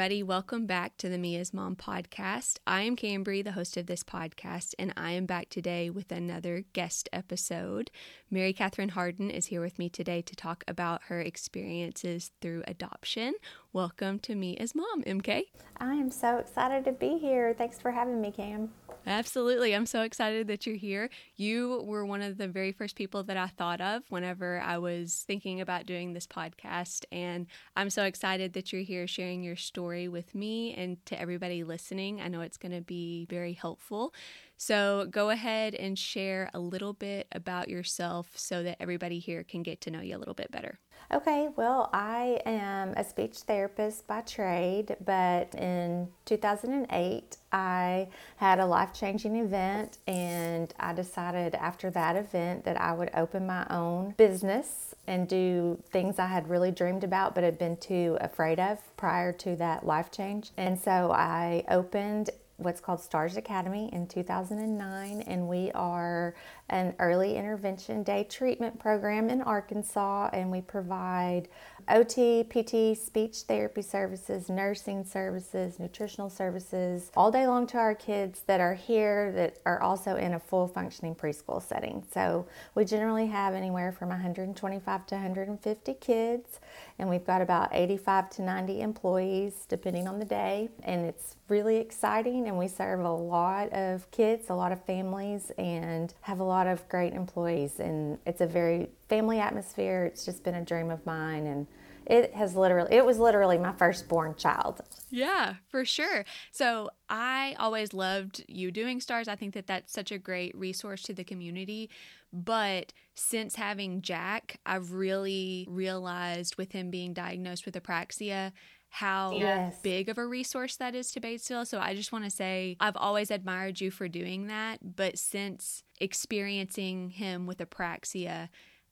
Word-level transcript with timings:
Everybody. 0.00 0.22
Welcome 0.22 0.64
back 0.64 0.96
to 0.96 1.10
the 1.10 1.18
Mia's 1.18 1.52
Mom 1.52 1.76
podcast. 1.76 2.56
I 2.66 2.80
am 2.84 2.96
Cambry, 2.96 3.44
the 3.44 3.52
host 3.52 3.76
of 3.76 3.84
this 3.84 4.02
podcast, 4.02 4.72
and 4.78 4.94
I 4.96 5.10
am 5.10 5.26
back 5.26 5.50
today 5.50 5.90
with 5.90 6.10
another 6.10 6.64
guest 6.72 7.10
episode. 7.12 7.90
Mary-Katherine 8.30 8.88
Hardin 8.88 9.30
is 9.30 9.44
here 9.44 9.60
with 9.60 9.78
me 9.78 9.90
today 9.90 10.22
to 10.22 10.34
talk 10.34 10.64
about 10.66 11.02
her 11.08 11.20
experiences 11.20 12.30
through 12.40 12.62
adoption. 12.66 13.34
Welcome 13.74 14.20
to 14.20 14.34
Mia's 14.34 14.74
Mom, 14.74 15.02
MK. 15.02 15.42
I 15.76 15.92
am 15.92 16.10
so 16.10 16.38
excited 16.38 16.86
to 16.86 16.92
be 16.92 17.18
here. 17.18 17.52
Thanks 17.52 17.78
for 17.78 17.90
having 17.90 18.22
me, 18.22 18.30
Cam. 18.30 18.70
Absolutely. 19.06 19.74
I'm 19.74 19.86
so 19.86 20.02
excited 20.02 20.46
that 20.48 20.66
you're 20.66 20.76
here. 20.76 21.08
You 21.36 21.82
were 21.86 22.04
one 22.04 22.20
of 22.20 22.36
the 22.36 22.46
very 22.48 22.70
first 22.70 22.96
people 22.96 23.22
that 23.24 23.36
I 23.36 23.46
thought 23.46 23.80
of 23.80 24.02
whenever 24.10 24.60
I 24.60 24.76
was 24.76 25.24
thinking 25.26 25.60
about 25.60 25.86
doing 25.86 26.12
this 26.12 26.26
podcast. 26.26 27.04
And 27.10 27.46
I'm 27.76 27.88
so 27.88 28.04
excited 28.04 28.52
that 28.52 28.72
you're 28.72 28.82
here 28.82 29.06
sharing 29.06 29.42
your 29.42 29.56
story 29.56 30.06
with 30.08 30.34
me 30.34 30.74
and 30.74 31.04
to 31.06 31.18
everybody 31.18 31.64
listening. 31.64 32.20
I 32.20 32.28
know 32.28 32.42
it's 32.42 32.58
going 32.58 32.72
to 32.72 32.82
be 32.82 33.26
very 33.30 33.54
helpful. 33.54 34.12
So 34.60 35.06
go 35.10 35.30
ahead 35.30 35.74
and 35.74 35.98
share 35.98 36.50
a 36.52 36.58
little 36.58 36.92
bit 36.92 37.26
about 37.32 37.70
yourself 37.70 38.32
so 38.34 38.62
that 38.62 38.76
everybody 38.78 39.18
here 39.18 39.42
can 39.42 39.62
get 39.62 39.80
to 39.80 39.90
know 39.90 40.02
you 40.02 40.14
a 40.14 40.18
little 40.18 40.34
bit 40.34 40.50
better. 40.50 40.78
Okay, 41.10 41.48
well, 41.56 41.88
I 41.94 42.42
am 42.44 42.90
a 42.90 43.02
speech 43.02 43.38
therapist 43.38 44.06
by 44.06 44.20
trade, 44.20 44.96
but 45.02 45.54
in 45.54 46.08
2008, 46.26 47.38
I 47.50 48.08
had 48.36 48.60
a 48.60 48.66
life 48.66 48.92
changing 48.92 49.36
event, 49.36 49.96
and 50.06 50.72
I 50.78 50.92
decided 50.92 51.54
after 51.54 51.90
that 51.92 52.16
event 52.16 52.64
that 52.64 52.78
I 52.78 52.92
would 52.92 53.10
open 53.14 53.46
my 53.46 53.66
own 53.70 54.12
business 54.18 54.94
and 55.06 55.26
do 55.26 55.82
things 55.90 56.18
I 56.18 56.26
had 56.26 56.50
really 56.50 56.70
dreamed 56.70 57.02
about 57.02 57.34
but 57.34 57.44
had 57.44 57.58
been 57.58 57.78
too 57.78 58.18
afraid 58.20 58.60
of 58.60 58.78
prior 58.98 59.32
to 59.32 59.56
that 59.56 59.86
life 59.86 60.10
change. 60.10 60.50
And 60.58 60.78
so 60.78 61.10
I 61.10 61.64
opened 61.68 62.30
what's 62.60 62.80
called 62.80 63.00
Stars 63.00 63.36
Academy 63.36 63.88
in 63.92 64.06
2009, 64.06 65.22
and 65.22 65.48
we 65.48 65.70
are 65.72 66.34
an 66.68 66.94
early 66.98 67.36
intervention 67.36 68.02
day 68.02 68.24
treatment 68.24 68.78
program 68.78 69.30
in 69.30 69.40
Arkansas, 69.42 70.28
and 70.32 70.50
we 70.50 70.60
provide 70.60 71.48
OT, 71.88 72.44
PT, 72.44 72.96
speech 72.96 73.38
therapy 73.48 73.82
services, 73.82 74.48
nursing 74.48 75.02
services, 75.04 75.78
nutritional 75.78 76.28
services 76.28 77.10
all 77.16 77.30
day 77.30 77.46
long 77.46 77.66
to 77.66 77.78
our 77.78 77.94
kids 77.94 78.42
that 78.46 78.60
are 78.60 78.74
here 78.74 79.32
that 79.32 79.58
are 79.64 79.80
also 79.80 80.16
in 80.16 80.34
a 80.34 80.38
full 80.38 80.68
functioning 80.68 81.14
preschool 81.14 81.62
setting. 81.62 82.04
So 82.12 82.46
we 82.74 82.84
generally 82.84 83.26
have 83.26 83.54
anywhere 83.54 83.90
from 83.90 84.10
125 84.10 85.06
to 85.06 85.14
150 85.14 85.94
kids, 85.94 86.60
and 86.98 87.08
we've 87.08 87.26
got 87.26 87.42
about 87.42 87.70
85 87.72 88.30
to 88.30 88.42
90 88.42 88.80
employees 88.82 89.66
depending 89.68 90.06
on 90.06 90.18
the 90.18 90.24
day, 90.24 90.68
and 90.82 91.04
it's 91.06 91.36
really 91.50 91.76
exciting. 91.78 92.48
And 92.48 92.58
we 92.58 92.68
serve 92.68 93.00
a 93.00 93.12
lot 93.12 93.72
of 93.72 94.10
kids, 94.10 94.48
a 94.48 94.54
lot 94.54 94.72
of 94.72 94.84
families, 94.84 95.50
and 95.58 96.14
have 96.22 96.40
a 96.40 96.44
lot 96.44 96.66
of 96.66 96.88
great 96.88 97.12
employees. 97.12 97.80
And 97.80 98.18
it's 98.24 98.40
a 98.40 98.46
very 98.46 98.88
family 99.08 99.40
atmosphere. 99.40 100.04
It's 100.04 100.24
just 100.24 100.44
been 100.44 100.54
a 100.54 100.64
dream 100.64 100.90
of 100.90 101.04
mine, 101.04 101.46
and 101.46 101.66
it 102.06 102.34
has 102.34 102.56
literally 102.56 102.94
it 102.94 103.04
was 103.04 103.18
literally 103.18 103.56
my 103.56 103.72
firstborn 103.72 104.34
child 104.34 104.80
yeah 105.10 105.54
for 105.68 105.84
sure 105.84 106.24
so 106.50 106.90
i 107.08 107.54
always 107.58 107.94
loved 107.94 108.44
you 108.48 108.70
doing 108.70 109.00
stars 109.00 109.28
i 109.28 109.36
think 109.36 109.54
that 109.54 109.66
that's 109.66 109.92
such 109.92 110.10
a 110.10 110.18
great 110.18 110.56
resource 110.56 111.02
to 111.02 111.14
the 111.14 111.24
community 111.24 111.88
but 112.32 112.92
since 113.14 113.54
having 113.54 114.02
jack 114.02 114.58
i've 114.66 114.92
really 114.92 115.66
realized 115.70 116.56
with 116.56 116.72
him 116.72 116.90
being 116.90 117.12
diagnosed 117.12 117.64
with 117.64 117.74
apraxia 117.74 118.52
how 118.90 119.32
yes. 119.32 119.78
big 119.82 120.08
of 120.08 120.18
a 120.18 120.26
resource 120.26 120.76
that 120.76 120.94
is 120.94 121.10
to 121.12 121.20
Batesville. 121.20 121.66
So 121.66 121.78
I 121.78 121.94
just 121.94 122.12
want 122.12 122.24
to 122.24 122.30
say 122.30 122.76
I've 122.80 122.96
always 122.96 123.30
admired 123.30 123.80
you 123.80 123.90
for 123.90 124.08
doing 124.08 124.48
that, 124.48 124.96
but 124.96 125.16
since 125.16 125.84
experiencing 126.00 127.10
him 127.10 127.46
with 127.46 127.58
apraxia, 127.58 128.48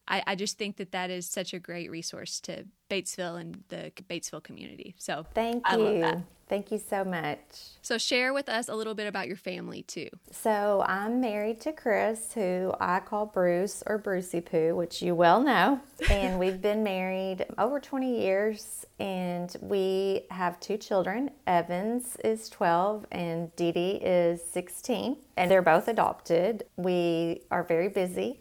I, 0.09 0.23
I 0.27 0.35
just 0.35 0.59
think 0.59 0.77
that 0.79 0.93
that 0.93 1.11
is 1.11 1.29
such 1.29 1.53
a 1.53 1.59
great 1.59 1.91
resource 1.91 2.41
to 2.41 2.65
Batesville 2.91 3.41
and 3.41 3.63
the 3.69 3.93
Batesville 4.09 4.43
community. 4.43 4.95
So 4.99 5.27
thank 5.35 5.63
I 5.67 5.77
you. 5.77 6.25
Thank 6.49 6.73
you 6.73 6.79
so 6.79 7.05
much. 7.05 7.39
So 7.83 7.99
share 7.99 8.33
with 8.33 8.49
us 8.49 8.71
a 8.71 8.75
little 8.75 8.95
bit 8.95 9.07
about 9.07 9.27
your 9.27 9.37
family 9.37 9.83
too. 9.83 10.09
So 10.31 10.83
I'm 10.89 11.21
married 11.21 11.61
to 11.63 11.73
Chris, 11.73 12.33
who 12.33 12.73
I 12.81 13.01
call 13.01 13.27
Bruce 13.27 13.83
or 13.87 13.99
Brucey 13.99 14.41
Poo, 14.41 14.75
which 14.75 15.03
you 15.03 15.15
well 15.15 15.43
know. 15.43 15.81
And 16.11 16.39
we've 16.39 16.63
been 16.63 16.83
married 16.83 17.45
over 17.59 17.81
20 17.81 18.19
years 18.19 18.87
and 18.99 19.55
we 19.61 20.23
have 20.31 20.59
two 20.59 20.79
children. 20.79 21.31
Evans 21.47 22.17
is 22.25 22.49
12 22.49 23.05
and 23.13 23.55
Dee 23.57 23.73
Dee 23.73 23.91
is 23.97 24.43
16. 24.43 25.19
And 25.37 25.51
they're 25.51 25.61
both 25.61 25.87
adopted. 25.87 26.65
We 26.77 27.43
are 27.51 27.63
very 27.63 27.89
busy 27.89 28.41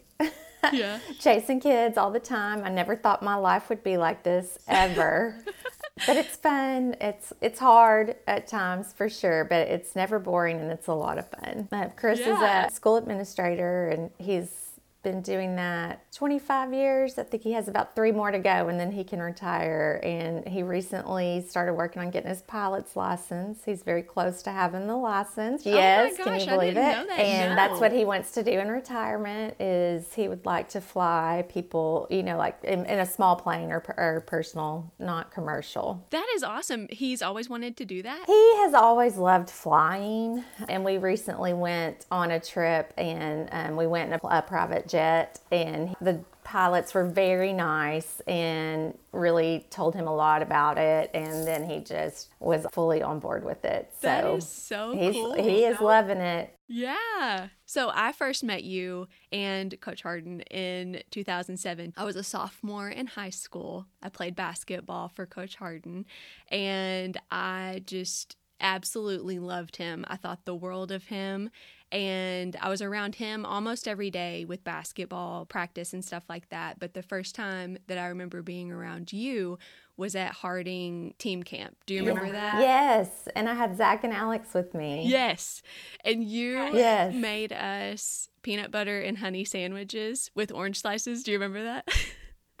yeah. 0.72 0.98
chasing 1.18 1.60
kids 1.60 1.96
all 1.96 2.10
the 2.10 2.20
time. 2.20 2.64
I 2.64 2.70
never 2.70 2.96
thought 2.96 3.22
my 3.22 3.34
life 3.34 3.68
would 3.68 3.82
be 3.82 3.96
like 3.96 4.22
this 4.22 4.58
ever. 4.68 5.36
but 6.06 6.16
it's 6.16 6.36
fun. 6.36 6.96
It's 7.00 7.32
it's 7.40 7.58
hard 7.58 8.16
at 8.26 8.46
times 8.46 8.92
for 8.92 9.08
sure, 9.08 9.44
but 9.44 9.68
it's 9.68 9.96
never 9.96 10.18
boring 10.18 10.60
and 10.60 10.70
it's 10.70 10.86
a 10.86 10.94
lot 10.94 11.18
of 11.18 11.28
fun. 11.28 11.68
Uh, 11.72 11.88
Chris 11.96 12.20
yeah. 12.20 12.66
is 12.66 12.72
a 12.72 12.74
school 12.74 12.96
administrator 12.96 13.88
and 13.88 14.10
he's 14.18 14.67
been 15.02 15.22
doing 15.22 15.56
that 15.56 16.10
25 16.12 16.72
years. 16.72 17.18
I 17.18 17.22
think 17.22 17.42
he 17.42 17.52
has 17.52 17.68
about 17.68 17.94
three 17.94 18.10
more 18.10 18.30
to 18.30 18.38
go 18.38 18.68
and 18.68 18.78
then 18.80 18.90
he 18.90 19.04
can 19.04 19.20
retire. 19.20 20.00
And 20.02 20.46
he 20.46 20.62
recently 20.62 21.44
started 21.48 21.74
working 21.74 22.02
on 22.02 22.10
getting 22.10 22.28
his 22.28 22.42
pilot's 22.42 22.96
license. 22.96 23.60
He's 23.64 23.82
very 23.82 24.02
close 24.02 24.42
to 24.42 24.50
having 24.50 24.86
the 24.86 24.96
license. 24.96 25.62
Oh 25.66 25.70
yes, 25.70 26.16
gosh, 26.16 26.26
can 26.26 26.40
you 26.40 26.46
believe 26.46 26.70
it? 26.70 26.74
That. 26.74 27.10
And 27.10 27.50
no. 27.50 27.56
that's 27.56 27.80
what 27.80 27.92
he 27.92 28.04
wants 28.04 28.32
to 28.32 28.42
do 28.42 28.50
in 28.50 28.68
retirement 28.68 29.60
is 29.60 30.12
he 30.14 30.26
would 30.26 30.44
like 30.44 30.68
to 30.70 30.80
fly 30.80 31.44
people, 31.48 32.08
you 32.10 32.24
know, 32.24 32.36
like 32.36 32.58
in, 32.64 32.84
in 32.86 32.98
a 32.98 33.06
small 33.06 33.36
plane 33.36 33.70
or, 33.70 33.84
or 33.96 34.24
personal, 34.26 34.92
not 34.98 35.30
commercial. 35.30 36.04
That 36.10 36.26
is 36.34 36.42
awesome. 36.42 36.88
He's 36.90 37.22
always 37.22 37.48
wanted 37.48 37.76
to 37.76 37.84
do 37.84 38.02
that. 38.02 38.24
He 38.26 38.56
has 38.64 38.74
always 38.74 39.16
loved 39.16 39.48
flying. 39.48 40.42
And 40.68 40.84
we 40.84 40.98
recently 40.98 41.52
went 41.52 42.06
on 42.10 42.32
a 42.32 42.40
trip 42.40 42.92
and 42.98 43.48
um, 43.52 43.76
we 43.76 43.86
went 43.86 44.12
in 44.12 44.18
a, 44.22 44.38
a 44.38 44.42
private 44.42 44.87
jet, 44.88 45.40
and 45.52 45.94
the 46.00 46.24
pilots 46.48 46.94
were 46.94 47.04
very 47.04 47.52
nice 47.52 48.20
and 48.26 48.96
really 49.12 49.66
told 49.68 49.94
him 49.94 50.06
a 50.06 50.14
lot 50.14 50.40
about 50.40 50.78
it. 50.78 51.10
And 51.12 51.46
then 51.46 51.68
he 51.68 51.80
just 51.80 52.30
was 52.40 52.66
fully 52.72 53.02
on 53.02 53.18
board 53.18 53.44
with 53.44 53.66
it. 53.66 53.92
So 54.00 54.36
is 54.36 54.48
so 54.48 54.92
he's, 54.96 55.14
cool. 55.14 55.34
He 55.34 55.64
is 55.64 55.78
loving 55.78 56.18
it. 56.18 56.54
Yeah. 56.66 57.48
So 57.66 57.90
I 57.92 58.12
first 58.12 58.42
met 58.42 58.64
you 58.64 59.08
and 59.30 59.78
Coach 59.82 60.02
Hardin 60.02 60.40
in 60.50 61.02
2007. 61.10 61.92
I 61.98 62.04
was 62.04 62.16
a 62.16 62.22
sophomore 62.22 62.88
in 62.88 63.08
high 63.08 63.30
school. 63.30 63.86
I 64.02 64.08
played 64.08 64.34
basketball 64.34 65.08
for 65.08 65.26
Coach 65.26 65.56
Hardin, 65.56 66.06
and 66.50 67.18
I 67.30 67.82
just 67.84 68.36
absolutely 68.60 69.38
loved 69.38 69.76
him. 69.76 70.04
I 70.08 70.16
thought 70.16 70.44
the 70.44 70.54
world 70.54 70.90
of 70.90 71.04
him 71.04 71.50
and 71.90 72.56
I 72.60 72.68
was 72.68 72.82
around 72.82 73.14
him 73.14 73.46
almost 73.46 73.88
every 73.88 74.10
day 74.10 74.44
with 74.44 74.64
basketball 74.64 75.46
practice 75.46 75.92
and 75.92 76.04
stuff 76.04 76.24
like 76.28 76.48
that. 76.50 76.78
But 76.78 76.94
the 76.94 77.02
first 77.02 77.34
time 77.34 77.78
that 77.86 77.98
I 77.98 78.06
remember 78.08 78.42
being 78.42 78.70
around 78.70 79.12
you 79.12 79.58
was 79.96 80.14
at 80.14 80.32
Harding 80.32 81.14
team 81.18 81.42
camp. 81.42 81.76
Do 81.86 81.94
you 81.94 82.00
remember 82.00 82.26
yeah. 82.26 82.32
that? 82.32 82.60
Yes, 82.60 83.28
and 83.34 83.48
I 83.48 83.54
had 83.54 83.76
Zach 83.76 84.04
and 84.04 84.12
Alex 84.12 84.54
with 84.54 84.74
me. 84.74 85.04
Yes, 85.06 85.62
and 86.04 86.22
you 86.22 86.52
yes. 86.74 87.14
made 87.14 87.52
us 87.52 88.28
peanut 88.42 88.70
butter 88.70 89.00
and 89.00 89.18
honey 89.18 89.44
sandwiches 89.44 90.30
with 90.34 90.52
orange 90.52 90.80
slices. 90.80 91.22
Do 91.22 91.32
you 91.32 91.38
remember 91.38 91.64
that? 91.64 91.88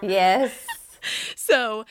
Yes. 0.00 0.52
so 1.34 1.84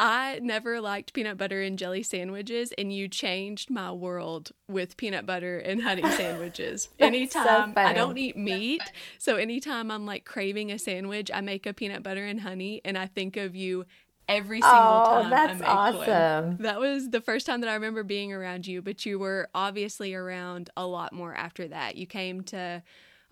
I 0.00 0.38
never 0.42 0.80
liked 0.80 1.12
peanut 1.12 1.36
butter 1.36 1.60
and 1.60 1.78
jelly 1.78 2.02
sandwiches, 2.02 2.72
and 2.78 2.90
you 2.90 3.06
changed 3.06 3.68
my 3.68 3.92
world 3.92 4.50
with 4.66 4.96
peanut 4.96 5.26
butter 5.26 5.58
and 5.58 5.82
honey 5.82 6.00
sandwiches. 6.16 6.88
anytime 6.98 7.74
so 7.74 7.80
I 7.80 7.92
don't 7.92 8.16
eat 8.16 8.34
meat, 8.34 8.80
so 9.18 9.36
anytime 9.36 9.90
I'm 9.90 10.06
like 10.06 10.24
craving 10.24 10.72
a 10.72 10.78
sandwich, 10.78 11.30
I 11.32 11.42
make 11.42 11.66
a 11.66 11.74
peanut 11.74 12.02
butter 12.02 12.24
and 12.24 12.40
honey, 12.40 12.80
and 12.82 12.96
I 12.96 13.08
think 13.08 13.36
of 13.36 13.54
you 13.54 13.84
every 14.26 14.62
single 14.62 14.78
oh, 14.78 15.20
time. 15.20 15.30
that's 15.30 15.60
awesome. 15.60 16.46
One. 16.46 16.56
That 16.60 16.80
was 16.80 17.10
the 17.10 17.20
first 17.20 17.44
time 17.44 17.60
that 17.60 17.68
I 17.68 17.74
remember 17.74 18.02
being 18.02 18.32
around 18.32 18.66
you, 18.66 18.80
but 18.80 19.04
you 19.04 19.18
were 19.18 19.50
obviously 19.54 20.14
around 20.14 20.70
a 20.78 20.86
lot 20.86 21.12
more 21.12 21.34
after 21.34 21.68
that. 21.68 21.96
You 21.96 22.06
came 22.06 22.42
to 22.44 22.82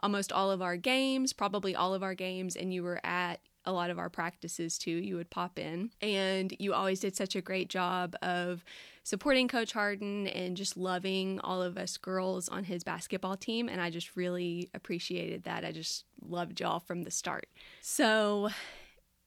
almost 0.00 0.32
all 0.32 0.50
of 0.50 0.60
our 0.60 0.76
games, 0.76 1.32
probably 1.32 1.74
all 1.74 1.94
of 1.94 2.02
our 2.02 2.14
games, 2.14 2.56
and 2.56 2.74
you 2.74 2.82
were 2.82 3.00
at 3.04 3.40
a 3.64 3.72
lot 3.72 3.90
of 3.90 3.98
our 3.98 4.08
practices 4.08 4.78
too. 4.78 4.90
You 4.90 5.16
would 5.16 5.30
pop 5.30 5.58
in, 5.58 5.90
and 6.00 6.54
you 6.58 6.74
always 6.74 7.00
did 7.00 7.16
such 7.16 7.36
a 7.36 7.40
great 7.40 7.68
job 7.68 8.14
of 8.22 8.64
supporting 9.02 9.48
Coach 9.48 9.72
Hardin 9.72 10.26
and 10.28 10.56
just 10.56 10.76
loving 10.76 11.40
all 11.40 11.62
of 11.62 11.78
us 11.78 11.96
girls 11.96 12.48
on 12.48 12.64
his 12.64 12.84
basketball 12.84 13.36
team. 13.36 13.68
And 13.68 13.80
I 13.80 13.90
just 13.90 14.16
really 14.16 14.70
appreciated 14.74 15.44
that. 15.44 15.64
I 15.64 15.72
just 15.72 16.04
loved 16.20 16.60
y'all 16.60 16.80
from 16.80 17.02
the 17.02 17.10
start. 17.10 17.46
So 17.80 18.50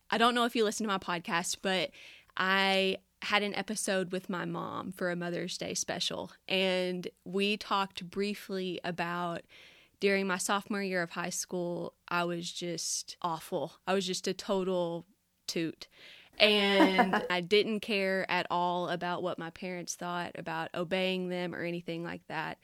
I 0.09 0.17
don't 0.17 0.35
know 0.35 0.45
if 0.45 0.55
you 0.55 0.63
listen 0.63 0.85
to 0.85 0.91
my 0.91 0.97
podcast, 0.97 1.57
but 1.61 1.89
I 2.37 2.97
had 3.23 3.43
an 3.43 3.53
episode 3.55 4.11
with 4.11 4.29
my 4.29 4.45
mom 4.45 4.91
for 4.91 5.11
a 5.11 5.15
Mother's 5.15 5.57
Day 5.57 5.75
special, 5.75 6.31
and 6.47 7.07
we 7.23 7.55
talked 7.55 8.09
briefly 8.09 8.79
about 8.83 9.41
during 10.01 10.27
my 10.27 10.37
sophomore 10.37 10.81
year 10.81 11.01
of 11.01 11.11
high 11.11 11.29
school, 11.29 11.93
I 12.09 12.25
was 12.25 12.51
just 12.51 13.15
awful. 13.21 13.73
I 13.87 13.93
was 13.93 14.05
just 14.05 14.27
a 14.27 14.33
total 14.33 15.05
toot. 15.47 15.87
And 16.39 17.23
I 17.29 17.39
didn't 17.39 17.79
care 17.81 18.29
at 18.29 18.47
all 18.49 18.89
about 18.89 19.23
what 19.23 19.39
my 19.39 19.51
parents 19.51 19.95
thought 19.95 20.31
about 20.35 20.69
obeying 20.75 21.29
them 21.29 21.55
or 21.55 21.61
anything 21.61 22.03
like 22.03 22.27
that. 22.27 22.57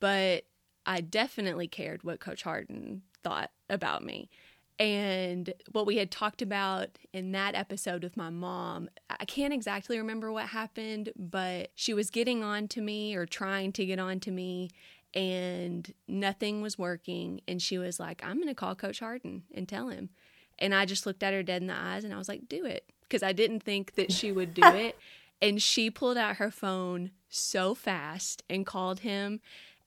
But 0.00 0.44
I 0.86 1.02
definitely 1.02 1.68
cared 1.68 2.02
what 2.02 2.18
Coach 2.18 2.42
Hardin 2.42 3.02
thought 3.22 3.50
about 3.68 4.02
me. 4.02 4.30
And 4.78 5.52
what 5.72 5.84
we 5.84 5.98
had 5.98 6.10
talked 6.10 6.40
about 6.40 6.88
in 7.12 7.32
that 7.32 7.54
episode 7.54 8.02
with 8.02 8.16
my 8.16 8.30
mom, 8.30 8.88
I 9.10 9.26
can't 9.26 9.52
exactly 9.52 9.98
remember 9.98 10.32
what 10.32 10.46
happened, 10.46 11.12
but 11.14 11.70
she 11.74 11.92
was 11.92 12.08
getting 12.08 12.42
on 12.42 12.66
to 12.68 12.80
me 12.80 13.14
or 13.14 13.26
trying 13.26 13.72
to 13.72 13.84
get 13.84 13.98
on 13.98 14.20
to 14.20 14.30
me, 14.30 14.70
and 15.14 15.92
nothing 16.06 16.62
was 16.62 16.78
working. 16.78 17.40
And 17.48 17.60
she 17.60 17.78
was 17.78 17.98
like, 17.98 18.22
I'm 18.24 18.36
going 18.36 18.48
to 18.48 18.54
call 18.54 18.74
Coach 18.74 19.00
Hardin 19.00 19.42
and 19.54 19.68
tell 19.68 19.88
him. 19.88 20.10
And 20.58 20.74
I 20.74 20.84
just 20.84 21.06
looked 21.06 21.22
at 21.22 21.32
her 21.32 21.42
dead 21.42 21.62
in 21.62 21.68
the 21.68 21.76
eyes 21.76 22.04
and 22.04 22.12
I 22.12 22.18
was 22.18 22.28
like, 22.28 22.48
do 22.48 22.64
it. 22.64 22.84
Because 23.02 23.22
I 23.22 23.32
didn't 23.32 23.60
think 23.60 23.94
that 23.94 24.12
she 24.12 24.30
would 24.30 24.54
do 24.54 24.62
it. 24.64 24.98
And 25.42 25.60
she 25.60 25.90
pulled 25.90 26.18
out 26.18 26.36
her 26.36 26.50
phone 26.50 27.12
so 27.28 27.74
fast 27.74 28.42
and 28.50 28.66
called 28.66 29.00
him. 29.00 29.40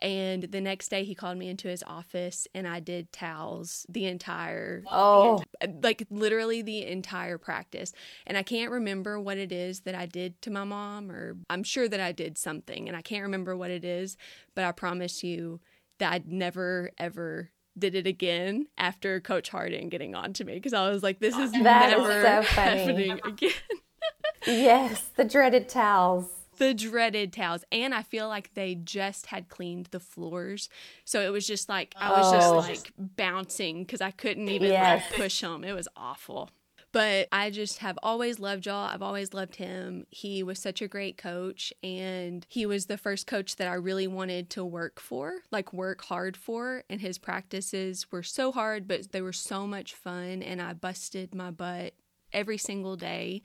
And 0.04 0.44
the 0.44 0.60
next 0.60 0.90
day 0.90 1.06
he 1.06 1.16
called 1.16 1.38
me 1.38 1.48
into 1.48 1.70
his 1.70 1.82
office 1.88 2.46
and 2.54 2.68
I 2.68 2.82
did 2.82 3.14
towels 3.14 3.86
the 3.88 4.06
entire 4.06 4.84
Oh, 4.92 5.42
like 5.82 6.06
literally 6.12 6.62
the 6.62 6.86
entire 6.86 7.38
practice. 7.38 7.94
And 8.28 8.38
I 8.38 8.44
can't 8.44 8.70
remember 8.70 9.18
what 9.18 9.38
it 9.38 9.54
is 9.54 9.80
that 9.82 9.96
I 9.96 10.06
did 10.06 10.42
to 10.42 10.52
my 10.52 10.66
mom 10.66 11.10
or 11.10 11.38
I'm 11.50 11.64
sure 11.64 11.88
that 11.88 12.02
I 12.02 12.12
did 12.12 12.38
something 12.38 12.90
and 12.90 12.98
I 12.98 13.02
can't 13.02 13.24
remember 13.24 13.56
what 13.56 13.72
it 13.72 13.86
is, 13.86 14.18
but 14.56 14.66
I 14.66 14.74
promise 14.74 15.24
you 15.24 15.62
that 16.00 16.12
I'd 16.12 16.28
never 16.28 16.92
ever 16.98 17.52
did 17.80 17.96
it 17.96 18.06
again 18.06 18.68
after 18.78 19.22
Coach 19.22 19.50
Hardin 19.50 19.88
getting 19.88 20.16
on 20.16 20.34
to 20.34 20.44
me 20.44 20.56
because 20.56 20.74
I 20.74 20.90
was 20.90 21.02
like, 21.02 21.20
this 21.20 21.38
is 21.38 21.54
That 21.54 21.94
is 21.98 21.98
never 21.98 22.22
so 22.22 22.44
funny. 22.44 22.80
happening 23.08 23.20
again. 23.24 23.52
yes, 24.46 25.10
the 25.16 25.24
dreaded 25.24 25.70
towels. 25.70 26.28
The 26.58 26.74
dreaded 26.74 27.34
towels. 27.34 27.64
And 27.72 27.94
i 27.94 28.04
feel 28.04 28.28
like 28.28 28.54
they 28.54 28.76
just 28.76 29.28
had 29.28 29.50
cleaned 29.50 29.88
the 29.92 30.00
floors. 30.00 30.70
So 31.06 31.22
it 31.22 31.30
was 31.32 31.46
just 31.48 31.70
like 31.70 31.94
i 32.00 32.10
was 32.10 32.28
Oh. 32.34 32.38
just 32.38 32.70
like 32.70 32.94
bouncing 32.98 33.84
because 33.84 34.02
i 34.02 34.12
couldn't 34.12 34.50
even 34.50 34.70
Yes. 34.70 35.04
like 35.10 35.18
push 35.20 35.42
them 35.42 35.64
it 35.64 35.74
was 35.74 35.88
awful. 35.96 36.50
But 36.92 37.28
i 37.32 37.50
just 37.50 37.80
have 37.80 37.98
always 38.04 38.40
loved 38.40 38.66
y'all. 38.68 38.88
I've 38.88 39.02
always 39.02 39.34
loved 39.34 39.56
him. 39.56 40.06
He 40.12 40.44
was 40.44 40.60
such 40.60 40.80
a 40.82 40.88
great 40.88 41.18
coach 41.18 41.74
and 41.84 42.46
he 42.50 42.66
was 42.68 42.86
the 42.86 42.98
first 43.00 43.26
coach 43.26 43.56
that 43.56 43.68
i 43.68 43.74
really 43.74 44.06
wanted 44.08 44.50
to 44.52 44.64
work 44.64 45.00
for 45.00 45.40
like 45.52 45.74
work 45.74 46.04
hard 46.06 46.38
for. 46.38 46.84
And 46.90 47.02
his 47.02 47.18
practices 47.18 48.12
were 48.12 48.22
so 48.24 48.52
hard 48.52 48.88
but 48.88 49.12
they 49.12 49.22
were 49.22 49.34
so 49.34 49.66
much 49.66 49.94
fun 49.96 50.44
and 50.44 50.62
i 50.62 50.74
busted 50.74 51.34
my 51.34 51.50
butt 51.50 51.94
every 52.32 52.58
single 52.58 52.96
day 52.96 53.42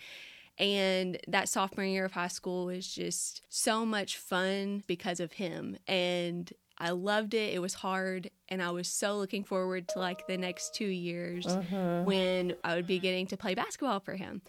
and 0.58 1.18
that 1.28 1.48
sophomore 1.48 1.84
year 1.84 2.04
of 2.04 2.12
high 2.12 2.28
school 2.28 2.66
was 2.66 2.86
just 2.86 3.42
so 3.48 3.86
much 3.86 4.16
fun 4.16 4.82
because 4.86 5.20
of 5.20 5.32
him. 5.32 5.76
And 5.86 6.52
I 6.78 6.90
loved 6.90 7.34
it. 7.34 7.54
It 7.54 7.60
was 7.60 7.74
hard. 7.74 8.30
And 8.48 8.62
I 8.62 8.70
was 8.70 8.88
so 8.88 9.18
looking 9.18 9.44
forward 9.44 9.88
to 9.88 9.98
like 9.98 10.26
the 10.26 10.36
next 10.36 10.74
two 10.74 10.86
years 10.86 11.46
uh-huh. 11.46 12.02
when 12.02 12.54
I 12.64 12.74
would 12.74 12.86
be 12.86 12.98
getting 12.98 13.26
to 13.28 13.36
play 13.36 13.54
basketball 13.54 14.00
for 14.00 14.14
him. 14.14 14.42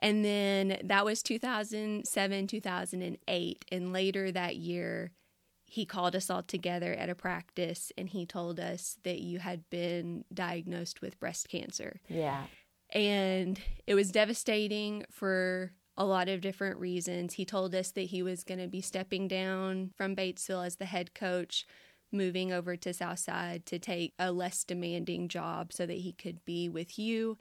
And 0.00 0.24
then 0.24 0.78
that 0.84 1.04
was 1.04 1.22
2007, 1.22 2.46
2008. 2.46 3.64
And 3.72 3.92
later 3.92 4.30
that 4.30 4.56
year, 4.56 5.12
he 5.66 5.84
called 5.84 6.16
us 6.16 6.30
all 6.30 6.42
together 6.42 6.94
at 6.94 7.10
a 7.10 7.14
practice 7.14 7.92
and 7.98 8.08
he 8.08 8.24
told 8.24 8.58
us 8.58 8.96
that 9.02 9.18
you 9.18 9.38
had 9.38 9.68
been 9.68 10.24
diagnosed 10.32 11.02
with 11.02 11.20
breast 11.20 11.48
cancer 11.48 12.00
Yeah. 12.08 12.44
And 12.90 13.60
it 13.86 13.94
was 13.94 14.10
devastating 14.10 15.04
for 15.10 15.72
a 15.96 16.04
lot 16.04 16.28
of 16.28 16.40
different 16.40 16.78
reasons. 16.78 17.34
He 17.34 17.44
told 17.44 17.74
us 17.74 17.90
that 17.90 18.02
he 18.02 18.22
was 18.22 18.44
going 18.44 18.60
to 18.60 18.68
be 18.68 18.80
stepping 18.80 19.26
down 19.26 19.90
from 19.96 20.14
Batesville 20.14 20.64
as 20.64 20.76
the 20.76 20.84
head 20.84 21.12
coach, 21.12 21.66
moving 22.12 22.52
over 22.52 22.76
to 22.76 22.94
Southside 22.94 23.66
to 23.66 23.78
take 23.78 24.14
a 24.18 24.30
less 24.30 24.64
demanding 24.64 25.28
job 25.28 25.72
so 25.72 25.84
that 25.86 25.98
he 25.98 26.12
could 26.12 26.44
be 26.44 26.68
with 26.68 26.98
you. 26.98 27.36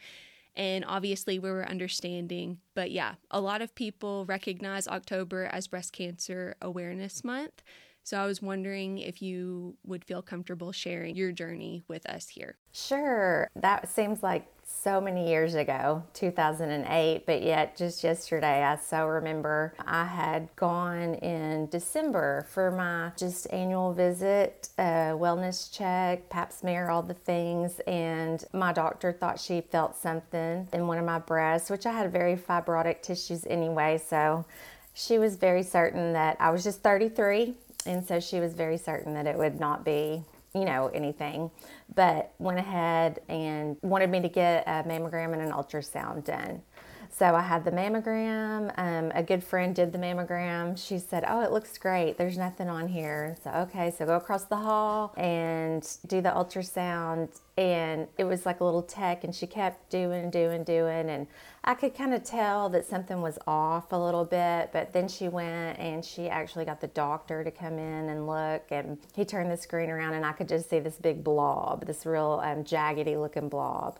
And 0.55 0.83
obviously, 0.87 1.37
we 1.37 1.51
were 1.51 1.69
understanding. 1.69 2.57
But 2.73 2.89
yeah, 2.89 3.13
a 3.29 3.39
lot 3.39 3.61
of 3.61 3.75
people 3.75 4.25
recognize 4.25 4.87
October 4.87 5.45
as 5.45 5.67
Breast 5.67 5.93
Cancer 5.93 6.55
Awareness 6.59 7.23
Month. 7.23 7.61
So 8.03 8.17
I 8.17 8.25
was 8.25 8.41
wondering 8.41 8.97
if 8.97 9.21
you 9.21 9.77
would 9.85 10.03
feel 10.03 10.23
comfortable 10.23 10.71
sharing 10.71 11.15
your 11.15 11.31
journey 11.31 11.83
with 11.87 12.09
us 12.09 12.29
here. 12.29 12.57
Sure. 12.71 13.47
That 13.55 13.87
seems 13.87 14.23
like 14.23 14.47
so 14.69 14.99
many 14.99 15.29
years 15.29 15.55
ago, 15.55 16.03
2008, 16.13 17.25
but 17.25 17.41
yet 17.41 17.77
just 17.77 18.03
yesterday, 18.03 18.63
I 18.63 18.75
so 18.75 19.07
remember 19.07 19.73
I 19.85 20.05
had 20.05 20.49
gone 20.57 21.15
in 21.15 21.67
December 21.67 22.45
for 22.49 22.71
my 22.71 23.11
just 23.17 23.51
annual 23.53 23.93
visit, 23.93 24.69
uh, 24.77 25.15
wellness 25.15 25.71
check, 25.71 26.29
pap 26.29 26.51
smear, 26.51 26.89
all 26.89 27.01
the 27.01 27.13
things. 27.13 27.79
And 27.87 28.43
my 28.53 28.73
doctor 28.73 29.13
thought 29.13 29.39
she 29.39 29.61
felt 29.61 29.95
something 29.95 30.67
in 30.73 30.87
one 30.87 30.97
of 30.97 31.05
my 31.05 31.19
breasts, 31.19 31.69
which 31.69 31.85
I 31.85 31.93
had 31.93 32.11
very 32.11 32.35
fibrotic 32.35 33.01
tissues 33.01 33.45
anyway. 33.49 34.01
So 34.05 34.45
she 34.93 35.17
was 35.17 35.37
very 35.37 35.63
certain 35.63 36.11
that 36.13 36.35
I 36.41 36.49
was 36.49 36.63
just 36.63 36.81
33. 36.81 37.55
And 37.85 38.05
so 38.05 38.19
she 38.19 38.41
was 38.41 38.53
very 38.53 38.77
certain 38.77 39.13
that 39.13 39.27
it 39.27 39.37
would 39.37 39.61
not 39.61 39.85
be 39.85 40.23
you 40.57 40.65
know, 40.65 40.87
anything, 40.93 41.51
but 41.95 42.33
went 42.39 42.59
ahead 42.59 43.19
and 43.29 43.77
wanted 43.81 44.09
me 44.09 44.21
to 44.21 44.29
get 44.29 44.63
a 44.67 44.83
mammogram 44.87 45.33
and 45.33 45.41
an 45.41 45.51
ultrasound 45.51 46.25
done. 46.25 46.61
So 47.09 47.33
I 47.35 47.41
had 47.41 47.63
the 47.65 47.71
mammogram. 47.71 48.73
Um, 48.77 49.11
a 49.15 49.23
good 49.23 49.43
friend 49.43 49.73
did 49.73 49.91
the 49.91 49.97
mammogram. 49.97 50.77
She 50.77 50.99
said, 50.99 51.23
"Oh, 51.27 51.41
it 51.41 51.51
looks 51.51 51.77
great. 51.77 52.17
There's 52.17 52.37
nothing 52.37 52.69
on 52.69 52.87
here." 52.87 53.37
So 53.43 53.49
okay, 53.51 53.91
so 53.91 54.05
go 54.05 54.15
across 54.15 54.43
the 54.45 54.57
hall 54.57 55.13
and 55.17 55.87
do 56.05 56.21
the 56.21 56.29
ultrasound. 56.29 57.39
And 57.57 58.07
it 58.19 58.23
was 58.23 58.45
like 58.45 58.59
a 58.59 58.63
little 58.63 58.83
tech, 58.83 59.23
and 59.23 59.33
she 59.33 59.47
kept 59.47 59.89
doing, 59.89 60.29
doing, 60.29 60.63
doing, 60.63 61.09
and 61.09 61.25
I 61.63 61.73
could 61.73 61.95
kind 61.95 62.13
of 62.13 62.23
tell 62.23 62.69
that 62.69 62.85
something 62.85 63.19
was 63.19 63.39
off 63.47 63.91
a 63.91 63.95
little 63.95 64.25
bit. 64.25 64.69
But 64.71 64.93
then 64.93 65.07
she 65.07 65.27
went 65.27 65.79
and 65.79 66.05
she 66.05 66.29
actually 66.29 66.65
got 66.65 66.81
the 66.81 66.87
doctor 66.87 67.43
to 67.43 67.49
come 67.49 67.79
in 67.79 68.09
and 68.09 68.27
look, 68.27 68.65
and 68.69 68.99
he 69.15 69.25
turned 69.25 69.49
the 69.49 69.57
screen 69.57 69.89
around, 69.89 70.13
and 70.13 70.23
I 70.23 70.33
could 70.33 70.47
just 70.47 70.69
see 70.69 70.79
this 70.79 70.97
big 70.97 71.23
blob, 71.23 71.87
this 71.87 72.05
real 72.05 72.41
um, 72.43 72.63
jaggedy 72.63 73.19
looking 73.19 73.49
blob 73.49 73.97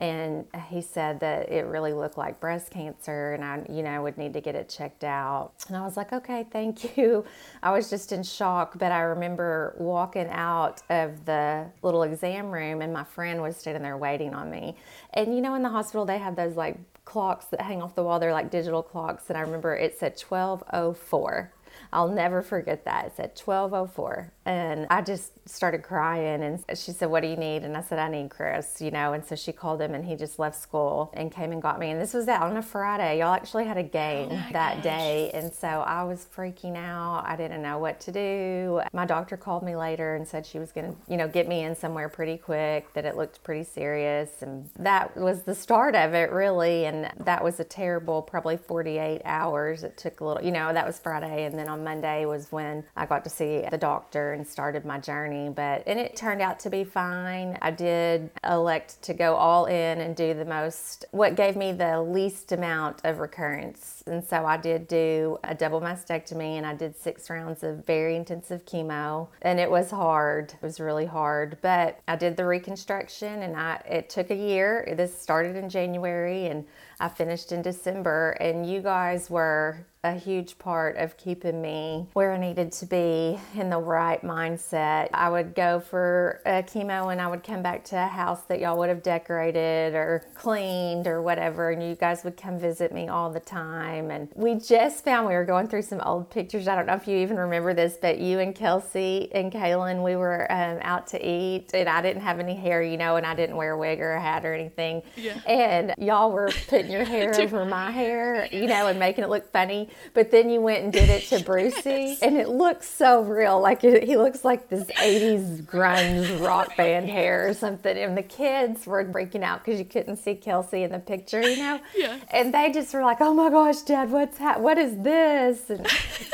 and 0.00 0.46
he 0.68 0.80
said 0.80 1.20
that 1.20 1.50
it 1.50 1.66
really 1.66 1.92
looked 1.92 2.16
like 2.16 2.40
breast 2.40 2.70
cancer 2.70 3.34
and 3.34 3.44
I 3.44 3.62
you 3.70 3.82
know 3.82 4.02
would 4.02 4.16
need 4.16 4.32
to 4.32 4.40
get 4.40 4.54
it 4.54 4.68
checked 4.68 5.04
out 5.04 5.52
and 5.68 5.76
I 5.76 5.82
was 5.82 5.96
like 5.96 6.12
okay 6.12 6.46
thank 6.50 6.96
you 6.96 7.24
I 7.62 7.70
was 7.70 7.90
just 7.90 8.12
in 8.12 8.22
shock 8.22 8.78
but 8.78 8.92
I 8.92 9.00
remember 9.00 9.74
walking 9.78 10.28
out 10.28 10.82
of 10.88 11.24
the 11.26 11.66
little 11.82 12.02
exam 12.02 12.50
room 12.50 12.80
and 12.80 12.92
my 12.92 12.99
friend 13.04 13.42
was 13.42 13.56
standing 13.56 13.82
there 13.82 13.96
waiting 13.96 14.34
on 14.34 14.50
me. 14.50 14.76
And 15.14 15.34
you 15.34 15.40
know 15.40 15.54
in 15.54 15.62
the 15.62 15.68
hospital 15.68 16.04
they 16.04 16.18
have 16.18 16.36
those 16.36 16.56
like 16.56 16.78
clocks 17.04 17.46
that 17.46 17.60
hang 17.60 17.82
off 17.82 17.94
the 17.94 18.02
wall. 18.02 18.20
They're 18.20 18.32
like 18.32 18.50
digital 18.50 18.82
clocks. 18.82 19.28
And 19.28 19.36
I 19.36 19.40
remember 19.40 19.74
it 19.74 19.98
said 19.98 20.18
1204 20.18 21.52
I'll 21.92 22.08
never 22.08 22.42
forget 22.42 22.84
that. 22.84 23.06
It 23.06 23.12
said 23.16 23.40
1204. 23.42 24.32
And 24.46 24.86
I 24.90 25.02
just 25.02 25.32
started 25.48 25.82
crying. 25.82 26.42
And 26.42 26.64
she 26.78 26.92
said, 26.92 27.10
What 27.10 27.22
do 27.22 27.28
you 27.28 27.36
need? 27.36 27.62
And 27.62 27.76
I 27.76 27.82
said, 27.82 27.98
I 27.98 28.08
need 28.08 28.30
Chris, 28.30 28.80
you 28.80 28.90
know. 28.90 29.12
And 29.12 29.24
so 29.24 29.36
she 29.36 29.52
called 29.52 29.80
him 29.80 29.94
and 29.94 30.04
he 30.04 30.16
just 30.16 30.38
left 30.38 30.60
school 30.60 31.10
and 31.14 31.30
came 31.30 31.52
and 31.52 31.60
got 31.60 31.78
me. 31.78 31.90
And 31.90 32.00
this 32.00 32.14
was 32.14 32.28
out 32.28 32.42
on 32.42 32.56
a 32.56 32.62
Friday. 32.62 33.18
Y'all 33.18 33.34
actually 33.34 33.64
had 33.64 33.76
a 33.76 33.82
game 33.82 34.28
oh 34.32 34.46
that 34.52 34.82
day. 34.82 35.30
And 35.34 35.52
so 35.52 35.68
I 35.68 36.04
was 36.04 36.26
freaking 36.34 36.76
out. 36.76 37.24
I 37.26 37.36
didn't 37.36 37.62
know 37.62 37.78
what 37.78 38.00
to 38.00 38.12
do. 38.12 38.80
My 38.92 39.06
doctor 39.06 39.36
called 39.36 39.62
me 39.62 39.76
later 39.76 40.14
and 40.14 40.26
said 40.26 40.46
she 40.46 40.58
was 40.58 40.72
going 40.72 40.92
to, 40.92 40.96
you 41.08 41.16
know, 41.16 41.28
get 41.28 41.48
me 41.48 41.62
in 41.62 41.74
somewhere 41.74 42.08
pretty 42.08 42.36
quick, 42.36 42.92
that 42.94 43.04
it 43.04 43.16
looked 43.16 43.42
pretty 43.42 43.64
serious. 43.64 44.42
And 44.42 44.70
that 44.78 45.16
was 45.16 45.42
the 45.42 45.54
start 45.54 45.94
of 45.94 46.14
it, 46.14 46.30
really. 46.30 46.86
And 46.86 47.10
that 47.24 47.42
was 47.42 47.60
a 47.60 47.64
terrible, 47.64 48.22
probably 48.22 48.56
48 48.56 49.22
hours. 49.24 49.82
It 49.82 49.96
took 49.96 50.20
a 50.20 50.24
little, 50.24 50.44
you 50.44 50.52
know, 50.52 50.72
that 50.72 50.86
was 50.86 50.98
Friday. 50.98 51.44
And 51.44 51.58
then 51.58 51.68
on 51.68 51.79
Monday 51.84 52.26
was 52.26 52.52
when 52.52 52.84
I 52.96 53.06
got 53.06 53.24
to 53.24 53.30
see 53.30 53.64
the 53.70 53.78
doctor 53.78 54.32
and 54.32 54.46
started 54.46 54.84
my 54.84 54.98
journey. 54.98 55.48
But, 55.48 55.82
and 55.86 55.98
it 55.98 56.16
turned 56.16 56.42
out 56.42 56.60
to 56.60 56.70
be 56.70 56.84
fine. 56.84 57.58
I 57.62 57.70
did 57.70 58.30
elect 58.48 59.02
to 59.02 59.14
go 59.14 59.34
all 59.34 59.66
in 59.66 60.00
and 60.00 60.14
do 60.14 60.34
the 60.34 60.44
most, 60.44 61.04
what 61.10 61.34
gave 61.34 61.56
me 61.56 61.72
the 61.72 62.00
least 62.02 62.52
amount 62.52 63.00
of 63.04 63.18
recurrence. 63.18 63.99
And 64.06 64.24
so 64.24 64.44
I 64.44 64.56
did 64.56 64.88
do 64.88 65.38
a 65.44 65.54
double 65.54 65.80
mastectomy 65.80 66.56
and 66.56 66.66
I 66.66 66.74
did 66.74 66.96
six 66.96 67.30
rounds 67.30 67.62
of 67.62 67.86
very 67.86 68.16
intensive 68.16 68.64
chemo. 68.64 69.28
And 69.42 69.60
it 69.60 69.70
was 69.70 69.90
hard. 69.90 70.52
It 70.54 70.62
was 70.62 70.80
really 70.80 71.06
hard. 71.06 71.58
But 71.62 72.00
I 72.08 72.16
did 72.16 72.36
the 72.36 72.46
reconstruction 72.46 73.42
and 73.42 73.56
I, 73.56 73.82
it 73.88 74.10
took 74.10 74.30
a 74.30 74.34
year. 74.34 74.92
This 74.96 75.16
started 75.18 75.56
in 75.56 75.68
January 75.68 76.46
and 76.46 76.64
I 77.00 77.08
finished 77.08 77.50
in 77.50 77.62
December, 77.62 78.32
and 78.40 78.70
you 78.70 78.82
guys 78.82 79.30
were 79.30 79.86
a 80.04 80.12
huge 80.12 80.58
part 80.58 80.98
of 80.98 81.16
keeping 81.16 81.60
me 81.60 82.08
where 82.12 82.32
I 82.32 82.38
needed 82.38 82.72
to 82.72 82.86
be 82.86 83.38
in 83.54 83.70
the 83.70 83.78
right 83.78 84.22
mindset. 84.22 85.08
I 85.14 85.30
would 85.30 85.54
go 85.54 85.80
for 85.80 86.42
a 86.44 86.62
chemo 86.62 87.10
and 87.10 87.20
I 87.20 87.26
would 87.26 87.42
come 87.42 87.62
back 87.62 87.84
to 87.86 87.96
a 87.96 88.06
house 88.06 88.42
that 88.44 88.60
y'all 88.60 88.78
would 88.78 88.88
have 88.90 89.02
decorated 89.02 89.94
or 89.94 90.26
cleaned 90.34 91.06
or 91.06 91.22
whatever, 91.22 91.70
and 91.70 91.82
you 91.82 91.94
guys 91.94 92.22
would 92.22 92.36
come 92.36 92.58
visit 92.58 92.92
me 92.92 93.08
all 93.08 93.30
the 93.30 93.40
time. 93.40 93.99
And 94.08 94.28
we 94.36 94.54
just 94.54 95.02
found 95.04 95.26
we 95.26 95.34
were 95.34 95.44
going 95.44 95.66
through 95.66 95.82
some 95.82 96.00
old 96.02 96.30
pictures. 96.30 96.68
I 96.68 96.76
don't 96.76 96.86
know 96.86 96.94
if 96.94 97.08
you 97.08 97.16
even 97.18 97.36
remember 97.36 97.74
this, 97.74 97.98
but 98.00 98.18
you 98.18 98.38
and 98.38 98.54
Kelsey 98.54 99.28
and 99.32 99.50
Kaylin, 99.50 100.04
we 100.04 100.14
were 100.14 100.46
um, 100.52 100.78
out 100.82 101.08
to 101.08 101.28
eat, 101.28 101.70
and 101.74 101.88
I 101.88 102.02
didn't 102.02 102.22
have 102.22 102.38
any 102.38 102.54
hair, 102.54 102.82
you 102.82 102.96
know, 102.96 103.16
and 103.16 103.26
I 103.26 103.34
didn't 103.34 103.56
wear 103.56 103.72
a 103.72 103.78
wig 103.78 104.00
or 104.00 104.12
a 104.12 104.20
hat 104.20 104.44
or 104.44 104.54
anything. 104.54 105.02
Yeah. 105.16 105.40
And 105.46 105.94
y'all 105.98 106.30
were 106.30 106.52
putting 106.68 106.92
your 106.92 107.04
hair 107.16 107.34
over 107.40 107.64
my 107.64 107.90
hair, 107.90 108.48
you 108.52 108.68
know, 108.68 108.86
and 108.86 108.98
making 109.00 109.24
it 109.24 109.30
look 109.30 109.50
funny. 109.50 109.88
But 110.14 110.30
then 110.30 110.50
you 110.50 110.60
went 110.60 110.84
and 110.84 110.92
did 110.92 111.08
it 111.08 111.24
to 111.30 111.40
Brucey, 111.44 112.16
and 112.22 112.36
it 112.36 112.48
looks 112.48 112.88
so 112.88 113.22
real. 113.22 113.60
Like 113.60 113.82
it, 113.82 114.04
he 114.04 114.16
looks 114.16 114.44
like 114.44 114.68
this 114.68 114.86
80s 114.92 115.62
grunge 115.64 116.40
rock 116.40 116.76
band 116.76 117.08
hair 117.08 117.48
or 117.48 117.54
something. 117.54 117.96
And 117.96 118.16
the 118.16 118.22
kids 118.22 118.86
were 118.86 119.02
breaking 119.04 119.42
out 119.42 119.64
because 119.64 119.78
you 119.78 119.84
couldn't 119.84 120.16
see 120.16 120.34
Kelsey 120.34 120.82
in 120.82 120.92
the 120.92 120.98
picture, 120.98 121.42
you 121.42 121.56
know? 121.56 121.80
Yeah. 121.96 122.18
And 122.30 122.52
they 122.52 122.70
just 122.72 122.92
were 122.94 123.02
like, 123.02 123.20
oh 123.20 123.34
my 123.34 123.50
gosh, 123.50 123.79
Dad, 123.86 124.10
what's 124.10 124.38
ha- 124.38 124.58
what 124.58 124.78
is 124.78 124.96
this? 124.98 125.70
And 125.70 125.86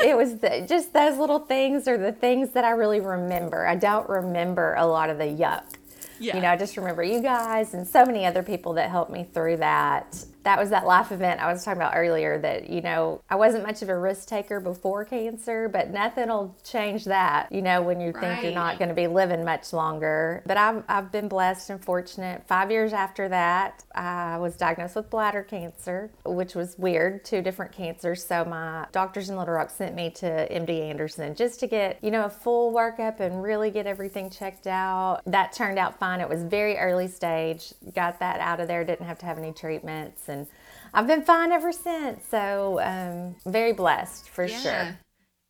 it 0.03 0.15
was 0.15 0.37
the, 0.37 0.65
just 0.67 0.93
those 0.93 1.17
little 1.17 1.39
things 1.39 1.87
are 1.87 1.97
the 1.97 2.11
things 2.11 2.51
that 2.51 2.63
I 2.63 2.71
really 2.71 2.99
remember. 2.99 3.65
I 3.65 3.75
don't 3.75 4.07
remember 4.09 4.75
a 4.77 4.85
lot 4.85 5.09
of 5.09 5.17
the 5.17 5.25
yuck. 5.25 5.63
Yeah. 6.19 6.35
You 6.35 6.41
know, 6.41 6.49
I 6.49 6.57
just 6.57 6.77
remember 6.77 7.03
you 7.03 7.21
guys 7.21 7.73
and 7.73 7.87
so 7.87 8.05
many 8.05 8.25
other 8.25 8.43
people 8.43 8.73
that 8.73 8.89
helped 8.89 9.11
me 9.11 9.27
through 9.33 9.57
that 9.57 10.23
that 10.47 10.57
was 10.57 10.69
that 10.69 10.85
life 10.85 11.11
event 11.11 11.41
I 11.41 11.51
was 11.51 11.65
talking 11.65 11.81
about 11.81 11.91
earlier 11.93 12.39
that, 12.39 12.69
you 12.69 12.79
know, 12.79 13.21
I 13.29 13.35
wasn't 13.35 13.65
much 13.65 13.81
of 13.81 13.89
a 13.89 13.97
risk 13.97 14.29
taker 14.29 14.61
before 14.61 15.03
cancer, 15.03 15.67
but 15.67 15.91
nothing 15.91 16.29
will 16.29 16.55
change 16.63 17.03
that, 17.03 17.51
you 17.51 17.61
know, 17.61 17.81
when 17.81 17.99
you 17.99 18.11
right. 18.11 18.21
think 18.21 18.43
you're 18.43 18.53
not 18.53 18.79
going 18.79 18.87
to 18.87 18.95
be 18.95 19.07
living 19.07 19.43
much 19.43 19.73
longer. 19.73 20.41
But 20.45 20.55
I've, 20.55 20.83
I've 20.87 21.11
been 21.11 21.27
blessed 21.27 21.69
and 21.69 21.83
fortunate. 21.83 22.47
Five 22.47 22.71
years 22.71 22.93
after 22.93 23.27
that, 23.27 23.83
I 23.93 24.37
was 24.37 24.55
diagnosed 24.55 24.95
with 24.95 25.09
bladder 25.09 25.43
cancer, 25.43 26.11
which 26.23 26.55
was 26.55 26.77
weird, 26.77 27.25
two 27.25 27.41
different 27.41 27.73
cancers. 27.73 28.25
So 28.25 28.45
my 28.45 28.87
doctors 28.93 29.29
in 29.29 29.35
Little 29.35 29.53
Rock 29.53 29.69
sent 29.69 29.95
me 29.95 30.11
to 30.11 30.47
MD 30.49 30.79
Anderson 30.79 31.35
just 31.35 31.59
to 31.59 31.67
get, 31.67 32.01
you 32.01 32.09
know, 32.09 32.23
a 32.23 32.29
full 32.29 32.73
workup 32.73 33.19
and 33.19 33.43
really 33.43 33.69
get 33.69 33.85
everything 33.85 34.29
checked 34.29 34.67
out. 34.67 35.23
That 35.25 35.51
turned 35.51 35.77
out 35.77 35.99
fine. 35.99 36.21
It 36.21 36.29
was 36.29 36.43
very 36.43 36.77
early 36.77 37.09
stage, 37.09 37.73
got 37.93 38.19
that 38.19 38.39
out 38.39 38.61
of 38.61 38.69
there, 38.69 38.85
didn't 38.85 39.07
have 39.07 39.19
to 39.19 39.25
have 39.25 39.37
any 39.37 39.51
treatments. 39.51 40.29
And 40.29 40.36
and 40.37 40.47
I've 40.93 41.07
been 41.07 41.23
fine 41.23 41.51
ever 41.51 41.71
since. 41.71 42.25
So 42.25 42.79
um, 42.81 43.35
very 43.51 43.73
blessed 43.73 44.29
for 44.29 44.45
yeah. 44.45 44.59
sure. 44.59 44.97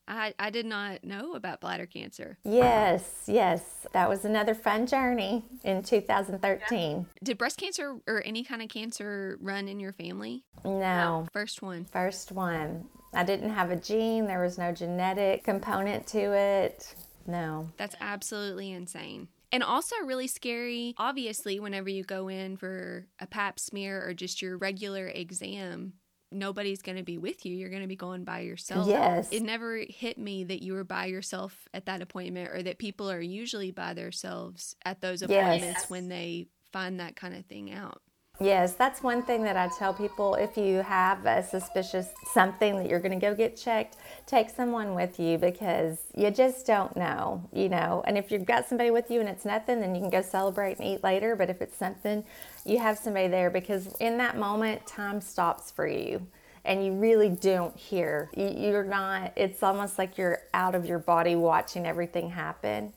I, 0.08 0.32
I 0.38 0.48
did 0.48 0.64
not 0.64 1.04
know 1.04 1.34
about 1.34 1.60
bladder 1.60 1.84
cancer. 1.84 2.38
Yes, 2.42 3.24
yes. 3.26 3.86
That 3.92 4.08
was 4.08 4.24
another 4.24 4.54
fun 4.54 4.86
journey 4.86 5.44
in 5.64 5.82
2013. 5.82 7.06
Did 7.22 7.36
breast 7.36 7.58
cancer 7.58 7.98
or 8.06 8.22
any 8.24 8.42
kind 8.42 8.62
of 8.62 8.70
cancer 8.70 9.36
run 9.40 9.68
in 9.68 9.78
your 9.78 9.92
family? 9.92 10.44
No. 10.64 11.28
First 11.32 11.60
one. 11.60 11.84
First 11.84 12.32
one. 12.32 12.86
I 13.12 13.22
didn't 13.22 13.50
have 13.50 13.70
a 13.70 13.76
gene, 13.76 14.26
there 14.26 14.42
was 14.42 14.58
no 14.58 14.72
genetic 14.72 15.44
component 15.44 16.06
to 16.08 16.18
it. 16.18 16.94
No. 17.26 17.68
That's 17.76 17.96
absolutely 18.00 18.72
insane. 18.72 19.28
And 19.50 19.62
also 19.62 19.96
really 20.04 20.26
scary, 20.26 20.94
obviously, 20.98 21.58
whenever 21.58 21.88
you 21.88 22.04
go 22.04 22.28
in 22.28 22.56
for 22.56 23.06
a 23.18 23.26
pap 23.26 23.58
smear 23.58 24.06
or 24.06 24.12
just 24.12 24.42
your 24.42 24.58
regular 24.58 25.08
exam, 25.08 25.94
nobody's 26.30 26.82
going 26.82 26.98
to 26.98 27.04
be 27.04 27.18
with 27.18 27.46
you. 27.46 27.56
You're 27.56 27.70
going 27.70 27.82
to 27.82 27.88
be 27.88 27.96
going 27.96 28.24
by 28.24 28.40
yourself. 28.40 28.86
Yes. 28.86 29.28
It 29.30 29.42
never 29.42 29.82
hit 29.88 30.18
me 30.18 30.44
that 30.44 30.62
you 30.62 30.74
were 30.74 30.84
by 30.84 31.06
yourself 31.06 31.68
at 31.72 31.86
that 31.86 32.02
appointment 32.02 32.50
or 32.50 32.62
that 32.62 32.78
people 32.78 33.10
are 33.10 33.20
usually 33.20 33.70
by 33.70 33.94
themselves 33.94 34.76
at 34.84 35.00
those 35.00 35.22
appointments 35.22 35.62
yes. 35.62 35.90
when 35.90 36.08
they 36.08 36.48
find 36.72 37.00
that 37.00 37.16
kind 37.16 37.34
of 37.34 37.46
thing 37.46 37.72
out. 37.72 38.02
Yes, 38.40 38.74
that's 38.74 39.02
one 39.02 39.22
thing 39.24 39.42
that 39.42 39.56
I 39.56 39.68
tell 39.78 39.92
people. 39.92 40.36
If 40.36 40.56
you 40.56 40.76
have 40.82 41.26
a 41.26 41.42
suspicious 41.42 42.06
something 42.32 42.76
that 42.76 42.88
you're 42.88 43.00
going 43.00 43.18
to 43.18 43.26
go 43.26 43.34
get 43.34 43.56
checked, 43.56 43.96
take 44.26 44.48
someone 44.48 44.94
with 44.94 45.18
you 45.18 45.38
because 45.38 45.98
you 46.14 46.30
just 46.30 46.64
don't 46.64 46.96
know, 46.96 47.42
you 47.52 47.68
know. 47.68 48.04
And 48.06 48.16
if 48.16 48.30
you've 48.30 48.44
got 48.44 48.68
somebody 48.68 48.92
with 48.92 49.10
you 49.10 49.18
and 49.18 49.28
it's 49.28 49.44
nothing, 49.44 49.80
then 49.80 49.92
you 49.96 50.00
can 50.00 50.10
go 50.10 50.22
celebrate 50.22 50.78
and 50.78 50.86
eat 50.86 51.02
later. 51.02 51.34
But 51.34 51.50
if 51.50 51.60
it's 51.60 51.76
something, 51.76 52.24
you 52.64 52.78
have 52.78 52.96
somebody 52.96 53.26
there 53.26 53.50
because 53.50 53.92
in 53.94 54.18
that 54.18 54.36
moment, 54.36 54.86
time 54.86 55.20
stops 55.20 55.72
for 55.72 55.88
you 55.88 56.24
and 56.64 56.84
you 56.86 56.92
really 56.92 57.30
don't 57.30 57.76
hear. 57.76 58.30
You're 58.36 58.84
not, 58.84 59.32
it's 59.34 59.64
almost 59.64 59.98
like 59.98 60.16
you're 60.16 60.42
out 60.54 60.76
of 60.76 60.86
your 60.86 61.00
body 61.00 61.34
watching 61.34 61.86
everything 61.86 62.30
happen. 62.30 62.92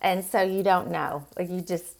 And 0.00 0.24
so 0.24 0.40
you 0.40 0.62
don't 0.62 0.90
know. 0.90 1.26
Like 1.38 1.50
you 1.50 1.60
just, 1.60 1.96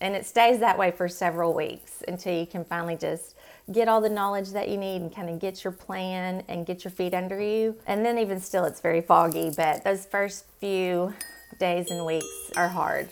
and 0.00 0.14
it 0.14 0.24
stays 0.26 0.60
that 0.60 0.78
way 0.78 0.90
for 0.90 1.08
several 1.08 1.54
weeks 1.54 2.02
until 2.06 2.38
you 2.38 2.46
can 2.46 2.64
finally 2.64 2.96
just 2.96 3.34
get 3.72 3.88
all 3.88 4.00
the 4.00 4.08
knowledge 4.08 4.50
that 4.50 4.68
you 4.68 4.76
need 4.76 5.02
and 5.02 5.14
kind 5.14 5.28
of 5.28 5.38
get 5.40 5.64
your 5.64 5.72
plan 5.72 6.42
and 6.48 6.66
get 6.66 6.84
your 6.84 6.90
feet 6.90 7.14
under 7.14 7.40
you. 7.40 7.76
And 7.86 8.04
then, 8.04 8.18
even 8.18 8.40
still, 8.40 8.64
it's 8.64 8.80
very 8.80 9.00
foggy, 9.00 9.50
but 9.56 9.84
those 9.84 10.06
first 10.06 10.44
few 10.60 11.12
days 11.58 11.90
and 11.90 12.06
weeks 12.06 12.50
are 12.56 12.68
hard. 12.68 13.08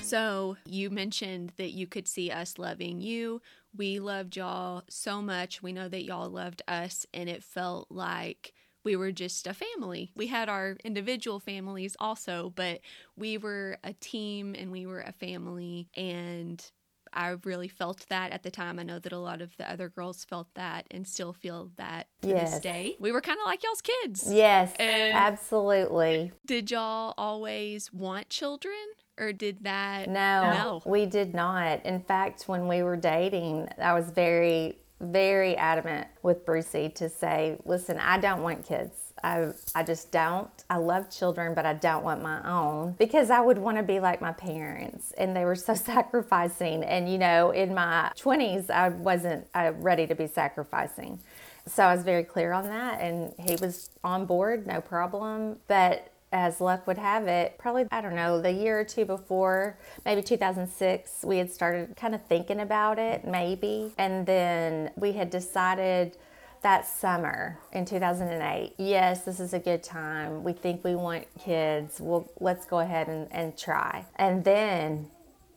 So, 0.00 0.56
you 0.64 0.88
mentioned 0.88 1.52
that 1.56 1.72
you 1.72 1.86
could 1.86 2.06
see 2.08 2.30
us 2.30 2.58
loving 2.58 3.00
you. 3.00 3.42
We 3.76 3.98
loved 3.98 4.36
y'all 4.36 4.84
so 4.88 5.20
much. 5.20 5.62
We 5.62 5.72
know 5.72 5.88
that 5.88 6.04
y'all 6.04 6.30
loved 6.30 6.62
us, 6.68 7.06
and 7.12 7.28
it 7.28 7.42
felt 7.42 7.88
like 7.90 8.54
we 8.86 8.94
were 8.94 9.10
just 9.10 9.48
a 9.48 9.52
family. 9.52 10.12
We 10.14 10.28
had 10.28 10.48
our 10.48 10.76
individual 10.84 11.40
families 11.40 11.96
also, 11.98 12.52
but 12.54 12.78
we 13.16 13.36
were 13.36 13.78
a 13.82 13.92
team 13.94 14.54
and 14.56 14.70
we 14.70 14.86
were 14.86 15.00
a 15.00 15.10
family. 15.10 15.88
And 15.96 16.64
I 17.12 17.34
really 17.42 17.66
felt 17.66 18.06
that 18.10 18.30
at 18.30 18.44
the 18.44 18.50
time. 18.52 18.78
I 18.78 18.84
know 18.84 19.00
that 19.00 19.12
a 19.12 19.18
lot 19.18 19.42
of 19.42 19.56
the 19.56 19.68
other 19.68 19.88
girls 19.88 20.24
felt 20.24 20.54
that 20.54 20.86
and 20.92 21.04
still 21.04 21.32
feel 21.32 21.72
that 21.74 22.06
to 22.22 22.28
yes. 22.28 22.52
this 22.52 22.60
day. 22.60 22.94
We 23.00 23.10
were 23.10 23.20
kind 23.20 23.40
of 23.40 23.46
like 23.46 23.64
y'all's 23.64 23.82
kids. 23.82 24.32
Yes, 24.32 24.72
and 24.78 25.12
absolutely. 25.12 26.30
Did 26.46 26.70
y'all 26.70 27.12
always 27.18 27.92
want 27.92 28.30
children? 28.30 28.74
Or 29.18 29.32
did 29.32 29.64
that? 29.64 30.10
No, 30.10 30.52
no, 30.52 30.82
we 30.84 31.06
did 31.06 31.34
not. 31.34 31.84
In 31.86 32.00
fact, 32.00 32.44
when 32.48 32.68
we 32.68 32.82
were 32.82 32.96
dating, 32.96 33.66
I 33.78 33.94
was 33.94 34.10
very 34.10 34.78
very 35.00 35.56
adamant 35.56 36.06
with 36.22 36.46
Brucey 36.46 36.88
to 36.90 37.08
say, 37.08 37.58
listen, 37.64 37.98
I 37.98 38.18
don't 38.18 38.42
want 38.42 38.66
kids. 38.66 39.12
I, 39.22 39.48
I 39.74 39.82
just 39.82 40.10
don't. 40.12 40.50
I 40.68 40.76
love 40.76 41.10
children, 41.10 41.54
but 41.54 41.66
I 41.66 41.74
don't 41.74 42.04
want 42.04 42.22
my 42.22 42.42
own 42.48 42.92
because 42.98 43.30
I 43.30 43.40
would 43.40 43.58
want 43.58 43.76
to 43.76 43.82
be 43.82 44.00
like 44.00 44.20
my 44.20 44.32
parents. 44.32 45.12
And 45.18 45.36
they 45.36 45.44
were 45.44 45.54
so 45.54 45.74
sacrificing. 45.74 46.82
And, 46.84 47.10
you 47.10 47.18
know, 47.18 47.50
in 47.50 47.74
my 47.74 48.10
20s, 48.16 48.70
I 48.70 48.90
wasn't 48.90 49.46
uh, 49.54 49.72
ready 49.76 50.06
to 50.06 50.14
be 50.14 50.26
sacrificing. 50.26 51.20
So 51.66 51.82
I 51.84 51.94
was 51.94 52.04
very 52.04 52.24
clear 52.24 52.52
on 52.52 52.68
that. 52.68 53.00
And 53.00 53.34
he 53.38 53.56
was 53.56 53.90
on 54.04 54.26
board, 54.26 54.66
no 54.66 54.80
problem. 54.80 55.56
But 55.68 56.12
as 56.32 56.60
luck 56.60 56.86
would 56.86 56.98
have 56.98 57.26
it, 57.28 57.56
probably, 57.58 57.86
I 57.90 58.00
don't 58.00 58.16
know, 58.16 58.40
the 58.40 58.52
year 58.52 58.80
or 58.80 58.84
two 58.84 59.04
before, 59.04 59.78
maybe 60.04 60.22
2006, 60.22 61.24
we 61.24 61.38
had 61.38 61.52
started 61.52 61.96
kind 61.96 62.14
of 62.14 62.22
thinking 62.24 62.60
about 62.60 62.98
it, 62.98 63.24
maybe. 63.24 63.92
And 63.96 64.26
then 64.26 64.90
we 64.96 65.12
had 65.12 65.30
decided 65.30 66.16
that 66.62 66.84
summer 66.84 67.58
in 67.72 67.84
2008 67.84 68.74
yes 68.76 69.24
this 69.24 69.38
is 69.38 69.54
a 69.54 69.58
good 69.58 69.84
time. 69.84 70.42
We 70.42 70.52
think 70.52 70.82
we 70.82 70.96
want 70.96 71.26
kids. 71.38 72.00
Well 72.00 72.28
let's 72.40 72.66
go 72.66 72.80
ahead 72.80 73.06
and, 73.06 73.28
and 73.30 73.56
try. 73.56 74.04
And 74.16 74.42
then 74.42 75.08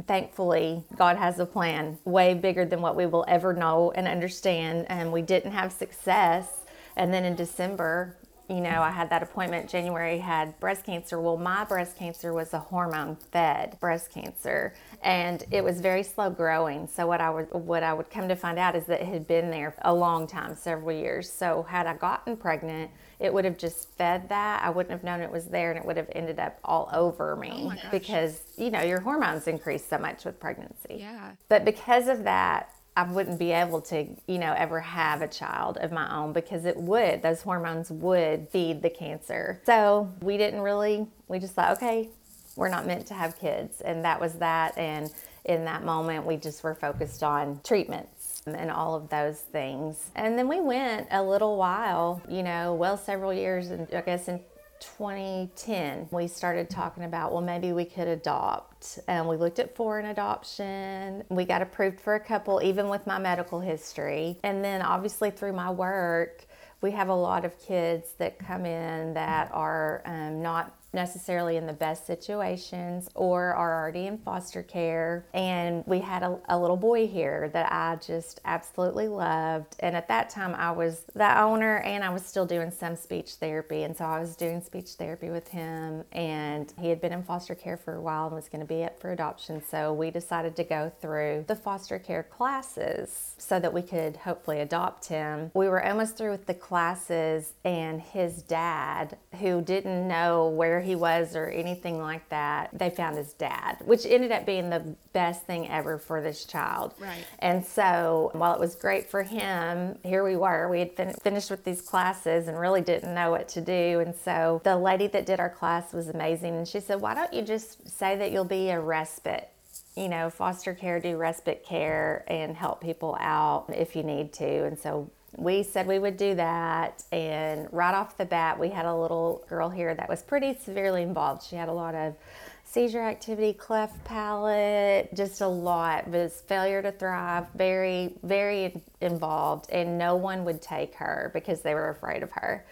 thankfully 0.05 0.83
god 0.95 1.17
has 1.17 1.39
a 1.39 1.47
plan 1.47 1.97
way 2.05 2.35
bigger 2.35 2.63
than 2.63 2.81
what 2.81 2.95
we 2.95 3.07
will 3.07 3.25
ever 3.27 3.53
know 3.53 3.91
and 3.95 4.07
understand. 4.07 4.85
And 4.87 5.11
we 5.11 5.23
didn't 5.23 5.51
have 5.51 5.71
success. 5.71 6.65
And 6.95 7.11
then 7.11 7.25
in 7.25 7.35
december 7.35 8.15
you 8.49 8.61
know, 8.61 8.81
I 8.81 8.89
had 8.89 9.11
that 9.11 9.21
appointment 9.21 9.69
January, 9.69 10.17
had 10.17 10.59
breast 10.59 10.83
cancer. 10.83 11.21
Well, 11.21 11.37
my 11.37 11.63
breast 11.65 11.95
cancer 11.97 12.33
was 12.33 12.53
a 12.53 12.59
hormone 12.59 13.15
fed 13.15 13.79
breast 13.79 14.11
cancer 14.11 14.73
and 15.03 15.43
it 15.51 15.63
was 15.63 15.79
very 15.81 16.01
slow 16.01 16.31
growing. 16.31 16.87
So 16.87 17.05
what 17.05 17.21
I 17.21 17.29
would 17.29 17.51
what 17.51 17.83
I 17.83 17.93
would 17.93 18.09
come 18.09 18.27
to 18.27 18.35
find 18.35 18.57
out 18.57 18.75
is 18.75 18.85
that 18.85 19.01
it 19.01 19.07
had 19.07 19.27
been 19.27 19.51
there 19.51 19.75
a 19.83 19.93
long 19.93 20.25
time, 20.25 20.55
several 20.55 20.91
years. 20.91 21.31
So 21.31 21.63
had 21.69 21.85
I 21.85 21.93
gotten 21.93 22.35
pregnant, 22.35 22.89
it 23.19 23.31
would 23.31 23.45
have 23.45 23.57
just 23.57 23.89
fed 23.97 24.29
that. 24.29 24.63
I 24.63 24.71
wouldn't 24.71 24.91
have 24.91 25.03
known 25.03 25.21
it 25.21 25.31
was 25.31 25.45
there 25.45 25.69
and 25.69 25.79
it 25.79 25.85
would 25.85 25.97
have 25.97 26.09
ended 26.13 26.39
up 26.39 26.57
all 26.63 26.89
over 26.91 27.35
me 27.35 27.71
oh 27.71 27.89
because, 27.91 28.41
you 28.57 28.71
know, 28.71 28.81
your 28.81 29.01
hormones 29.01 29.47
increase 29.47 29.85
so 29.85 29.99
much 29.99 30.25
with 30.25 30.39
pregnancy. 30.39 30.97
Yeah. 30.99 31.31
But 31.49 31.65
because 31.65 32.07
of 32.07 32.23
that, 32.23 32.73
I 32.99 33.03
wouldn't 33.03 33.39
be 33.39 33.53
able 33.53 33.79
to, 33.83 34.05
you 34.27 34.39
know, 34.39 34.53
ever 34.57 34.81
have 34.81 35.21
a 35.21 35.27
child 35.29 35.77
of 35.77 35.89
my 35.89 36.13
own 36.13 36.33
because 36.33 36.65
it 36.65 36.75
would, 36.75 37.21
those 37.21 37.41
hormones 37.41 37.89
would 37.89 38.49
feed 38.49 38.81
the 38.81 38.89
cancer. 38.89 39.61
So 39.65 40.11
we 40.21 40.35
didn't 40.35 40.59
really, 40.59 41.07
we 41.29 41.39
just 41.39 41.53
thought, 41.53 41.77
okay, 41.77 42.09
we're 42.57 42.67
not 42.67 42.85
meant 42.85 43.07
to 43.07 43.13
have 43.13 43.39
kids. 43.39 43.79
And 43.79 44.03
that 44.03 44.19
was 44.19 44.33
that. 44.39 44.77
And 44.77 45.09
in 45.45 45.63
that 45.63 45.85
moment, 45.85 46.25
we 46.25 46.35
just 46.35 46.61
were 46.61 46.75
focused 46.75 47.23
on 47.23 47.61
treatments 47.63 48.43
and 48.45 48.69
all 48.69 48.95
of 48.95 49.07
those 49.07 49.39
things. 49.39 50.11
And 50.17 50.37
then 50.37 50.49
we 50.49 50.59
went 50.59 51.07
a 51.09 51.23
little 51.23 51.55
while, 51.55 52.21
you 52.27 52.43
know, 52.43 52.73
well, 52.73 52.97
several 52.97 53.33
years, 53.33 53.69
and 53.69 53.87
I 53.93 54.01
guess 54.01 54.27
in 54.27 54.41
2010, 54.79 56.07
we 56.11 56.27
started 56.27 56.69
talking 56.69 57.03
about, 57.03 57.31
well, 57.31 57.41
maybe 57.41 57.73
we 57.73 57.85
could 57.85 58.07
adopt. 58.07 58.99
And 59.07 59.27
we 59.27 59.37
looked 59.37 59.59
at 59.59 59.75
foreign 59.75 60.07
adoption. 60.07 61.23
We 61.29 61.45
got 61.45 61.61
approved 61.61 61.99
for 61.99 62.15
a 62.15 62.19
couple, 62.19 62.61
even 62.63 62.89
with 62.89 63.05
my 63.05 63.19
medical 63.19 63.59
history. 63.59 64.39
And 64.43 64.63
then, 64.63 64.81
obviously, 64.81 65.31
through 65.31 65.53
my 65.53 65.71
work, 65.71 66.45
we 66.81 66.91
have 66.91 67.09
a 67.09 67.15
lot 67.15 67.43
of 67.43 67.59
kids 67.59 68.13
that 68.19 68.39
come 68.39 68.65
in 68.65 69.13
that 69.13 69.51
are 69.53 70.01
um, 70.05 70.41
not 70.41 70.78
necessarily 70.93 71.57
in 71.57 71.65
the 71.65 71.73
best 71.73 72.05
situations 72.05 73.09
or 73.15 73.53
are 73.53 73.79
already 73.81 74.07
in 74.07 74.17
foster 74.17 74.63
care. 74.63 75.25
And 75.33 75.83
we 75.85 75.99
had 75.99 76.23
a, 76.23 76.39
a, 76.49 76.59
little 76.59 76.77
boy 76.77 77.07
here 77.07 77.49
that 77.53 77.71
I 77.71 77.97
just 78.05 78.41
absolutely 78.45 79.07
loved. 79.07 79.75
And 79.79 79.95
at 79.95 80.07
that 80.07 80.29
time, 80.29 80.55
I 80.55 80.71
was 80.71 81.05
the 81.13 81.39
owner 81.39 81.77
and 81.79 82.03
I 82.03 82.09
was 82.09 82.25
still 82.25 82.45
doing 82.45 82.71
some 82.71 82.95
speech 82.95 83.35
therapy. 83.35 83.83
And 83.83 83.95
so 83.95 84.05
I 84.05 84.19
was 84.19 84.35
doing 84.35 84.61
speech 84.61 84.91
therapy 84.91 85.29
with 85.29 85.47
him. 85.47 86.03
And 86.11 86.73
he 86.79 86.89
had 86.89 87.01
been 87.01 87.13
in 87.13 87.23
foster 87.23 87.55
care 87.55 87.77
for 87.77 87.95
a 87.95 88.01
while 88.01 88.27
and 88.27 88.35
was 88.35 88.49
going 88.49 88.61
to 88.61 88.67
be 88.67 88.83
up 88.83 88.99
for 88.99 89.11
adoption. 89.11 89.61
So 89.63 89.93
we 89.93 90.11
decided 90.11 90.55
to 90.57 90.63
go 90.63 90.91
through 91.01 91.45
the 91.47 91.55
foster 91.55 91.99
care 91.99 92.23
classes 92.23 93.35
so 93.37 93.59
that 93.59 93.73
we 93.73 93.81
could 93.81 94.17
hopefully 94.17 94.59
adopt 94.59 95.07
him. 95.07 95.51
We 95.53 95.67
were 95.67 95.83
almost 95.83 96.17
through 96.17 96.31
with 96.31 96.45
the 96.45 96.53
classes, 96.53 97.53
and 97.63 98.01
his 98.01 98.41
dad, 98.43 99.17
who 99.39 99.61
didn't 99.61 100.07
know 100.07 100.49
where 100.49 100.78
where 100.79 100.85
he 100.85 100.95
was 100.95 101.35
or 101.35 101.47
anything 101.47 101.99
like 101.99 102.27
that, 102.29 102.69
they 102.71 102.89
found 102.89 103.17
his 103.17 103.33
dad, 103.33 103.77
which 103.83 104.05
ended 104.05 104.31
up 104.31 104.45
being 104.45 104.69
the 104.69 104.95
best 105.11 105.43
thing 105.43 105.67
ever 105.69 105.97
for 105.97 106.21
this 106.21 106.45
child. 106.45 106.93
Right. 106.99 107.25
And 107.39 107.65
so 107.65 108.31
while 108.33 108.53
it 108.53 108.59
was 108.61 108.75
great 108.75 109.09
for 109.09 109.23
him, 109.23 109.97
here 110.03 110.23
we 110.23 110.37
were. 110.37 110.69
We 110.69 110.79
had 110.79 110.93
fin- 110.93 111.13
finished 111.21 111.51
with 111.51 111.65
these 111.65 111.81
classes 111.81 112.47
and 112.47 112.57
really 112.57 112.79
didn't 112.79 113.13
know 113.13 113.29
what 113.29 113.49
to 113.49 113.61
do. 113.61 113.99
And 113.99 114.15
so 114.15 114.61
the 114.63 114.77
lady 114.77 115.07
that 115.07 115.25
did 115.25 115.41
our 115.41 115.49
class 115.49 115.91
was 115.91 116.07
amazing. 116.07 116.55
And 116.55 116.65
she 116.67 116.79
said, 116.79 117.01
Why 117.01 117.13
don't 117.13 117.33
you 117.33 117.41
just 117.41 117.89
say 117.89 118.15
that 118.15 118.31
you'll 118.31 118.45
be 118.45 118.69
a 118.69 118.79
respite? 118.79 119.49
you 119.97 120.07
know, 120.07 120.29
foster 120.29 120.73
care, 120.73 121.01
do 121.01 121.17
respite 121.17 121.65
care, 121.65 122.23
and 122.27 122.55
help 122.55 122.79
people 122.79 123.17
out 123.19 123.65
if 123.69 123.97
you 123.97 124.03
need 124.03 124.31
to. 124.31 124.63
And 124.65 124.79
so 124.79 125.11
we 125.37 125.63
said 125.63 125.87
we 125.87 125.99
would 125.99 126.17
do 126.17 126.35
that. 126.35 127.03
And 127.11 127.67
right 127.71 127.93
off 127.93 128.17
the 128.17 128.25
bat, 128.25 128.59
we 128.59 128.69
had 128.69 128.85
a 128.85 128.95
little 128.95 129.45
girl 129.49 129.69
here 129.69 129.93
that 129.95 130.09
was 130.09 130.21
pretty 130.21 130.55
severely 130.55 131.03
involved. 131.03 131.43
She 131.43 131.55
had 131.55 131.69
a 131.69 131.73
lot 131.73 131.95
of 131.95 132.15
seizure 132.63 133.01
activity, 133.01 133.53
cleft 133.53 134.03
palate, 134.03 135.13
just 135.15 135.41
a 135.41 135.47
lot. 135.47 136.07
Was 136.07 136.41
failure 136.47 136.81
to 136.81 136.91
thrive, 136.91 137.47
very, 137.55 138.13
very 138.23 138.81
involved. 139.01 139.69
And 139.71 139.97
no 139.97 140.15
one 140.15 140.45
would 140.45 140.61
take 140.61 140.95
her 140.95 141.31
because 141.33 141.61
they 141.61 141.73
were 141.73 141.89
afraid 141.89 142.23
of 142.23 142.31
her 142.31 142.65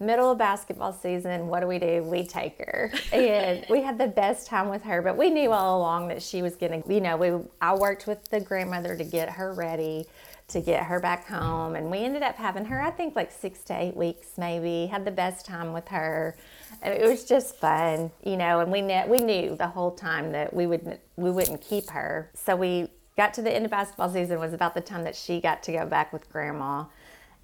middle 0.00 0.30
of 0.30 0.38
basketball 0.38 0.92
season, 0.92 1.46
what 1.46 1.60
do 1.60 1.66
we 1.66 1.78
do? 1.78 2.02
We 2.02 2.26
take 2.26 2.58
her. 2.58 2.92
And 3.12 3.64
we 3.70 3.80
had 3.80 3.96
the 3.96 4.08
best 4.08 4.46
time 4.46 4.68
with 4.68 4.82
her, 4.82 5.00
but 5.00 5.16
we 5.16 5.30
knew 5.30 5.52
all 5.52 5.78
along 5.78 6.08
that 6.08 6.22
she 6.22 6.42
was 6.42 6.56
going 6.56 6.82
to, 6.82 6.92
you 6.94 7.00
know, 7.00 7.16
we 7.16 7.30
I 7.60 7.74
worked 7.74 8.06
with 8.06 8.24
the 8.28 8.40
grandmother 8.40 8.96
to 8.96 9.04
get 9.04 9.30
her 9.30 9.52
ready 9.54 10.06
to 10.48 10.60
get 10.60 10.84
her 10.84 11.00
back 11.00 11.26
home. 11.26 11.74
And 11.74 11.90
we 11.90 11.98
ended 11.98 12.22
up 12.22 12.36
having 12.36 12.64
her, 12.66 12.80
I 12.80 12.90
think, 12.90 13.16
like 13.16 13.32
six 13.32 13.62
to 13.64 13.74
eight 13.74 13.96
weeks 13.96 14.32
maybe. 14.36 14.86
Had 14.86 15.04
the 15.04 15.10
best 15.10 15.46
time 15.46 15.72
with 15.72 15.88
her. 15.88 16.36
And 16.82 16.92
it 16.92 17.06
was 17.06 17.24
just 17.24 17.56
fun, 17.56 18.10
you 18.22 18.36
know. 18.36 18.60
And 18.60 18.70
we 18.70 18.82
knew, 18.82 19.02
we 19.06 19.18
knew 19.18 19.56
the 19.56 19.68
whole 19.68 19.92
time 19.92 20.32
that 20.32 20.52
we 20.52 20.66
would 20.66 20.98
we 21.16 21.30
wouldn't 21.30 21.62
keep 21.62 21.90
her. 21.90 22.30
So 22.34 22.56
we 22.56 22.88
got 23.16 23.32
to 23.34 23.42
the 23.42 23.54
end 23.54 23.64
of 23.64 23.70
basketball 23.70 24.10
season 24.10 24.38
was 24.38 24.52
about 24.52 24.74
the 24.74 24.80
time 24.80 25.04
that 25.04 25.16
she 25.16 25.40
got 25.40 25.62
to 25.64 25.72
go 25.72 25.86
back 25.86 26.12
with 26.12 26.28
grandma. 26.30 26.84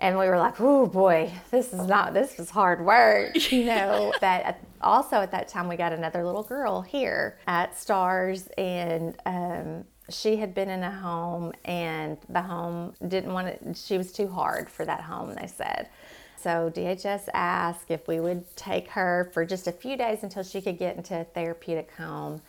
And 0.00 0.18
we 0.18 0.26
were 0.28 0.38
like, 0.38 0.60
oh 0.60 0.86
boy, 0.86 1.30
this 1.50 1.74
is 1.74 1.86
not, 1.86 2.14
this 2.14 2.38
is 2.38 2.48
hard 2.48 2.82
work, 2.84 3.32
you 3.52 3.64
know. 3.64 4.14
but 4.20 4.58
also 4.80 5.16
at 5.16 5.30
that 5.32 5.46
time, 5.48 5.68
we 5.68 5.76
got 5.76 5.92
another 5.92 6.24
little 6.24 6.42
girl 6.42 6.80
here 6.80 7.38
at 7.46 7.78
Stars, 7.78 8.48
and 8.56 9.14
um, 9.26 9.84
she 10.12 10.36
had 10.36 10.54
been 10.54 10.68
in 10.68 10.82
a 10.82 10.90
home 10.90 11.52
and 11.64 12.18
the 12.28 12.42
home 12.42 12.94
didn't 13.06 13.32
want 13.32 13.48
it, 13.48 13.60
she 13.76 13.96
was 13.98 14.12
too 14.12 14.28
hard 14.28 14.68
for 14.68 14.84
that 14.84 15.00
home, 15.00 15.34
they 15.34 15.46
said. 15.46 15.88
So 16.36 16.72
DHS 16.74 17.28
asked 17.34 17.90
if 17.90 18.08
we 18.08 18.18
would 18.18 18.44
take 18.56 18.88
her 18.90 19.30
for 19.34 19.44
just 19.44 19.66
a 19.66 19.72
few 19.72 19.96
days 19.96 20.22
until 20.22 20.42
she 20.42 20.62
could 20.62 20.78
get 20.78 20.96
into 20.96 21.20
a 21.20 21.24
therapeutic 21.24 21.90
home. 21.92 22.40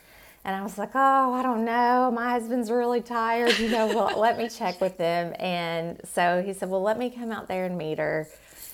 And 0.44 0.56
I 0.56 0.62
was 0.62 0.78
like, 0.78 0.90
oh, 0.94 1.34
I 1.34 1.42
don't 1.42 1.64
know. 1.64 2.10
My 2.12 2.30
husband's 2.30 2.70
really 2.70 3.00
tired. 3.00 3.58
You 3.58 3.68
know, 3.68 3.86
well, 3.86 4.18
let 4.18 4.38
me 4.38 4.48
check 4.48 4.80
with 4.80 4.96
him. 4.96 5.34
And 5.38 6.00
so 6.04 6.42
he 6.44 6.52
said, 6.52 6.68
well, 6.68 6.82
let 6.82 6.98
me 6.98 7.10
come 7.10 7.30
out 7.30 7.48
there 7.48 7.66
and 7.66 7.76
meet 7.78 7.98
her. 7.98 8.26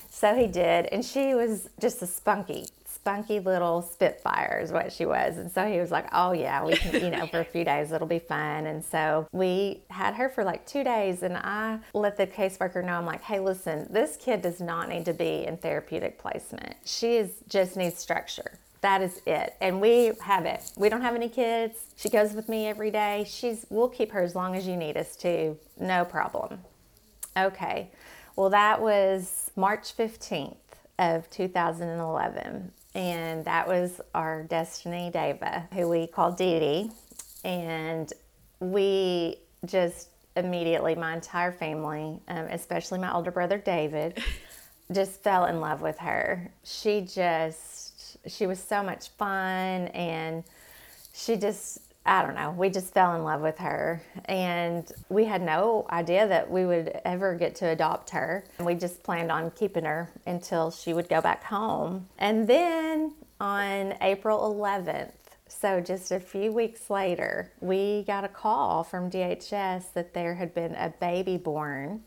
So 0.09 0.35
he 0.35 0.47
did. 0.47 0.87
And 0.87 1.05
she 1.05 1.35
was 1.35 1.69
just 1.81 2.01
a 2.01 2.07
spunky, 2.07 2.67
spunky 3.09 3.41
little 3.41 3.81
spitfire 3.81 4.61
is 4.63 4.71
what 4.71 4.93
she 4.93 5.07
was. 5.07 5.39
And 5.39 5.51
so 5.51 5.67
he 5.67 5.81
was 5.81 5.91
like, 5.91 6.07
oh, 6.13 6.33
yeah, 6.33 6.63
we 6.63 6.77
can, 6.77 7.03
you 7.03 7.11
know, 7.11 7.27
for 7.27 7.41
a 7.41 7.45
few 7.45 7.65
days, 7.73 7.91
it'll 7.91 8.07
be 8.07 8.19
fine. 8.19 8.67
And 8.67 8.85
so 8.85 9.27
we 9.33 9.83
had 9.89 10.15
her 10.15 10.29
for 10.29 10.45
like 10.45 10.67
two 10.67 10.85
days. 10.85 11.23
And 11.23 11.35
I 11.39 11.79
let 11.95 12.19
the 12.19 12.27
caseworker 12.27 12.85
know, 12.85 12.93
I'm 12.93 13.07
like, 13.07 13.23
hey, 13.23 13.41
listen, 13.41 13.87
this 13.91 14.19
kid 14.19 14.43
does 14.43 14.61
not 14.61 14.91
need 14.91 15.07
to 15.07 15.15
be 15.15 15.47
in 15.47 15.57
therapeutic 15.57 16.19
placement. 16.19 16.75
She 16.85 17.17
is, 17.17 17.31
just 17.49 17.79
needs 17.79 17.99
structure. 17.99 18.59
That 18.83 19.01
is 19.01 19.23
it. 19.27 19.55
And 19.63 19.81
we 19.81 20.13
have 20.21 20.45
it. 20.45 20.71
We 20.77 20.91
don't 20.91 21.01
have 21.01 21.15
any 21.15 21.31
kids. 21.31 21.79
She 21.97 22.11
goes 22.11 22.35
with 22.35 22.47
me 22.49 22.67
every 22.67 22.91
day. 22.91 23.25
She's 23.27 23.65
we'll 23.71 23.89
keep 23.89 24.13
her 24.13 24.23
as 24.23 24.35
long 24.35 24.55
as 24.55 24.69
you 24.69 24.77
need 24.77 24.99
us 24.99 25.17
to. 25.17 25.57
No 25.81 26.05
problem. 26.05 26.61
Okay. 27.37 27.91
Well, 28.37 28.51
that 28.51 28.83
was 28.83 29.51
March 29.57 29.97
15th 29.97 30.57
of 30.99 31.31
2011 31.31 32.73
and 32.99 33.45
that 33.45 33.69
was 33.69 34.01
our 34.13 34.43
Destiny 34.43 35.09
Deva, 35.13 35.69
who 35.73 35.89
we 35.89 36.09
called 36.09 36.37
Dee 36.37 36.59
Dee. 36.59 36.91
And 37.45 38.13
we 38.59 39.37
just 39.65 40.09
immediately, 40.35 40.97
my 40.97 41.15
entire 41.15 41.53
family, 41.53 42.19
um, 42.27 42.47
especially 42.47 42.99
my 42.99 43.15
older 43.15 43.31
brother 43.31 43.57
David, 43.57 44.21
just 44.93 45.23
fell 45.23 45.45
in 45.45 45.61
love 45.61 45.81
with 45.81 45.97
her. 45.99 46.51
She 46.65 47.03
just, 47.03 48.17
she 48.27 48.49
was 48.49 48.59
so 48.59 48.83
much 48.83 49.11
fun 49.11 49.87
and 49.89 50.43
she 51.15 51.37
just 51.37 51.79
I 52.09 52.23
don't 52.23 52.35
know. 52.35 52.53
We 52.53 52.71
just 52.71 52.95
fell 52.95 53.15
in 53.17 53.23
love 53.23 53.43
with 53.43 53.59
her. 53.59 54.01
And 54.25 54.91
we 55.11 55.27
had 55.27 55.43
no 55.43 55.87
idea 55.91 56.27
that 56.27 56.51
we 56.51 56.65
would 56.65 57.01
ever 57.05 57.35
get 57.35 57.55
to 57.57 57.67
adopt 57.67 58.09
her. 58.11 58.45
We 58.61 58.75
just 58.75 59.03
planned 59.03 59.31
on 59.31 59.51
keeping 59.51 59.85
her 59.85 60.11
until 60.27 60.71
she 60.71 60.95
would 60.95 61.11
go 61.11 61.21
back 61.21 61.45
home. 61.45 62.09
And 62.19 62.49
then 62.49 63.15
on 63.41 63.95
April 64.01 64.55
11th, 64.55 65.13
so 65.49 65.83
just 65.83 66.11
a 66.11 66.19
few 66.19 66.51
weeks 66.51 66.89
later, 66.89 67.53
we 67.61 68.05
got 68.07 68.25
a 68.25 68.29
call 68.29 68.85
from 68.85 69.11
DHS 69.11 69.93
that 69.93 70.15
there 70.15 70.35
had 70.35 70.55
been 70.55 70.75
a 70.77 70.95
baby 71.01 71.37
born. 71.37 72.05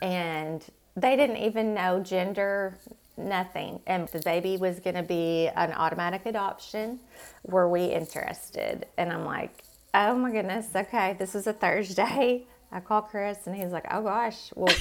And 0.00 0.64
they 0.96 1.16
didn't 1.16 1.38
even 1.38 1.74
know 1.74 2.00
gender, 2.00 2.78
nothing. 3.16 3.80
And 3.86 4.08
the 4.08 4.20
baby 4.20 4.56
was 4.56 4.80
going 4.80 4.96
to 4.96 5.02
be 5.02 5.48
an 5.54 5.72
automatic 5.72 6.26
adoption. 6.26 7.00
Were 7.44 7.68
we 7.68 7.84
interested? 7.84 8.86
And 8.96 9.12
I'm 9.12 9.24
like, 9.24 9.62
oh 9.94 10.14
my 10.14 10.32
goodness, 10.32 10.68
okay, 10.74 11.16
this 11.18 11.34
is 11.34 11.46
a 11.46 11.52
Thursday. 11.52 12.46
I 12.72 12.80
call 12.80 13.02
Chris 13.02 13.46
and 13.46 13.54
he's 13.54 13.70
like, 13.70 13.86
oh 13.90 14.02
gosh, 14.02 14.50
well, 14.56 14.74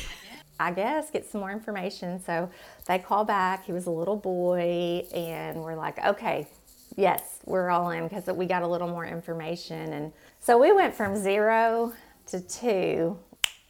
I 0.59 0.71
guess 0.71 1.11
get 1.11 1.25
some 1.25 1.41
more 1.41 1.51
information. 1.51 2.19
So 2.23 2.49
they 2.87 2.99
call 2.99 3.23
back. 3.23 3.65
He 3.65 3.71
was 3.71 3.85
a 3.85 3.91
little 3.91 4.15
boy, 4.15 5.05
and 5.13 5.61
we're 5.61 5.75
like, 5.75 6.03
okay, 6.05 6.47
yes, 6.95 7.39
we're 7.45 7.69
all 7.69 7.89
in 7.89 8.07
because 8.07 8.25
we 8.27 8.45
got 8.45 8.63
a 8.63 8.67
little 8.67 8.87
more 8.87 9.05
information. 9.05 9.93
And 9.93 10.13
so 10.39 10.57
we 10.57 10.71
went 10.71 10.93
from 10.95 11.15
zero 11.15 11.93
to 12.27 12.39
two 12.39 13.17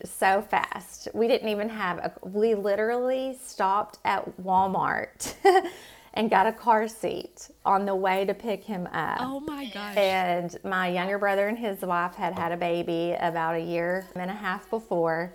so 0.04 0.42
fast. 0.42 1.08
We 1.14 1.28
didn't 1.28 1.50
even 1.50 1.70
have 1.70 1.98
a, 2.00 2.12
we 2.28 2.56
literally 2.56 3.38
stopped 3.44 4.00
at 4.06 4.26
Walmart 4.42 5.34
and 6.14 6.30
got 6.30 6.48
a 6.48 6.52
car 6.52 6.88
seat 6.88 7.50
on 7.66 7.86
the 7.86 7.96
way 7.96 8.26
to 8.26 8.34
pick 8.34 8.64
him 8.64 8.88
up. 8.88 9.18
Oh 9.22 9.40
my 9.40 9.66
gosh. 9.66 9.98
And 9.98 10.58
my 10.64 10.90
younger 10.90 11.18
brother 11.18 11.48
and 11.48 11.58
his 11.58 11.82
wife 11.82 12.16
had 12.16 12.38
had 12.38 12.52
a 12.52 12.58
baby 12.58 13.16
about 13.20 13.56
a 13.56 13.62
year 13.62 14.06
and 14.16 14.30
a 14.30 14.34
half 14.34 14.70
before. 14.70 15.34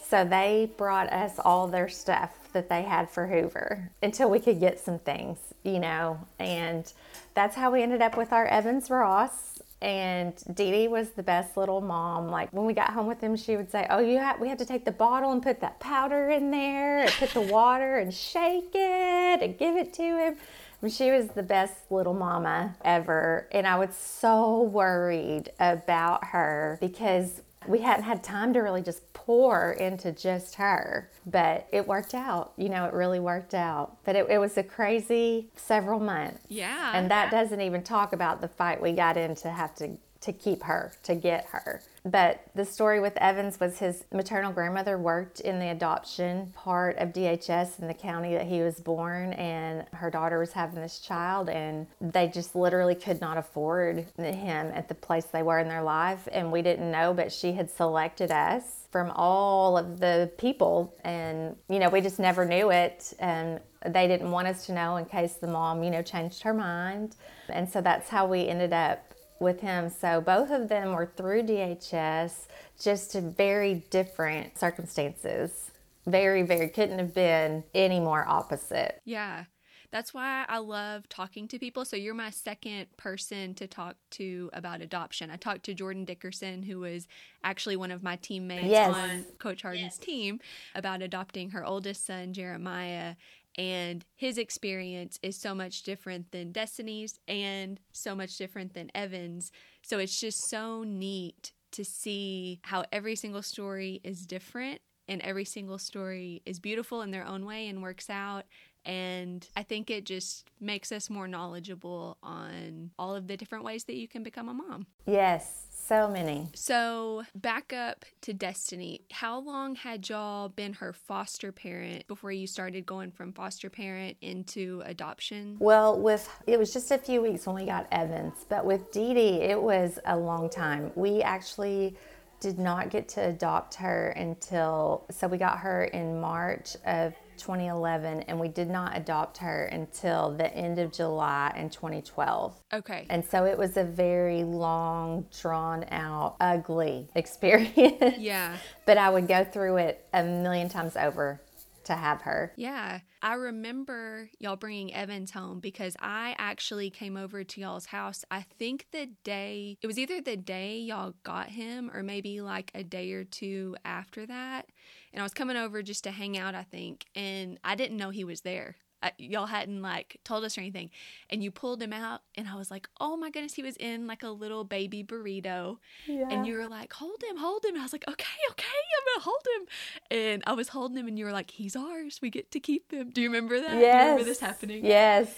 So 0.00 0.24
they 0.24 0.70
brought 0.76 1.12
us 1.12 1.38
all 1.38 1.68
their 1.68 1.88
stuff 1.88 2.34
that 2.52 2.68
they 2.68 2.82
had 2.82 3.10
for 3.10 3.26
Hoover 3.26 3.90
until 4.02 4.30
we 4.30 4.40
could 4.40 4.58
get 4.58 4.80
some 4.80 4.98
things, 4.98 5.38
you 5.64 5.78
know. 5.78 6.18
And 6.38 6.90
that's 7.34 7.54
how 7.54 7.70
we 7.70 7.82
ended 7.82 8.02
up 8.02 8.16
with 8.16 8.32
our 8.32 8.46
Evans 8.46 8.90
Ross 8.90 9.47
and 9.80 10.34
Dee 10.54 10.72
Dee 10.72 10.88
was 10.88 11.10
the 11.10 11.22
best 11.22 11.56
little 11.56 11.80
mom. 11.80 12.28
Like 12.28 12.52
when 12.52 12.66
we 12.66 12.72
got 12.72 12.92
home 12.92 13.06
with 13.06 13.20
him, 13.20 13.36
she 13.36 13.56
would 13.56 13.70
say, 13.70 13.86
"Oh, 13.90 14.00
you 14.00 14.20
we 14.40 14.48
had 14.48 14.58
to 14.58 14.64
take 14.64 14.84
the 14.84 14.92
bottle 14.92 15.32
and 15.32 15.42
put 15.42 15.60
that 15.60 15.78
powder 15.78 16.30
in 16.30 16.50
there, 16.50 16.98
and 16.98 17.10
put 17.12 17.30
the 17.30 17.40
water 17.40 17.96
and 17.98 18.12
shake 18.12 18.70
it 18.74 19.42
and 19.42 19.56
give 19.58 19.76
it 19.76 19.92
to 19.94 20.02
him." 20.02 20.36
And 20.82 20.92
She 20.92 21.10
was 21.10 21.28
the 21.28 21.42
best 21.42 21.90
little 21.90 22.14
mama 22.14 22.76
ever. 22.84 23.48
And 23.52 23.66
I 23.66 23.78
was 23.78 23.94
so 23.94 24.62
worried 24.62 25.50
about 25.58 26.26
her 26.26 26.78
because 26.80 27.42
we 27.66 27.80
hadn't 27.80 28.04
had 28.04 28.22
time 28.22 28.52
to 28.54 28.60
really 28.60 28.82
just 28.82 29.12
pour 29.12 29.72
into 29.72 30.12
just 30.12 30.54
her. 30.56 31.10
But 31.26 31.66
it 31.72 31.86
worked 31.86 32.14
out. 32.14 32.52
You 32.56 32.68
know, 32.68 32.84
it 32.84 32.94
really 32.94 33.20
worked 33.20 33.54
out. 33.54 33.96
But 34.04 34.16
it, 34.16 34.26
it 34.30 34.38
was 34.38 34.56
a 34.56 34.62
crazy 34.62 35.50
several 35.56 36.00
months. 36.00 36.40
Yeah. 36.48 36.92
And 36.94 37.10
that 37.10 37.30
doesn't 37.30 37.60
even 37.60 37.82
talk 37.82 38.12
about 38.12 38.40
the 38.40 38.48
fight 38.48 38.80
we 38.80 38.92
got 38.92 39.16
in 39.16 39.34
to 39.36 39.50
have 39.50 39.74
to 39.76 39.96
to 40.20 40.32
keep 40.32 40.64
her, 40.64 40.92
to 41.04 41.14
get 41.14 41.46
her. 41.46 41.80
But 42.04 42.40
the 42.54 42.64
story 42.64 43.00
with 43.00 43.16
Evans 43.18 43.60
was 43.60 43.78
his 43.78 44.04
maternal 44.12 44.52
grandmother 44.52 44.98
worked 44.98 45.40
in 45.40 45.58
the 45.58 45.70
adoption 45.70 46.52
part 46.54 46.96
of 46.98 47.12
DHS 47.12 47.80
in 47.80 47.86
the 47.86 47.94
county 47.94 48.34
that 48.34 48.46
he 48.46 48.62
was 48.62 48.80
born, 48.80 49.32
and 49.34 49.84
her 49.92 50.10
daughter 50.10 50.38
was 50.38 50.52
having 50.52 50.80
this 50.80 51.00
child, 51.00 51.48
and 51.48 51.86
they 52.00 52.28
just 52.28 52.54
literally 52.54 52.94
could 52.94 53.20
not 53.20 53.36
afford 53.36 54.06
him 54.16 54.72
at 54.74 54.88
the 54.88 54.94
place 54.94 55.26
they 55.26 55.42
were 55.42 55.58
in 55.58 55.68
their 55.68 55.82
life. 55.82 56.28
And 56.32 56.50
we 56.50 56.62
didn't 56.62 56.90
know, 56.90 57.12
but 57.12 57.30
she 57.30 57.52
had 57.52 57.70
selected 57.70 58.30
us 58.30 58.86
from 58.90 59.10
all 59.14 59.76
of 59.76 60.00
the 60.00 60.30
people, 60.38 60.94
and 61.04 61.56
you 61.68 61.78
know, 61.78 61.90
we 61.90 62.00
just 62.00 62.18
never 62.18 62.44
knew 62.44 62.70
it. 62.70 63.12
And 63.18 63.60
they 63.86 64.08
didn't 64.08 64.30
want 64.30 64.48
us 64.48 64.66
to 64.66 64.72
know 64.72 64.96
in 64.96 65.04
case 65.04 65.34
the 65.34 65.46
mom, 65.46 65.82
you 65.82 65.90
know, 65.90 66.02
changed 66.02 66.42
her 66.42 66.54
mind. 66.54 67.16
And 67.48 67.68
so 67.68 67.80
that's 67.80 68.08
how 68.08 68.26
we 68.26 68.48
ended 68.48 68.72
up 68.72 69.07
with 69.40 69.60
him. 69.60 69.90
So 69.90 70.20
both 70.20 70.50
of 70.50 70.68
them 70.68 70.92
were 70.92 71.10
through 71.16 71.44
DHS, 71.44 72.46
just 72.80 73.12
to 73.12 73.20
very 73.20 73.84
different 73.90 74.58
circumstances. 74.58 75.70
Very, 76.06 76.42
very 76.42 76.68
couldn't 76.68 76.98
have 76.98 77.14
been 77.14 77.64
any 77.74 78.00
more 78.00 78.26
opposite. 78.26 79.00
Yeah. 79.04 79.44
That's 79.90 80.12
why 80.12 80.44
I 80.48 80.58
love 80.58 81.08
talking 81.08 81.48
to 81.48 81.58
people. 81.58 81.84
So 81.84 81.96
you're 81.96 82.12
my 82.12 82.28
second 82.28 82.94
person 82.98 83.54
to 83.54 83.66
talk 83.66 83.96
to 84.12 84.50
about 84.52 84.82
adoption. 84.82 85.30
I 85.30 85.36
talked 85.36 85.64
to 85.64 85.74
Jordan 85.74 86.04
Dickerson, 86.04 86.62
who 86.62 86.80
was 86.80 87.08
actually 87.42 87.76
one 87.76 87.90
of 87.90 88.02
my 88.02 88.16
teammates 88.16 88.66
yes. 88.66 88.94
on 88.94 89.24
Coach 89.38 89.62
Hardin's 89.62 89.84
yes. 89.84 89.98
team, 89.98 90.40
about 90.74 91.00
adopting 91.00 91.50
her 91.50 91.64
oldest 91.64 92.04
son, 92.04 92.34
Jeremiah 92.34 93.14
and 93.58 94.04
his 94.14 94.38
experience 94.38 95.18
is 95.20 95.36
so 95.36 95.52
much 95.52 95.82
different 95.82 96.30
than 96.30 96.52
Destiny's 96.52 97.18
and 97.26 97.80
so 97.92 98.14
much 98.14 98.38
different 98.38 98.72
than 98.72 98.90
Evan's. 98.94 99.50
So 99.82 99.98
it's 99.98 100.18
just 100.18 100.48
so 100.48 100.84
neat 100.84 101.52
to 101.72 101.84
see 101.84 102.60
how 102.62 102.84
every 102.92 103.16
single 103.16 103.42
story 103.42 104.00
is 104.04 104.24
different 104.24 104.80
and 105.08 105.20
every 105.22 105.44
single 105.44 105.78
story 105.78 106.42
is 106.46 106.60
beautiful 106.60 107.02
in 107.02 107.10
their 107.10 107.26
own 107.26 107.44
way 107.44 107.68
and 107.68 107.82
works 107.82 108.08
out. 108.08 108.44
And 108.84 109.46
I 109.56 109.62
think 109.62 109.90
it 109.90 110.04
just 110.04 110.46
makes 110.60 110.92
us 110.92 111.10
more 111.10 111.28
knowledgeable 111.28 112.16
on 112.22 112.90
all 112.98 113.14
of 113.14 113.26
the 113.26 113.36
different 113.36 113.64
ways 113.64 113.84
that 113.84 113.96
you 113.96 114.08
can 114.08 114.22
become 114.22 114.48
a 114.48 114.54
mom. 114.54 114.86
Yes, 115.06 115.66
so 115.70 116.08
many. 116.08 116.48
So, 116.54 117.22
back 117.34 117.72
up 117.72 118.04
to 118.22 118.32
Destiny. 118.32 119.02
How 119.10 119.38
long 119.38 119.74
had 119.74 120.08
y'all 120.08 120.48
been 120.48 120.74
her 120.74 120.92
foster 120.92 121.52
parent 121.52 122.06
before 122.08 122.32
you 122.32 122.46
started 122.46 122.84
going 122.86 123.10
from 123.10 123.32
foster 123.32 123.70
parent 123.70 124.16
into 124.20 124.82
adoption? 124.84 125.56
Well, 125.58 125.98
with 125.98 126.28
it 126.46 126.58
was 126.58 126.72
just 126.72 126.90
a 126.90 126.98
few 126.98 127.22
weeks 127.22 127.46
when 127.46 127.56
we 127.56 127.64
got 127.64 127.86
Evans, 127.90 128.44
but 128.48 128.64
with 128.64 128.90
Dee 128.92 129.14
Dee, 129.14 129.40
it 129.42 129.60
was 129.60 129.98
a 130.04 130.16
long 130.16 130.50
time. 130.50 130.92
We 130.94 131.22
actually 131.22 131.96
did 132.40 132.58
not 132.58 132.90
get 132.90 133.08
to 133.08 133.20
adopt 133.28 133.74
her 133.76 134.10
until 134.10 135.04
so 135.10 135.26
we 135.26 135.38
got 135.38 135.58
her 135.58 135.84
in 135.84 136.20
March 136.20 136.76
of 136.84 137.14
2011 137.38 138.22
and 138.22 138.38
we 138.38 138.48
did 138.48 138.68
not 138.68 138.96
adopt 138.96 139.38
her 139.38 139.64
until 139.64 140.30
the 140.36 140.52
end 140.54 140.78
of 140.78 140.92
July 140.92 141.52
in 141.56 141.70
2012. 141.70 142.60
Okay. 142.72 143.06
And 143.08 143.24
so 143.24 143.44
it 143.44 143.56
was 143.56 143.76
a 143.76 143.84
very 143.84 144.44
long, 144.44 145.26
drawn 145.40 145.84
out, 145.90 146.36
ugly 146.40 147.08
experience. 147.14 148.18
Yeah. 148.18 148.56
but 148.86 148.98
I 148.98 149.10
would 149.10 149.28
go 149.28 149.44
through 149.44 149.78
it 149.78 150.06
a 150.12 150.22
million 150.22 150.68
times 150.68 150.96
over 150.96 151.40
to 151.88 151.94
have 151.94 152.22
her. 152.22 152.52
Yeah. 152.56 153.00
I 153.22 153.34
remember 153.34 154.30
y'all 154.38 154.56
bringing 154.56 154.94
Evans 154.94 155.30
home 155.32 155.58
because 155.58 155.96
I 156.00 156.36
actually 156.38 156.90
came 156.90 157.16
over 157.16 157.42
to 157.42 157.60
y'all's 157.60 157.86
house. 157.86 158.24
I 158.30 158.44
think 158.58 158.86
the 158.92 159.08
day, 159.24 159.78
it 159.82 159.86
was 159.86 159.98
either 159.98 160.20
the 160.20 160.36
day 160.36 160.78
y'all 160.78 161.14
got 161.24 161.48
him 161.48 161.90
or 161.92 162.02
maybe 162.02 162.40
like 162.40 162.70
a 162.74 162.84
day 162.84 163.12
or 163.12 163.24
two 163.24 163.74
after 163.84 164.26
that. 164.26 164.66
And 165.12 165.20
I 165.20 165.22
was 165.22 165.34
coming 165.34 165.56
over 165.56 165.82
just 165.82 166.04
to 166.04 166.10
hang 166.10 166.36
out, 166.36 166.54
I 166.54 166.62
think. 166.62 167.06
And 167.14 167.58
I 167.64 167.74
didn't 167.74 167.96
know 167.96 168.10
he 168.10 168.24
was 168.24 168.42
there. 168.42 168.76
I, 169.02 169.12
y'all 169.16 169.46
hadn't 169.46 169.80
like 169.80 170.18
told 170.24 170.44
us 170.44 170.58
or 170.58 170.60
anything 170.60 170.90
and 171.30 171.42
you 171.42 171.52
pulled 171.52 171.80
him 171.80 171.92
out 171.92 172.22
and 172.34 172.48
i 172.48 172.56
was 172.56 172.70
like 172.70 172.88
oh 173.00 173.16
my 173.16 173.30
goodness 173.30 173.54
he 173.54 173.62
was 173.62 173.76
in 173.76 174.08
like 174.08 174.24
a 174.24 174.28
little 174.28 174.64
baby 174.64 175.04
burrito 175.04 175.78
yeah. 176.06 176.28
and 176.30 176.46
you 176.46 176.56
were 176.56 176.66
like 176.66 176.92
hold 176.94 177.22
him 177.22 177.36
hold 177.36 177.64
him 177.64 177.74
and 177.74 177.80
i 177.80 177.84
was 177.84 177.92
like 177.92 178.06
okay 178.08 178.24
okay 178.50 178.66
i'm 178.66 179.14
gonna 179.14 179.24
hold 179.24 179.46
him 179.56 180.18
and 180.18 180.42
i 180.46 180.52
was 180.52 180.68
holding 180.68 180.96
him 180.96 181.06
and 181.06 181.18
you 181.18 181.24
were 181.24 181.32
like 181.32 181.52
he's 181.52 181.76
ours 181.76 182.18
we 182.20 182.28
get 182.28 182.50
to 182.50 182.58
keep 182.58 182.90
him 182.90 183.10
do 183.10 183.20
you 183.20 183.28
remember 183.28 183.60
that 183.60 183.76
yes. 183.76 183.80
do 183.80 183.86
you 183.86 183.92
remember 183.92 184.24
this 184.24 184.40
happening 184.40 184.84
yes 184.84 185.32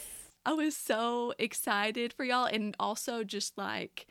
i 0.46 0.54
was 0.54 0.74
so 0.74 1.35
excited 1.38 2.14
for 2.14 2.24
y'all 2.24 2.46
and 2.46 2.74
also 2.80 3.22
just 3.22 3.59
like 3.59 4.06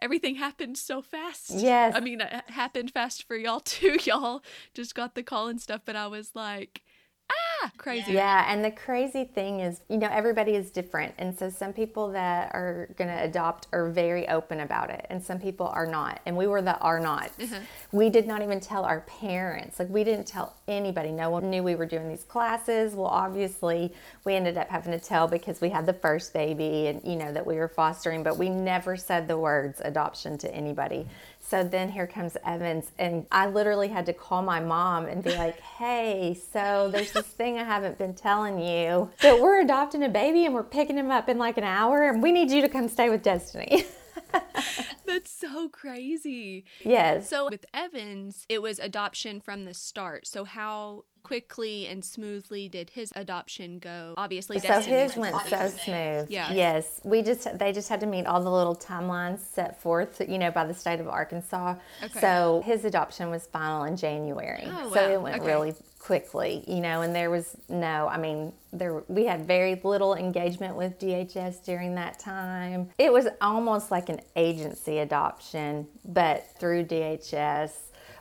everything 0.00 0.36
happened 0.36 0.78
so 0.78 1.02
fast. 1.02 1.50
Yes. 1.50 1.94
I 1.94 2.00
mean, 2.00 2.20
it 2.20 2.50
happened 2.50 2.90
fast 2.90 3.24
for 3.24 3.36
y'all 3.36 3.60
too. 3.64 3.98
Y'all 4.04 4.42
just 4.74 4.94
got 4.94 5.14
the 5.14 5.22
call 5.22 5.48
and 5.48 5.60
stuff, 5.60 5.82
but 5.84 5.96
I 5.96 6.06
was 6.06 6.30
like, 6.34 6.82
ah, 7.30 7.70
crazy. 7.76 8.12
Yeah, 8.12 8.44
and 8.48 8.64
the 8.64 8.70
crazy 8.70 9.24
thing 9.24 9.60
is, 9.60 9.80
you 9.88 9.96
know, 9.96 10.08
everybody 10.10 10.54
is 10.54 10.70
different. 10.70 11.14
And 11.18 11.36
so 11.36 11.50
some 11.50 11.72
people 11.72 12.10
that 12.12 12.54
are 12.54 12.88
going 12.96 13.08
to 13.08 13.22
adopt 13.22 13.66
are 13.72 13.90
very 13.90 14.28
open 14.28 14.60
about 14.60 14.90
it, 14.90 15.06
and 15.10 15.22
some 15.22 15.38
people 15.38 15.66
are 15.66 15.86
not. 15.86 16.20
And 16.26 16.36
we 16.36 16.46
were 16.46 16.62
the 16.62 16.78
are 16.78 17.00
not. 17.00 17.30
Uh-huh. 17.40 17.60
We 17.92 18.10
did 18.10 18.26
not 18.26 18.42
even 18.42 18.60
tell 18.60 18.84
our 18.84 19.00
parents. 19.02 19.78
Like, 19.78 19.88
we 19.88 20.04
didn't 20.04 20.26
tell 20.26 20.54
anybody. 20.66 21.10
No 21.10 21.30
one 21.30 21.50
knew 21.50 21.62
we 21.62 21.74
were 21.74 21.86
doing 21.86 22.08
these 22.08 22.24
classes. 22.24 22.94
Well, 22.94 23.06
obviously, 23.06 23.92
we 24.24 24.34
ended 24.34 24.56
up 24.56 24.68
having 24.68 24.92
to 24.92 25.00
tell 25.00 25.28
because 25.28 25.60
we 25.60 25.70
had 25.70 25.86
the 25.86 25.92
first 25.92 26.32
baby 26.32 26.86
and, 26.88 27.02
you 27.04 27.16
know, 27.16 27.32
that 27.32 27.46
we 27.46 27.56
were 27.56 27.68
fostering, 27.68 28.22
but 28.22 28.36
we 28.36 28.48
never 28.48 28.96
said 28.96 29.28
the 29.28 29.38
words 29.38 29.80
adoption 29.84 30.38
to 30.38 30.54
anybody. 30.54 31.06
So 31.48 31.64
then 31.64 31.88
here 31.90 32.06
comes 32.06 32.36
Evans, 32.44 32.92
and 32.98 33.24
I 33.32 33.46
literally 33.46 33.88
had 33.88 34.04
to 34.04 34.12
call 34.12 34.42
my 34.42 34.60
mom 34.60 35.06
and 35.06 35.24
be 35.24 35.34
like, 35.34 35.58
hey, 35.60 36.38
so 36.52 36.90
there's 36.92 37.12
this 37.12 37.24
thing 37.24 37.56
I 37.56 37.64
haven't 37.64 37.96
been 37.96 38.12
telling 38.12 38.60
you 38.60 39.08
that 39.22 39.40
we're 39.40 39.62
adopting 39.62 40.02
a 40.02 40.10
baby 40.10 40.44
and 40.44 40.52
we're 40.52 40.62
picking 40.62 40.98
him 40.98 41.10
up 41.10 41.26
in 41.26 41.38
like 41.38 41.56
an 41.56 41.64
hour, 41.64 42.06
and 42.06 42.22
we 42.22 42.32
need 42.32 42.50
you 42.50 42.60
to 42.60 42.68
come 42.68 42.86
stay 42.86 43.08
with 43.08 43.22
Destiny. 43.22 43.86
That's 45.06 45.30
so 45.30 45.68
crazy. 45.68 46.64
Yes. 46.84 47.28
So 47.28 47.48
with 47.50 47.64
Evans, 47.72 48.44
it 48.48 48.62
was 48.62 48.78
adoption 48.78 49.40
from 49.40 49.64
the 49.64 49.74
start. 49.74 50.26
So 50.26 50.44
how 50.44 51.04
quickly 51.22 51.86
and 51.86 52.04
smoothly 52.04 52.68
did 52.68 52.90
his 52.90 53.12
adoption 53.14 53.78
go? 53.78 54.14
Obviously, 54.16 54.58
so 54.58 54.80
his 54.80 55.16
went 55.16 55.36
so 55.48 55.68
smooth. 55.68 56.30
Yeah. 56.30 56.52
Yes, 56.52 57.00
we 57.04 57.22
just 57.22 57.58
they 57.58 57.72
just 57.72 57.88
had 57.88 58.00
to 58.00 58.06
meet 58.06 58.26
all 58.26 58.42
the 58.42 58.50
little 58.50 58.76
timelines 58.76 59.40
set 59.40 59.80
forth, 59.80 60.22
you 60.26 60.38
know, 60.38 60.50
by 60.50 60.64
the 60.64 60.74
state 60.74 61.00
of 61.00 61.08
Arkansas. 61.08 61.74
Okay. 62.02 62.20
So 62.20 62.62
his 62.64 62.84
adoption 62.84 63.30
was 63.30 63.46
final 63.46 63.84
in 63.84 63.96
January. 63.96 64.64
Oh, 64.66 64.88
wow. 64.88 64.94
so 64.94 65.10
it 65.10 65.20
went 65.20 65.36
okay. 65.36 65.46
really 65.46 65.74
quickly, 65.98 66.64
you 66.66 66.80
know, 66.80 67.02
and 67.02 67.14
there 67.14 67.30
was 67.30 67.56
no, 67.68 68.08
I 68.08 68.18
mean, 68.18 68.52
there 68.72 69.02
we 69.08 69.24
had 69.24 69.46
very 69.46 69.80
little 69.82 70.14
engagement 70.14 70.76
with 70.76 70.98
DHS 70.98 71.64
during 71.64 71.94
that 71.96 72.18
time. 72.18 72.90
It 72.98 73.12
was 73.12 73.26
almost 73.40 73.90
like 73.90 74.08
an 74.08 74.20
agency 74.36 74.98
adoption, 74.98 75.86
but 76.04 76.46
through 76.58 76.84
DHS 76.84 77.72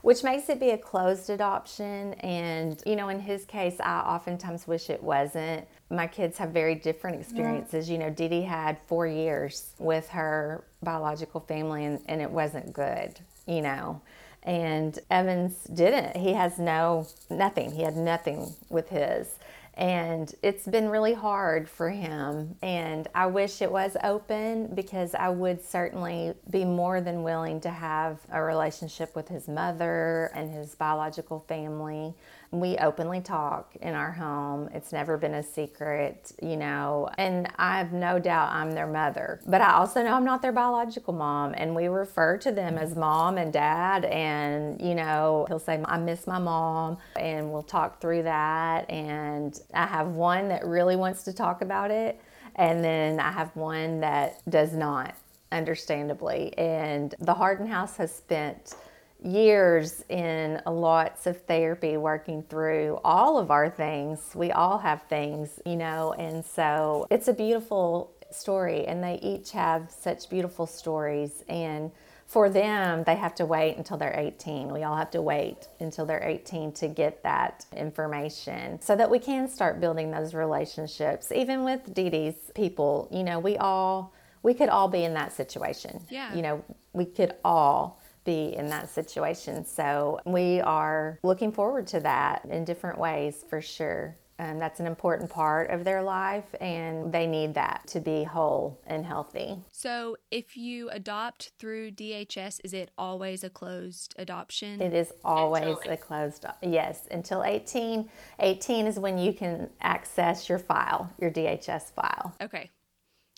which 0.03 0.23
makes 0.23 0.47
it 0.47 0.57
be 0.57 0.69
a 0.69 0.77
closed 0.77 1.29
adoption. 1.29 2.13
And, 2.21 2.81
you 2.85 2.95
know, 2.95 3.09
in 3.09 3.19
his 3.19 3.43
case, 3.45 3.75
I 3.79 3.99
oftentimes 3.99 4.65
wish 4.65 4.89
it 4.89 5.03
wasn't. 5.03 5.67
My 5.89 6.07
kids 6.07 6.37
have 6.37 6.51
very 6.51 6.75
different 6.75 7.19
experiences. 7.19 7.89
You 7.89 7.97
know, 7.97 8.09
Dee 8.09 8.41
had 8.41 8.77
four 8.87 9.05
years 9.05 9.73
with 9.79 10.07
her 10.09 10.63
biological 10.81 11.41
family, 11.41 11.83
and, 11.83 11.99
and 12.05 12.21
it 12.21 12.31
wasn't 12.31 12.71
good, 12.71 13.19
you 13.47 13.61
know 13.61 14.01
and 14.47 14.97
Evans 15.11 15.65
didn't. 15.65 16.15
He 16.15 16.31
has 16.31 16.57
no 16.57 17.05
nothing. 17.29 17.73
He 17.73 17.83
had 17.83 17.97
nothing 17.97 18.53
with 18.69 18.89
his. 18.89 19.27
And 19.73 20.33
it's 20.41 20.65
been 20.65 20.89
really 20.89 21.13
hard 21.13 21.69
for 21.69 21.89
him. 21.89 22.55
And 22.63 23.07
I 23.13 23.27
wish 23.27 23.61
it 23.61 23.71
was 23.71 23.95
open 24.03 24.73
because 24.73 25.13
I 25.13 25.29
would 25.29 25.63
certainly 25.63 26.33
be 26.49 26.65
more 26.65 27.01
than 27.01 27.21
willing 27.21 27.59
to 27.61 27.69
have 27.69 28.19
a 28.31 28.41
relationship 28.41 29.15
with 29.15 29.27
his 29.27 29.47
mother 29.47 30.31
and 30.33 30.51
his 30.51 30.73
biological 30.73 31.41
family. 31.47 32.15
We 32.51 32.77
openly 32.77 33.21
talk 33.21 33.75
in 33.81 33.93
our 33.93 34.11
home. 34.11 34.69
It's 34.73 34.93
never 34.93 35.17
been 35.17 35.35
a 35.35 35.43
secret, 35.43 36.31
you 36.41 36.57
know, 36.57 37.09
and 37.17 37.49
I 37.57 37.77
have 37.77 37.91
no 37.93 38.19
doubt 38.19 38.53
I'm 38.53 38.71
their 38.71 38.87
mother. 38.87 39.41
But 39.45 39.61
I 39.61 39.73
also 39.73 40.01
know 40.03 40.13
I'm 40.13 40.23
not 40.25 40.41
their 40.41 40.53
biological 40.53 41.13
mom, 41.13 41.53
and 41.57 41.75
we 41.75 41.87
refer 41.87 42.37
to 42.39 42.51
them 42.51 42.77
as 42.77 42.95
mom 42.95 43.37
and 43.37 43.51
dad. 43.51 44.05
And, 44.05 44.81
you 44.81 44.95
know, 44.95 45.45
he'll 45.49 45.59
say, 45.59 45.83
I 45.85 45.97
miss 45.97 46.25
my 46.25 46.39
mom, 46.39 46.97
and 47.17 47.51
we'll 47.51 47.63
talk 47.63 47.99
through 47.99 48.23
that. 48.23 48.89
And 48.89 49.59
I 49.73 49.85
have 49.85 50.07
one 50.09 50.47
that 50.49 50.65
really 50.65 50.95
wants 50.95 51.23
to 51.23 51.33
talk 51.33 51.61
about 51.61 51.91
it 51.91 52.19
And 52.55 52.83
then 52.83 53.19
I 53.19 53.31
have 53.31 53.55
one 53.55 53.99
that 54.01 54.41
does 54.49 54.73
not, 54.73 55.15
understandably. 55.51 56.57
And 56.57 57.13
the 57.19 57.33
Hardin 57.33 57.67
House 57.67 57.97
has 57.97 58.13
spent 58.13 58.75
years 59.23 60.03
in 60.09 60.61
lots 60.65 61.25
of 61.27 61.41
therapy 61.43 61.97
working 61.97 62.43
through 62.43 62.99
all 63.03 63.37
of 63.37 63.51
our 63.51 63.69
things. 63.69 64.31
We 64.35 64.51
all 64.51 64.77
have 64.77 65.03
things, 65.03 65.59
you 65.65 65.75
know, 65.75 66.13
and 66.13 66.45
so 66.45 67.07
it's 67.09 67.27
a 67.27 67.33
beautiful 67.33 68.13
story, 68.31 68.85
and 68.85 69.03
they 69.03 69.19
each 69.21 69.51
have 69.51 69.89
such 69.91 70.29
beautiful 70.29 70.67
stories. 70.67 71.43
And 71.49 71.91
for 72.25 72.49
them, 72.49 73.03
they 73.05 73.15
have 73.15 73.33
to 73.35 73.45
wait 73.45 73.77
until 73.77 73.97
they're 73.97 74.17
18. 74.17 74.71
We 74.71 74.83
all 74.83 74.97
have 74.97 75.11
to 75.11 75.21
wait 75.21 75.67
until 75.79 76.05
they're 76.05 76.23
18 76.23 76.73
to 76.73 76.87
get 76.89 77.23
that 77.23 77.65
information 77.73 78.81
so 78.81 78.95
that 78.97 79.09
we 79.09 79.17
can 79.17 79.47
start 79.47 79.79
building 79.79 80.11
those 80.11 80.33
relationships. 80.33 81.31
Even 81.31 81.63
with 81.63 81.93
Dee's 81.93 82.51
people, 82.53 83.07
you 83.11 83.23
know, 83.23 83.39
we 83.39 83.55
all, 83.57 84.13
we 84.43 84.53
could 84.53 84.67
all 84.69 84.89
be 84.89 85.05
in 85.05 85.13
that 85.13 85.31
situation. 85.31 86.01
Yeah. 86.09 86.35
You 86.35 86.41
know, 86.41 86.65
we 86.91 87.05
could 87.05 87.33
all 87.45 88.01
be 88.27 88.53
in 88.55 88.67
that 88.67 88.89
situation. 88.89 89.65
So 89.65 90.19
we 90.25 90.59
are 90.59 91.17
looking 91.23 91.51
forward 91.51 91.87
to 91.87 92.01
that 92.01 92.45
in 92.49 92.65
different 92.65 92.99
ways 92.99 93.43
for 93.49 93.61
sure. 93.61 94.17
Um, 94.39 94.59
that's 94.59 94.79
an 94.79 94.85
important 94.85 95.31
part 95.31 95.71
of 95.71 95.83
their 95.83 96.03
life, 96.03 96.43
and 96.61 97.11
they 97.11 97.25
need 97.25 97.55
that 97.55 97.81
to 97.87 97.99
be 97.99 98.23
whole 98.23 98.79
and 98.85 99.03
healthy. 99.03 99.57
So, 99.71 100.15
if 100.29 100.55
you 100.55 100.91
adopt 100.91 101.53
through 101.57 101.91
DHS, 101.93 102.59
is 102.63 102.71
it 102.71 102.91
always 102.99 103.43
a 103.43 103.49
closed 103.49 104.13
adoption? 104.19 104.79
It 104.79 104.93
is 104.93 105.11
always 105.25 105.77
a 105.89 105.97
closed, 105.97 106.45
yes, 106.61 107.07
until 107.09 107.43
18. 107.43 108.07
18 108.39 108.85
is 108.85 108.99
when 108.99 109.17
you 109.17 109.33
can 109.33 109.71
access 109.81 110.47
your 110.47 110.59
file, 110.59 111.11
your 111.19 111.31
DHS 111.31 111.91
file. 111.93 112.35
Okay. 112.39 112.69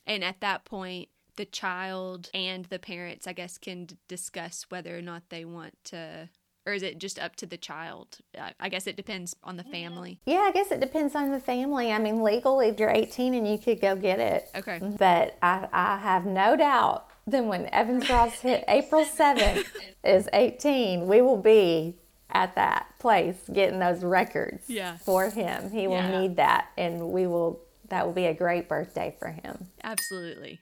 And 0.06 0.22
at 0.22 0.42
that 0.42 0.66
point, 0.66 1.08
the 1.40 1.46
child 1.46 2.30
and 2.34 2.66
the 2.66 2.78
parents, 2.78 3.26
I 3.26 3.32
guess, 3.32 3.58
can 3.58 3.86
d- 3.86 3.96
discuss 4.10 4.66
whether 4.68 4.98
or 4.98 5.02
not 5.02 5.24
they 5.30 5.46
want 5.46 5.74
to, 5.86 6.28
or 6.66 6.74
is 6.74 6.84
it 6.84 6.98
just 7.00 7.18
up 7.18 7.38
to 7.38 7.46
the 7.46 7.56
child? 7.56 8.18
I, 8.38 8.52
I 8.60 8.68
guess 8.68 8.88
it 8.88 8.98
depends 8.98 9.34
on 9.42 9.56
the 9.56 9.64
family. 9.64 10.20
Yeah, 10.26 10.40
I 10.50 10.52
guess 10.52 10.70
it 10.70 10.82
depends 10.82 11.16
on 11.16 11.32
the 11.32 11.40
family. 11.40 11.94
I 11.94 11.98
mean, 11.98 12.22
legally, 12.22 12.68
if 12.68 12.78
you're 12.78 12.90
18 12.92 13.34
and 13.34 13.48
you 13.48 13.58
could 13.58 13.80
go 13.80 13.96
get 13.96 14.20
it. 14.20 14.50
Okay. 14.54 14.80
Mm-hmm. 14.82 14.98
But 14.98 15.38
I, 15.42 15.70
I 15.72 15.98
have 16.00 16.26
no 16.26 16.58
doubt 16.58 17.08
that 17.28 17.46
when 17.46 17.68
Evans 17.74 18.10
Ross 18.10 18.42
hit 18.42 18.66
April 18.68 19.06
7th 19.06 19.64
is 20.04 20.28
18, 20.34 21.08
we 21.08 21.22
will 21.22 21.38
be 21.42 21.96
at 22.32 22.54
that 22.56 22.88
place 23.00 23.38
getting 23.54 23.80
those 23.80 24.04
records 24.04 24.70
Yeah. 24.70 24.98
for 24.98 25.30
him. 25.30 25.72
He 25.72 25.88
will 25.88 25.96
Yeah. 25.96 26.20
need 26.20 26.36
that, 26.36 26.68
and 26.78 27.12
we 27.12 27.28
will. 27.28 27.62
That 27.88 28.06
will 28.06 28.14
be 28.14 28.26
a 28.28 28.36
great 28.36 28.70
birthday 28.70 29.16
for 29.18 29.30
him. 29.30 29.66
Absolutely. 29.84 30.60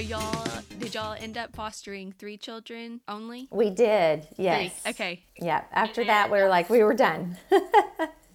Y'all 0.00 0.48
did 0.78 0.94
y'all 0.94 1.16
end 1.18 1.36
up 1.36 1.54
fostering 1.54 2.12
three 2.12 2.36
children 2.36 3.00
only? 3.08 3.48
We 3.50 3.70
did, 3.70 4.24
Three. 4.36 4.44
yes. 4.44 4.82
Okay. 4.86 5.24
Yeah. 5.40 5.64
After 5.72 6.04
that, 6.04 6.30
we 6.30 6.38
were 6.38 6.48
like, 6.48 6.70
we 6.70 6.82
were 6.82 6.94
done. 6.94 7.36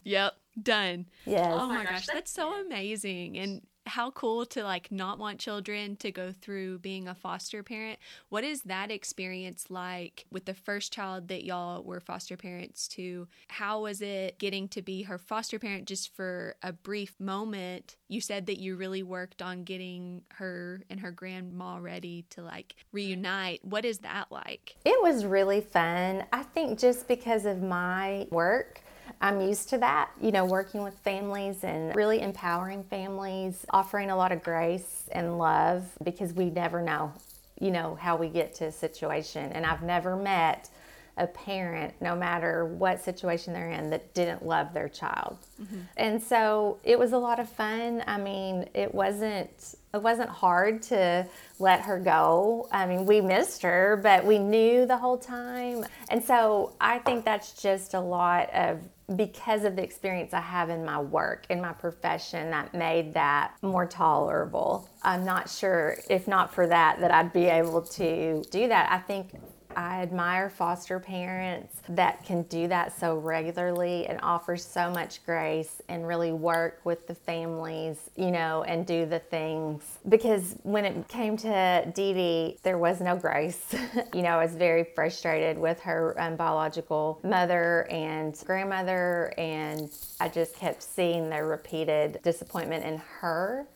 Yep. 0.04 0.34
Done. 0.62 1.06
yes. 1.26 1.52
Oh 1.52 1.68
my 1.68 1.84
gosh, 1.84 2.06
that's 2.08 2.32
so 2.32 2.54
amazing. 2.62 3.38
And 3.38 3.62
how 3.86 4.12
cool 4.12 4.46
to 4.46 4.64
like 4.64 4.92
not 4.92 5.20
want 5.20 5.40
children 5.40 5.96
to 5.98 6.12
go 6.12 6.32
through 6.32 6.80
being 6.80 7.08
a 7.08 7.16
foster 7.16 7.64
parent. 7.64 8.00
What 8.30 8.44
is 8.44 8.62
that 8.64 8.92
experience 8.92 9.66
like 9.70 10.26
with 10.32 10.46
the 10.46 10.54
first 10.54 10.94
child 10.94 11.28
that 11.28 11.44
y'all 11.44 11.84
were 11.84 12.00
foster 12.00 12.38
parents 12.38 12.88
to? 12.90 13.28
How 13.48 13.82
was 13.82 14.02
it 14.02 14.40
getting 14.40 14.68
to 14.70 14.82
be 14.82 15.04
her 15.04 15.18
foster 15.18 15.60
parent 15.60 15.86
just 15.86 16.16
for 16.16 16.56
a 16.64 16.72
brief 16.72 17.20
moment? 17.20 17.98
You 18.08 18.22
said 18.22 18.46
that 18.46 18.60
you 18.60 18.76
really 18.76 19.04
worked 19.04 19.42
on 19.42 19.64
getting 19.64 20.24
her 20.34 20.84
and 20.90 21.00
her 21.00 21.12
grandma 21.12 21.78
ready 21.78 22.26
to 22.32 22.42
like 22.42 22.76
reunite. 22.92 23.64
What 23.64 23.86
is 23.86 24.00
that 24.00 24.32
like? 24.32 24.76
It 24.86 25.02
was 25.02 25.26
really 25.26 25.62
fun. 25.62 26.24
I 26.32 26.44
think 26.44 26.80
just 26.80 27.08
because 27.08 27.46
of 27.46 27.62
my 27.62 28.28
work, 28.32 28.82
I'm 29.24 29.40
used 29.40 29.70
to 29.70 29.78
that, 29.78 30.12
you 30.22 30.34
know, 30.34 30.44
working 30.44 30.84
with 30.84 30.96
families 31.00 31.64
and 31.64 31.96
really 31.96 32.22
empowering 32.22 32.84
families, 32.84 33.66
offering 33.70 34.10
a 34.10 34.18
lot 34.18 34.34
of 34.34 34.44
grace 34.44 35.06
and 35.14 35.38
love 35.38 35.86
because 36.04 36.34
we 36.34 36.50
never 36.50 36.82
know, 36.82 37.14
you 37.58 37.72
know, 37.72 37.96
how 37.96 38.18
we 38.18 38.28
get 38.28 38.54
to 38.56 38.66
a 38.66 38.72
situation. 38.72 39.50
And 39.54 39.66
I've 39.66 39.82
never 39.82 40.18
met 40.18 40.70
a 41.16 41.28
parent, 41.28 41.94
no 42.02 42.16
matter 42.16 42.66
what 42.66 43.02
situation 43.02 43.54
they're 43.54 43.70
in, 43.70 43.92
that 43.92 44.14
didn't 44.14 44.46
love 44.46 44.74
their 44.74 44.90
child. 44.90 45.38
Mm-hmm. 45.62 45.80
And 45.96 46.22
so 46.22 46.80
it 46.84 47.00
was 47.00 47.14
a 47.14 47.18
lot 47.18 47.40
of 47.40 47.48
fun. 47.48 48.04
I 48.06 48.18
mean, 48.18 48.68
it 48.74 48.94
wasn't 48.94 49.76
it 49.94 50.02
wasn't 50.02 50.30
hard 50.30 50.82
to 50.82 51.26
let 51.60 51.82
her 51.82 52.00
go. 52.00 52.68
I 52.72 52.88
mean, 52.88 53.06
we 53.06 53.22
missed 53.22 53.62
her, 53.62 54.00
but 54.02 54.26
we 54.26 54.40
knew 54.40 54.88
the 54.88 54.98
whole 54.98 55.20
time. 55.20 55.86
And 56.10 56.24
so 56.24 56.74
I 56.82 56.98
think 56.98 57.24
that's 57.24 57.62
just 57.62 57.94
a 57.94 58.00
lot 58.00 58.50
of 58.56 58.80
because 59.16 59.64
of 59.66 59.76
the 59.76 59.84
experience 59.84 60.34
I 60.34 60.40
have 60.42 60.70
in 60.70 60.86
my 60.86 61.00
work, 61.00 61.46
in 61.50 61.62
my 61.62 61.74
profession, 61.74 62.50
that 62.52 62.74
made 62.74 63.14
that 63.14 63.56
more 63.62 63.86
tolerable. 63.86 64.90
I'm 65.02 65.26
not 65.26 65.50
sure, 65.50 65.98
if 66.10 66.28
not 66.28 66.54
for 66.54 66.68
that, 66.68 67.00
that 67.02 67.12
I'd 67.12 67.34
be 67.34 67.46
able 67.46 67.82
to 67.82 68.44
do 68.50 68.68
that. 68.70 68.92
I 68.92 69.00
think 69.00 69.32
I 69.76 70.02
admire 70.02 70.50
foster 70.50 71.00
parents 71.00 71.78
that 71.90 72.24
can 72.26 72.44
do 72.44 72.68
that 72.68 72.98
so 72.98 73.18
regularly 73.18 74.08
and 74.08 74.20
offer 74.22 74.58
so 74.58 74.90
much 74.90 75.26
grace 75.26 75.82
and 75.90 76.08
really 76.08 76.32
work 76.32 76.82
with 76.84 77.08
the 77.08 77.16
families, 77.16 78.10
you 78.16 78.32
know, 78.32 78.64
and 78.64 78.86
do 78.86 79.06
the 79.06 79.20
things. 79.20 80.00
Because 80.08 80.56
when 80.64 80.86
it 80.86 81.08
came 81.08 81.38
to 81.38 81.92
Dee 81.94 82.14
Dee, 82.14 82.58
there 82.64 82.78
was 82.78 83.02
no 83.02 83.16
grace. 83.16 83.76
you 84.14 84.22
know, 84.22 84.30
I 84.30 84.44
was 84.44 84.56
very 84.56 84.84
frustrated 84.84 85.58
with 85.58 85.80
her 85.82 86.16
um, 86.20 86.36
biological 86.36 87.20
mother 87.24 87.88
and 87.90 88.38
grandmother, 88.46 89.34
and 89.38 89.90
I 90.20 90.30
just 90.30 90.56
kept 90.56 90.84
seeing 90.84 91.30
the 91.30 91.44
repeated 91.44 92.20
disappointment 92.24 92.86
in 92.86 92.98
her. 93.20 93.68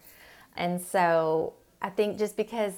And 0.56 0.82
so 0.82 1.54
I 1.82 1.90
think 1.90 2.18
just 2.18 2.36
because 2.36 2.74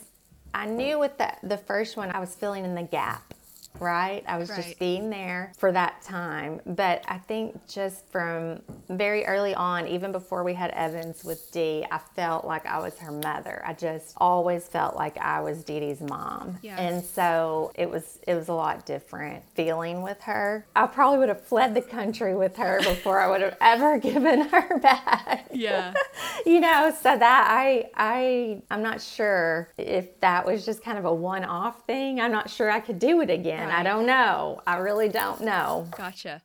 I 0.54 0.66
knew 0.66 1.00
with 1.00 1.18
the, 1.18 1.32
the 1.44 1.58
first 1.58 1.98
one, 1.98 2.12
I 2.12 2.20
was 2.20 2.34
filling 2.36 2.66
in 2.66 2.76
the 2.76 2.84
gap, 2.84 3.34
right? 3.80 4.24
I 4.28 4.38
was 4.38 4.50
Right. 4.50 4.64
just 4.64 4.80
being 4.80 5.10
there 5.10 5.54
for 5.58 5.72
that 5.72 6.02
time. 6.02 6.60
But 6.66 7.04
I 7.08 7.18
think 7.18 7.66
just 7.68 8.06
from 8.12 8.62
very 8.90 9.26
early 9.26 9.54
on, 9.56 9.88
even 9.88 10.12
before 10.12 10.44
we 10.44 10.54
had 10.54 10.72
Evans 10.72 11.24
with 11.24 11.52
Dee, 11.52 11.86
I 11.92 11.98
felt 12.16 12.46
like 12.46 12.66
I 12.66 12.80
was 12.80 12.98
her 13.00 13.12
mother. 13.12 13.62
I 13.66 13.74
just 13.74 14.14
always 14.18 14.68
felt 14.68 14.96
like 14.96 15.18
I 15.18 15.40
was 15.42 15.64
Dee 15.64 15.80
Dee's 15.80 16.02
mom. 16.02 16.58
Yeah. 16.62 16.78
And 16.80 17.04
so 17.04 17.72
it 17.76 17.90
was 17.90 18.20
it 18.28 18.34
was 18.36 18.48
a 18.50 18.54
lot 18.54 18.86
different 18.86 19.44
feeling 19.54 20.02
with 20.02 20.22
her. 20.24 20.66
I 20.76 20.88
probably 20.88 21.20
would 21.20 21.30
have 21.30 21.42
fled 21.46 21.74
the 21.76 21.82
country 21.82 22.36
with 22.36 22.58
her 22.58 22.80
before 22.84 23.20
I 23.20 23.28
would 23.30 23.42
have 23.42 23.58
ever 23.62 23.98
given 24.10 24.42
her 24.50 24.80
back 24.80 25.48
Yeah. 25.54 25.94
you 26.46 26.60
know 26.60 26.94
so 27.02 27.18
that 27.18 27.48
i 27.50 27.90
i 27.96 28.62
i'm 28.72 28.82
not 28.82 29.02
sure 29.02 29.70
if 29.78 30.20
that 30.22 30.46
was 30.46 30.66
just 30.66 30.82
kind 30.84 30.98
of 30.98 31.04
a 31.06 31.14
one-off 31.14 31.86
thing 31.86 32.22
i'm 32.22 32.32
not 32.32 32.50
sure 32.50 32.72
i 32.72 32.80
could 32.80 32.98
do 33.00 33.20
it 33.22 33.30
again 33.30 33.59
i 33.66 33.76
Right. 33.76 33.84
don't 33.84 34.06
know 34.06 34.62
i 34.68 34.78
really 34.78 35.10
don't 35.10 35.42
know 35.42 35.88
Gotcha. 35.98 36.42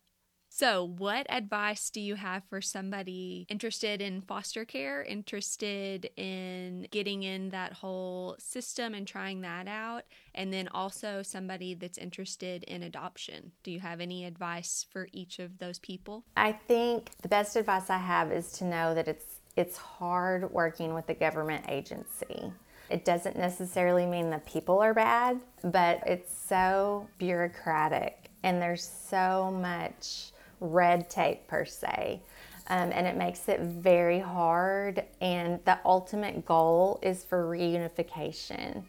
So, 0.57 0.85
what 0.85 1.27
advice 1.31 1.90
do 1.90 2.00
you 2.00 2.14
have 2.14 2.44
for 2.48 2.61
somebody 2.61 3.44
interested 3.48 4.00
in 4.00 4.20
foster 4.20 4.64
care, 4.64 5.03
interested 5.03 6.09
in 6.16 6.87
getting 6.92 7.24
in 7.24 7.48
that 7.50 7.72
whole 7.72 8.37
system 8.38 8.94
and 8.94 9.05
trying 9.05 9.40
that 9.40 9.66
out, 9.66 10.05
and 10.33 10.53
then 10.53 10.68
also 10.68 11.22
somebody 11.24 11.74
that's 11.74 11.98
interested 11.98 12.62
in 12.64 12.85
adoption? 12.85 13.50
Do 13.64 13.72
you 13.72 13.81
have 13.81 14.00
any 14.00 14.24
advice 14.24 14.87
for 14.92 15.09
each 15.12 15.40
of 15.40 15.59
those 15.59 15.81
people? 15.81 16.22
i 16.37 16.53
think 16.53 17.11
the 17.22 17.29
best 17.29 17.57
advice 17.57 17.90
i 17.90 17.98
have 17.98 18.31
is 18.31 18.53
to 18.53 18.64
know 18.64 18.94
that 18.94 19.09
it's 19.09 19.40
it's 19.57 19.77
hard 19.77 20.50
working 20.53 20.94
with 20.94 21.09
a 21.09 21.14
government 21.14 21.64
agency 21.68 22.53
it 22.90 23.05
doesn't 23.05 23.37
necessarily 23.37 24.07
mean 24.07 24.31
the 24.31 24.38
people 24.40 24.79
are 24.81 24.94
bad 24.94 25.40
but 25.62 26.03
it's 26.07 26.35
so 26.47 27.07
bureaucratic 27.18 28.31
and 28.42 28.61
there's 28.61 28.85
so 28.85 29.51
much 29.61 30.33
red 30.61 31.09
tape 31.09 31.47
per 31.49 31.64
se 31.64 32.20
um, 32.68 32.90
and 32.92 33.07
it 33.07 33.16
makes 33.16 33.49
it 33.49 33.61
very 33.61 34.18
hard 34.18 35.05
and 35.20 35.61
the 35.64 35.79
ultimate 35.85 36.44
goal 36.47 36.99
is 37.03 37.25
for 37.25 37.44
reunification 37.44 38.83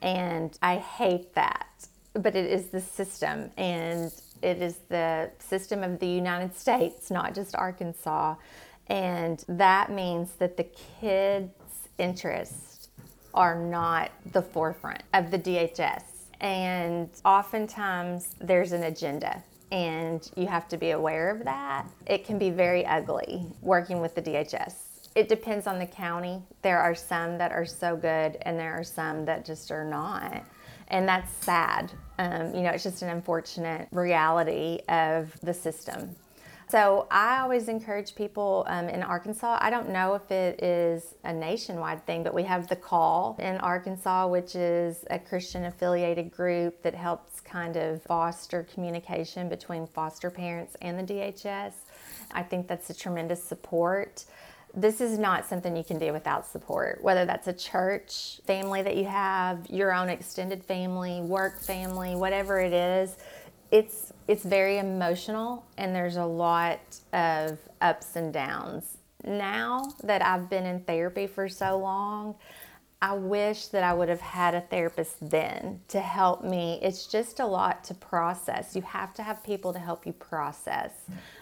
and 0.00 0.58
i 0.62 0.76
hate 0.76 1.34
that 1.34 1.68
but 2.14 2.34
it 2.34 2.50
is 2.50 2.66
the 2.66 2.80
system 2.80 3.50
and 3.56 4.12
it 4.42 4.60
is 4.60 4.78
the 4.88 5.30
system 5.38 5.82
of 5.82 5.98
the 5.98 6.06
united 6.06 6.56
states 6.56 7.10
not 7.10 7.34
just 7.34 7.54
arkansas 7.54 8.34
and 8.88 9.44
that 9.48 9.90
means 9.90 10.32
that 10.32 10.56
the 10.56 10.66
kids 11.00 11.52
interests 11.98 12.71
are 13.34 13.58
not 13.58 14.10
the 14.32 14.42
forefront 14.42 15.02
of 15.14 15.30
the 15.30 15.38
dhs 15.38 16.02
And 16.40 17.08
oftentimes 17.24 18.34
there's 18.40 18.72
an 18.72 18.84
agenda 18.84 19.42
and 19.72 20.30
you 20.36 20.46
have 20.46 20.68
to 20.68 20.76
be 20.76 20.90
aware 20.90 21.30
of 21.30 21.44
that. 21.44 21.86
It 22.06 22.26
can 22.26 22.38
be 22.38 22.50
very 22.50 22.84
ugly 22.84 23.46
working 23.62 24.02
with 24.02 24.14
the 24.14 24.20
DHS. 24.20 24.74
It 25.14 25.28
depends 25.28 25.66
on 25.66 25.78
the 25.78 25.86
county. 25.86 26.42
There 26.60 26.78
are 26.78 26.94
some 26.94 27.38
that 27.38 27.52
are 27.52 27.64
so 27.64 27.96
good, 27.96 28.36
and 28.42 28.58
there 28.58 28.74
are 28.74 28.84
some 28.84 29.24
that 29.24 29.44
just 29.44 29.70
are 29.70 29.84
not. 29.84 30.44
And 30.88 31.08
that's 31.08 31.32
sad. 31.44 31.90
Um, 32.18 32.54
you 32.54 32.60
know, 32.62 32.70
it's 32.70 32.82
just 32.82 33.02
an 33.02 33.08
unfortunate 33.08 33.88
reality 33.92 34.80
of 34.88 35.38
the 35.40 35.54
system. 35.54 36.14
So 36.72 37.06
I 37.10 37.40
always 37.40 37.68
encourage 37.68 38.14
people 38.14 38.64
um, 38.66 38.88
in 38.88 39.02
Arkansas. 39.02 39.58
I 39.60 39.68
don't 39.68 39.90
know 39.90 40.14
if 40.14 40.30
it 40.30 40.62
is 40.62 41.16
a 41.22 41.30
nationwide 41.30 42.06
thing, 42.06 42.22
but 42.22 42.32
we 42.32 42.44
have 42.44 42.66
the 42.66 42.76
Call 42.76 43.36
in 43.40 43.58
Arkansas, 43.58 44.26
which 44.28 44.56
is 44.56 45.04
a 45.10 45.18
Christian 45.18 45.66
affiliated 45.66 46.30
group 46.32 46.80
that 46.80 46.94
helps 46.94 47.40
kind 47.40 47.76
of 47.76 48.02
foster 48.04 48.66
communication 48.72 49.50
between 49.50 49.86
foster 49.86 50.30
parents 50.30 50.74
and 50.80 50.98
the 50.98 51.02
DHS. 51.02 51.74
I 52.30 52.42
think 52.42 52.68
that's 52.68 52.88
a 52.88 52.94
tremendous 52.94 53.44
support 53.44 54.24
this 54.74 55.02
is 55.02 55.18
not 55.18 55.44
something 55.44 55.76
you 55.76 55.84
can 55.84 55.98
do 55.98 56.14
without 56.14 56.46
support, 56.46 57.04
whether 57.04 57.26
that's 57.26 57.46
a 57.46 57.52
church 57.52 58.40
family 58.46 58.80
that 58.80 58.96
you 58.96 59.04
have, 59.04 59.66
your 59.68 59.92
own 59.92 60.08
extended 60.08 60.64
family, 60.64 61.20
work 61.20 61.60
family, 61.60 62.14
whatever 62.14 62.58
it 62.58 62.72
is. 62.72 63.18
It's 63.70 64.11
it's 64.32 64.44
very 64.44 64.78
emotional 64.78 65.62
and 65.76 65.94
there's 65.94 66.16
a 66.16 66.24
lot 66.24 66.80
of 67.12 67.58
ups 67.82 68.16
and 68.16 68.32
downs. 68.32 68.96
Now 69.24 69.82
that 70.04 70.24
I've 70.24 70.48
been 70.48 70.64
in 70.64 70.80
therapy 70.80 71.26
for 71.26 71.50
so 71.50 71.76
long, 71.76 72.36
I 73.02 73.12
wish 73.12 73.66
that 73.66 73.84
I 73.84 73.92
would 73.92 74.08
have 74.08 74.22
had 74.22 74.54
a 74.54 74.62
therapist 74.62 75.16
then 75.28 75.80
to 75.88 76.00
help 76.00 76.42
me. 76.42 76.78
It's 76.80 77.06
just 77.06 77.40
a 77.40 77.46
lot 77.46 77.84
to 77.84 77.94
process. 77.94 78.74
You 78.74 78.80
have 78.80 79.12
to 79.14 79.22
have 79.22 79.44
people 79.44 79.70
to 79.74 79.78
help 79.78 80.06
you 80.06 80.14
process 80.14 80.92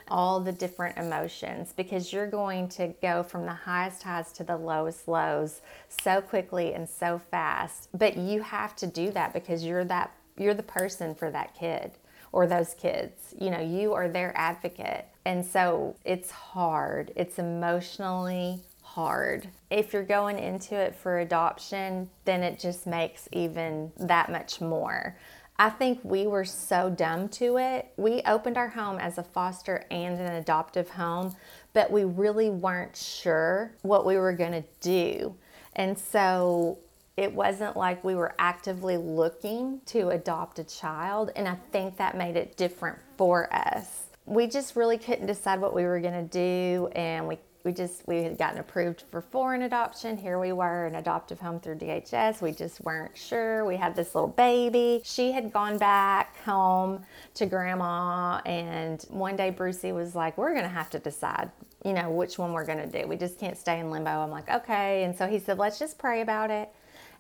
all 0.09 0.41
the 0.41 0.51
different 0.51 0.99
emotions 0.99 1.73
because 1.77 2.13
you're 2.13 2.29
going 2.29 2.69
to 2.71 2.89
go 3.01 3.23
from 3.23 3.47
the 3.47 3.53
highest 3.53 4.03
highs 4.03 4.33
to 4.33 4.43
the 4.43 4.57
lowest 4.57 5.07
lows 5.07 5.61
so 6.03 6.21
quickly 6.21 6.75
and 6.75 6.89
so 6.89 7.21
fast. 7.31 7.89
But 7.97 8.17
you 8.17 8.43
have 8.43 8.75
to 8.77 8.89
do 8.89 9.13
that 9.13 9.33
because 9.33 9.65
you're 9.65 9.85
that 9.85 10.11
you're 10.37 10.55
the 10.55 10.63
person 10.63 11.15
for 11.15 11.31
that 11.31 11.55
kid 11.55 11.93
or 12.33 12.47
those 12.47 12.75
kids. 12.75 13.35
You 13.39 13.51
know, 13.51 13.61
you 13.61 13.93
are 13.95 14.09
their 14.09 14.33
advocate. 14.37 15.07
And 15.25 15.45
so 15.45 15.97
it's 16.05 16.31
hard. 16.31 17.13
It's 17.17 17.39
emotionally 17.39 18.63
hard. 18.83 19.49
If 19.71 19.93
you're 19.93 20.03
going 20.03 20.39
into 20.39 20.75
it 20.75 20.95
for 20.95 21.21
adoption, 21.21 22.11
then 22.25 22.43
it 22.43 22.59
just 22.59 22.87
makes 22.87 23.29
even 23.33 23.93
that 23.99 24.31
much 24.31 24.61
more. 24.61 25.17
I 25.59 25.69
think 25.69 26.01
we 26.03 26.27
were 26.27 26.47
so 26.47 26.89
dumb 26.89 27.29
to 27.31 27.59
it. 27.59 27.93
We 27.99 28.23
opened 28.23 28.57
our 28.57 28.69
home 28.69 28.99
as 28.99 29.19
a 29.19 29.23
foster 29.23 29.85
and 29.91 30.19
an 30.19 30.33
adoptive 30.33 30.89
home, 30.89 31.37
but 31.75 31.91
we 31.91 32.05
really 32.05 32.49
weren't 32.49 32.97
sure 32.97 33.73
what 33.83 34.07
we 34.07 34.17
were 34.17 34.33
going 34.33 34.53
to 34.53 34.65
do. 34.81 35.37
And 35.77 35.99
so 35.99 36.79
it 37.21 37.35
wasn't 37.35 37.77
like 37.77 38.03
we 38.03 38.15
were 38.15 38.35
actively 38.39 38.97
looking 38.97 39.83
to 39.85 40.09
adopt 40.09 40.59
a 40.59 40.65
child, 40.65 41.31
and 41.37 41.47
I 41.47 41.57
think 41.71 41.99
that 41.99 42.17
made 42.17 42.35
it 42.35 42.57
different 42.57 42.99
for 43.19 43.53
us. 43.55 44.07
We 44.25 44.47
just 44.47 44.75
really 44.75 44.97
couldn't 44.97 45.27
decide 45.27 45.61
what 45.61 45.75
we 45.75 45.83
were 45.83 46.01
going 46.01 46.15
to 46.15 46.23
do, 46.23 46.89
and 46.97 47.29
we 47.29 47.37
we 47.63 47.73
just 47.73 48.09
we 48.09 48.23
had 48.23 48.39
gotten 48.39 48.59
approved 48.59 49.03
for 49.11 49.21
foreign 49.21 49.61
adoption. 49.61 50.17
Here 50.17 50.39
we 50.39 50.53
were 50.53 50.87
an 50.87 50.95
adoptive 50.95 51.39
home 51.39 51.61
through 51.61 51.75
dhs 51.75 52.41
we 52.41 52.53
just 52.53 52.81
weren't 52.81 53.15
sure. 53.19 53.67
We 53.67 53.77
had 53.77 53.95
this 53.95 54.15
little 54.15 54.31
baby. 54.31 55.03
She 55.05 55.31
had 55.31 55.53
gone 55.53 55.77
back 55.77 56.43
home 56.43 57.05
to 57.35 57.45
grandma 57.45 58.41
and 58.47 59.05
one 59.11 59.37
day 59.37 59.51
brucey 59.51 59.93
was 59.93 60.15
like 60.15 60.39
we're 60.39 60.53
to 60.63 60.69
have 60.69 60.89
to 60.89 60.99
decide 60.99 61.51
you 61.85 61.93
know 61.93 62.09
which 62.11 62.39
one 62.39 62.55
we're 62.55 62.65
to 62.79 63.03
do. 63.03 63.07
We 63.07 63.17
just 63.17 63.39
can't 63.39 63.59
stay 63.59 63.79
in 63.79 63.91
limbo. 63.91 64.09
I'm 64.09 64.31
like 64.31 64.49
okay. 64.49 65.05
And 65.05 65.15
so 65.15 65.27
he 65.27 65.39
said 65.39 65.59
let's 65.59 65.79
just 65.79 65.99
pray 65.99 66.23
about 66.23 66.51
it 66.51 66.73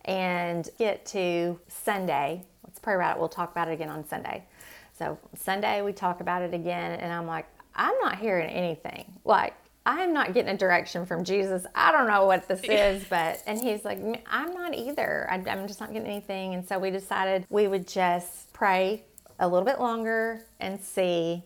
and 0.04 0.68
get 0.78 1.04
to 1.06 1.58
Sunday. 1.68 2.44
Let's 2.64 2.78
pray 2.78 2.94
about 2.94 3.16
it. 3.16 3.20
We'll 3.20 3.28
talk 3.28 3.50
about 3.52 3.68
it 3.68 3.72
again 3.72 3.88
on 3.88 4.06
Sunday. 4.06 4.44
So 4.92 5.18
Sunday 5.34 5.82
we 5.82 5.92
talk 5.92 6.20
about 6.20 6.42
it 6.42 6.52
again, 6.54 7.00
and 7.00 7.12
I'm 7.12 7.26
like, 7.26 7.46
I'm 7.74 7.94
not 8.02 8.18
hearing 8.18 8.50
anything. 8.50 9.12
Like 9.24 9.54
I'm 9.86 10.12
not 10.12 10.34
getting 10.34 10.54
a 10.54 10.56
direction 10.56 11.06
from 11.06 11.24
Jesus. 11.24 11.64
I 11.74 11.90
don't 11.90 12.06
know 12.06 12.26
what 12.26 12.46
this 12.48 12.60
is, 12.64 13.04
but 13.04 13.42
and 13.46 13.60
he's 13.60 13.84
like, 13.84 13.98
I'm 14.26 14.52
not 14.54 14.74
either. 14.74 15.26
I'm 15.30 15.66
just 15.66 15.80
not 15.80 15.92
getting 15.92 16.08
anything. 16.08 16.54
And 16.54 16.66
so 16.66 16.78
we 16.78 16.90
decided 16.90 17.46
we 17.48 17.66
would 17.66 17.88
just 17.88 18.52
pray 18.52 19.04
a 19.38 19.48
little 19.48 19.64
bit 19.64 19.80
longer 19.80 20.42
and 20.60 20.80
see. 20.80 21.42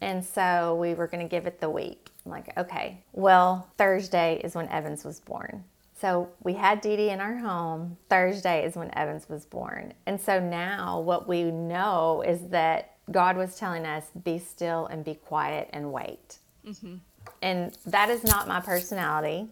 And 0.00 0.24
so 0.24 0.76
we 0.80 0.94
were 0.94 1.06
going 1.06 1.22
to 1.22 1.28
give 1.28 1.46
it 1.46 1.60
the 1.60 1.70
week. 1.70 2.10
I'm 2.24 2.32
like, 2.32 2.56
okay. 2.58 3.02
Well, 3.12 3.68
Thursday 3.78 4.40
is 4.42 4.54
when 4.54 4.68
Evans 4.68 5.04
was 5.04 5.20
born. 5.20 5.64
So 5.98 6.28
we 6.42 6.52
had 6.52 6.80
Dee 6.80 6.96
Dee 6.96 7.10
in 7.10 7.20
our 7.20 7.36
home. 7.36 7.96
Thursday 8.10 8.64
is 8.64 8.76
when 8.76 8.96
Evans 8.96 9.28
was 9.28 9.46
born. 9.46 9.94
And 10.04 10.20
so 10.20 10.38
now 10.38 11.00
what 11.00 11.26
we 11.26 11.44
know 11.44 12.22
is 12.26 12.48
that 12.48 12.96
God 13.10 13.36
was 13.36 13.56
telling 13.56 13.86
us, 13.86 14.04
be 14.24 14.38
still 14.38 14.86
and 14.86 15.04
be 15.04 15.14
quiet 15.14 15.70
and 15.72 15.92
wait. 15.92 16.38
Mm-hmm. 16.66 16.96
And 17.40 17.76
that 17.86 18.10
is 18.10 18.24
not 18.24 18.46
my 18.46 18.60
personality. 18.60 19.48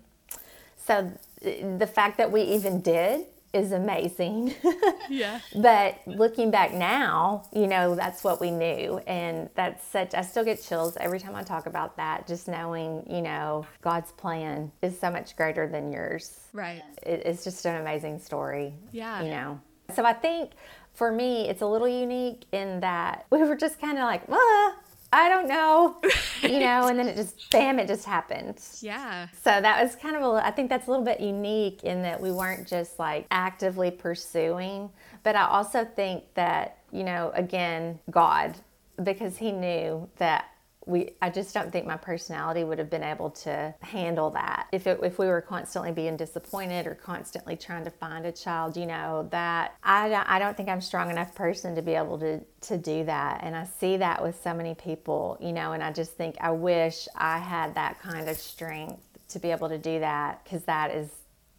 So 0.76 1.10
the 1.40 1.86
fact 1.86 2.18
that 2.18 2.30
we 2.30 2.42
even 2.42 2.80
did 2.80 3.26
is 3.54 3.72
amazing. 3.72 4.54
yeah. 5.08 5.40
But 5.54 6.00
looking 6.06 6.50
back 6.50 6.74
now, 6.74 7.44
you 7.52 7.66
know, 7.66 7.94
that's 7.94 8.24
what 8.24 8.40
we 8.40 8.50
knew. 8.50 8.98
And 9.06 9.48
that's 9.54 9.86
such, 9.86 10.14
I 10.14 10.22
still 10.22 10.44
get 10.44 10.62
chills 10.62 10.96
every 10.98 11.20
time 11.20 11.36
I 11.36 11.42
talk 11.42 11.66
about 11.66 11.96
that, 11.96 12.26
just 12.26 12.48
knowing, 12.48 13.06
you 13.08 13.22
know, 13.22 13.64
God's 13.80 14.12
plan 14.12 14.72
is 14.82 14.98
so 14.98 15.10
much 15.10 15.36
greater 15.36 15.68
than 15.68 15.92
yours. 15.92 16.40
Right. 16.52 16.82
It, 17.02 17.22
it's 17.24 17.44
just 17.44 17.64
an 17.64 17.80
amazing 17.80 18.18
story. 18.18 18.74
Yeah. 18.90 19.22
You 19.22 19.30
know, 19.30 19.60
so 19.94 20.04
I 20.04 20.12
think 20.12 20.52
for 20.94 21.12
me, 21.12 21.48
it's 21.48 21.62
a 21.62 21.66
little 21.66 21.88
unique 21.88 22.44
in 22.52 22.80
that 22.80 23.26
we 23.30 23.42
were 23.42 23.56
just 23.56 23.80
kind 23.80 23.98
of 23.98 24.04
like, 24.04 24.22
ah, 24.30 24.74
I 25.14 25.28
don't 25.28 25.46
know, 25.46 25.96
you 26.42 26.58
know, 26.58 26.88
and 26.88 26.98
then 26.98 27.06
it 27.08 27.14
just, 27.14 27.48
bam, 27.50 27.78
it 27.78 27.86
just 27.86 28.04
happened. 28.04 28.60
Yeah. 28.80 29.28
So 29.42 29.60
that 29.60 29.80
was 29.80 29.94
kind 29.94 30.16
of 30.16 30.22
a, 30.22 30.44
I 30.44 30.50
think 30.50 30.68
that's 30.68 30.88
a 30.88 30.90
little 30.90 31.04
bit 31.04 31.20
unique 31.20 31.84
in 31.84 32.02
that 32.02 32.20
we 32.20 32.32
weren't 32.32 32.66
just 32.66 32.98
like 32.98 33.26
actively 33.30 33.92
pursuing, 33.92 34.90
but 35.22 35.36
I 35.36 35.46
also 35.46 35.84
think 35.84 36.24
that, 36.34 36.78
you 36.90 37.04
know, 37.04 37.30
again, 37.34 38.00
God, 38.10 38.56
because 39.02 39.36
He 39.36 39.52
knew 39.52 40.08
that 40.16 40.46
we 40.86 41.14
I 41.22 41.30
just 41.30 41.54
don't 41.54 41.72
think 41.72 41.86
my 41.86 41.96
personality 41.96 42.64
would 42.64 42.78
have 42.78 42.90
been 42.90 43.02
able 43.02 43.30
to 43.30 43.74
handle 43.80 44.30
that. 44.30 44.68
If 44.72 44.86
it, 44.86 45.00
if 45.02 45.18
we 45.18 45.26
were 45.26 45.40
constantly 45.40 45.92
being 45.92 46.16
disappointed 46.16 46.86
or 46.86 46.94
constantly 46.94 47.56
trying 47.56 47.84
to 47.84 47.90
find 47.90 48.26
a 48.26 48.32
child, 48.32 48.76
you 48.76 48.86
know, 48.86 49.28
that 49.30 49.74
I 49.82 50.08
don't, 50.08 50.28
I 50.28 50.38
don't 50.38 50.56
think 50.56 50.68
I'm 50.68 50.80
strong 50.80 51.10
enough 51.10 51.34
person 51.34 51.74
to 51.76 51.82
be 51.82 51.94
able 51.94 52.18
to 52.18 52.40
to 52.40 52.78
do 52.78 53.04
that. 53.04 53.40
And 53.42 53.56
I 53.56 53.64
see 53.64 53.96
that 53.98 54.22
with 54.22 54.40
so 54.42 54.54
many 54.54 54.74
people, 54.74 55.38
you 55.40 55.52
know, 55.52 55.72
and 55.72 55.82
I 55.82 55.92
just 55.92 56.12
think 56.12 56.36
I 56.40 56.50
wish 56.50 57.08
I 57.14 57.38
had 57.38 57.74
that 57.74 58.00
kind 58.00 58.28
of 58.28 58.36
strength 58.36 59.02
to 59.28 59.38
be 59.38 59.50
able 59.50 59.68
to 59.68 59.78
do 59.78 60.00
that 60.00 60.44
because 60.44 60.64
that 60.64 60.90
is 60.90 61.08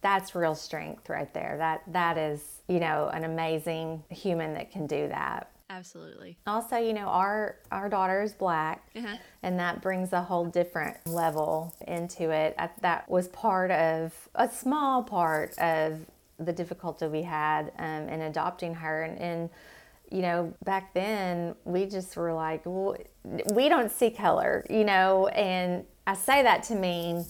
that's 0.02 0.34
real 0.34 0.54
strength 0.54 1.08
right 1.08 1.32
there. 1.34 1.56
That 1.58 1.82
that 1.92 2.16
is, 2.16 2.62
you 2.68 2.80
know, 2.80 3.10
an 3.12 3.24
amazing 3.24 4.04
human 4.08 4.54
that 4.54 4.70
can 4.70 4.86
do 4.86 5.08
that. 5.08 5.50
Absolutely. 5.68 6.38
Also, 6.46 6.76
you 6.76 6.92
know, 6.92 7.06
our 7.06 7.56
our 7.72 7.88
daughter 7.88 8.22
is 8.22 8.32
black, 8.32 8.88
uh-huh. 8.94 9.16
and 9.42 9.58
that 9.58 9.82
brings 9.82 10.12
a 10.12 10.22
whole 10.22 10.44
different 10.44 10.96
level 11.06 11.74
into 11.88 12.30
it. 12.30 12.54
I, 12.58 12.70
that 12.82 13.08
was 13.08 13.28
part 13.28 13.70
of 13.72 14.14
a 14.36 14.48
small 14.48 15.02
part 15.02 15.58
of 15.58 15.98
the 16.38 16.52
difficulty 16.52 17.06
we 17.08 17.22
had 17.22 17.72
um, 17.78 18.08
in 18.08 18.22
adopting 18.22 18.74
her, 18.74 19.02
and, 19.02 19.18
and 19.18 19.50
you 20.10 20.22
know, 20.22 20.54
back 20.64 20.94
then 20.94 21.56
we 21.64 21.86
just 21.86 22.16
were 22.16 22.32
like, 22.32 22.62
well, 22.64 22.96
we 23.52 23.68
don't 23.68 23.90
see 23.90 24.10
color, 24.10 24.64
you 24.70 24.84
know, 24.84 25.26
and 25.28 25.84
I 26.06 26.14
say 26.14 26.42
that 26.44 26.62
to 26.64 26.76
mean 26.76 27.24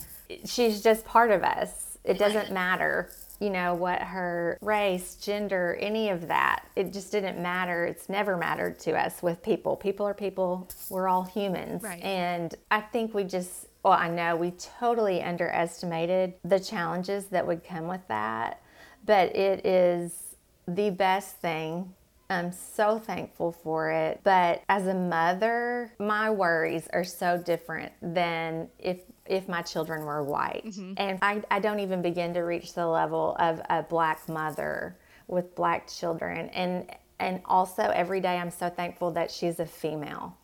she's 0.44 0.82
just 0.82 1.06
part 1.06 1.30
of 1.30 1.42
us. 1.42 1.96
It 2.04 2.18
doesn't 2.18 2.52
matter 2.52 3.10
you 3.40 3.50
know, 3.50 3.74
what 3.74 4.00
her 4.00 4.58
race, 4.60 5.14
gender, 5.16 5.76
any 5.80 6.10
of 6.10 6.28
that. 6.28 6.66
It 6.74 6.92
just 6.92 7.12
didn't 7.12 7.40
matter. 7.40 7.84
It's 7.84 8.08
never 8.08 8.36
mattered 8.36 8.78
to 8.80 8.92
us 8.92 9.22
with 9.22 9.42
people. 9.42 9.76
People 9.76 10.06
are 10.06 10.14
people. 10.14 10.68
We're 10.90 11.08
all 11.08 11.24
humans. 11.24 11.82
Right. 11.82 12.02
And 12.02 12.54
I 12.70 12.80
think 12.80 13.14
we 13.14 13.24
just, 13.24 13.66
well, 13.82 13.94
I 13.94 14.08
know 14.08 14.36
we 14.36 14.52
totally 14.52 15.22
underestimated 15.22 16.34
the 16.44 16.60
challenges 16.60 17.26
that 17.26 17.46
would 17.46 17.64
come 17.64 17.88
with 17.88 18.06
that. 18.08 18.62
But 19.04 19.36
it 19.36 19.64
is 19.64 20.36
the 20.66 20.90
best 20.90 21.36
thing 21.36 21.94
I'm 22.28 22.52
so 22.52 22.98
thankful 22.98 23.52
for 23.52 23.90
it. 23.90 24.20
But 24.24 24.62
as 24.68 24.86
a 24.86 24.94
mother, 24.94 25.92
my 25.98 26.30
worries 26.30 26.88
are 26.92 27.04
so 27.04 27.38
different 27.38 27.92
than 28.02 28.68
if 28.78 29.00
if 29.28 29.48
my 29.48 29.62
children 29.62 30.04
were 30.04 30.22
white. 30.22 30.64
Mm-hmm. 30.66 30.94
And 30.96 31.18
I, 31.22 31.42
I 31.50 31.58
don't 31.60 31.80
even 31.80 32.02
begin 32.02 32.34
to 32.34 32.40
reach 32.40 32.74
the 32.74 32.86
level 32.86 33.36
of 33.38 33.60
a 33.70 33.82
black 33.82 34.28
mother 34.28 34.96
with 35.28 35.54
black 35.54 35.88
children. 35.88 36.48
And 36.50 36.90
And 37.18 37.40
also, 37.46 37.82
every 37.82 38.20
day, 38.20 38.36
I'm 38.36 38.50
so 38.50 38.68
thankful 38.68 39.10
that 39.12 39.30
she's 39.30 39.58
a 39.58 39.66
female. 39.66 40.36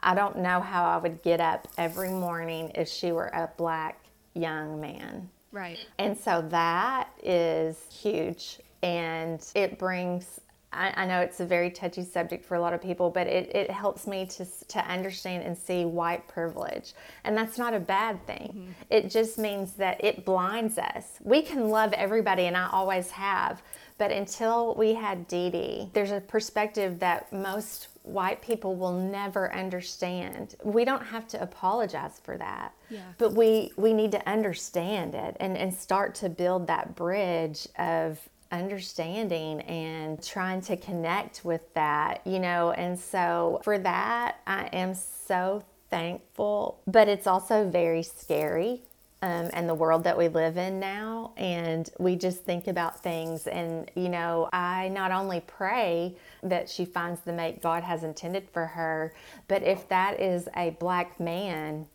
I 0.00 0.14
don't 0.14 0.38
know 0.38 0.60
how 0.60 0.84
I 0.84 0.98
would 0.98 1.22
get 1.22 1.40
up 1.40 1.66
every 1.78 2.10
morning 2.10 2.70
if 2.74 2.86
she 2.86 3.12
were 3.12 3.28
a 3.28 3.48
black 3.56 3.98
young 4.34 4.78
man. 4.78 5.30
Right. 5.52 5.78
And 5.98 6.16
so 6.18 6.42
that 6.50 7.08
is 7.22 7.78
huge. 7.90 8.60
And 8.82 9.40
it 9.54 9.78
brings 9.78 10.38
I, 10.72 10.92
I, 11.02 11.06
know 11.06 11.20
it's 11.20 11.40
a 11.40 11.46
very 11.46 11.70
touchy 11.70 12.04
subject 12.04 12.44
for 12.44 12.56
a 12.56 12.60
lot 12.60 12.74
of 12.74 12.82
people, 12.82 13.10
but 13.10 13.26
it, 13.26 13.54
it 13.54 13.70
helps 13.70 14.06
me 14.06 14.26
to, 14.26 14.46
to 14.68 14.78
understand 14.86 15.44
and 15.44 15.56
see 15.56 15.84
white 15.84 16.26
privilege. 16.28 16.92
And 17.24 17.36
that's 17.36 17.56
not 17.56 17.72
a 17.72 17.80
bad 17.80 18.24
thing. 18.26 18.48
Mm-hmm. 18.48 18.72
It 18.90 19.10
just 19.10 19.38
means 19.38 19.72
that 19.74 20.02
it 20.04 20.24
blinds 20.24 20.78
us. 20.78 21.18
We 21.22 21.42
can 21.42 21.68
love 21.70 21.92
everybody, 21.92 22.44
and 22.44 22.56
I 22.56 22.68
always 22.70 23.10
have. 23.12 23.62
But 23.98 24.12
until 24.12 24.74
we 24.74 24.94
had 24.94 25.26
Dee 25.26 25.50
Dee, 25.50 25.90
there's 25.94 26.10
a 26.10 26.20
perspective 26.20 26.98
that 26.98 27.32
most 27.32 27.88
white 28.02 28.40
people 28.42 28.76
will 28.76 28.92
never 28.92 29.52
understand. 29.54 30.54
We 30.62 30.84
don't 30.84 31.04
have 31.04 31.26
to 31.28 31.42
apologize 31.42 32.20
for 32.22 32.36
that. 32.36 32.72
Yeah. 32.90 33.00
But 33.18 33.32
we, 33.32 33.72
we 33.76 33.92
need 33.92 34.12
to 34.12 34.28
understand 34.28 35.14
it 35.14 35.36
and, 35.40 35.56
and 35.56 35.74
start 35.74 36.14
to 36.16 36.28
build 36.28 36.66
that 36.68 36.94
bridge 36.94 37.66
of 37.78 38.20
understanding 38.52 39.60
and 39.62 40.22
trying 40.22 40.60
to 40.62 40.76
connect 40.76 41.44
with 41.44 41.72
that, 41.74 42.26
you 42.26 42.38
know. 42.38 42.72
And 42.72 42.98
so 42.98 43.60
for 43.64 43.78
that, 43.78 44.36
I 44.46 44.66
am 44.66 44.94
so 44.94 45.62
thankful, 45.90 46.80
but 46.86 47.08
it's 47.08 47.26
also 47.26 47.68
very 47.68 48.02
scary. 48.02 48.82
Um, 49.22 49.48
and 49.54 49.66
the 49.66 49.74
world 49.74 50.04
that 50.04 50.16
we 50.18 50.28
live 50.28 50.58
in 50.58 50.78
now, 50.78 51.32
and 51.38 51.88
we 51.98 52.16
just 52.16 52.44
think 52.44 52.68
about 52.68 53.02
things. 53.02 53.46
And, 53.46 53.90
you 53.94 54.10
know, 54.10 54.48
I 54.52 54.88
not 54.88 55.10
only 55.10 55.40
pray 55.40 56.14
that 56.42 56.68
she 56.68 56.84
finds 56.84 57.22
the 57.22 57.32
mate 57.32 57.62
God 57.62 57.82
has 57.82 58.04
intended 58.04 58.46
for 58.52 58.66
her, 58.66 59.14
but 59.48 59.62
if 59.62 59.88
that 59.88 60.20
is 60.20 60.50
a 60.54 60.76
black 60.78 61.18
man, 61.18 61.86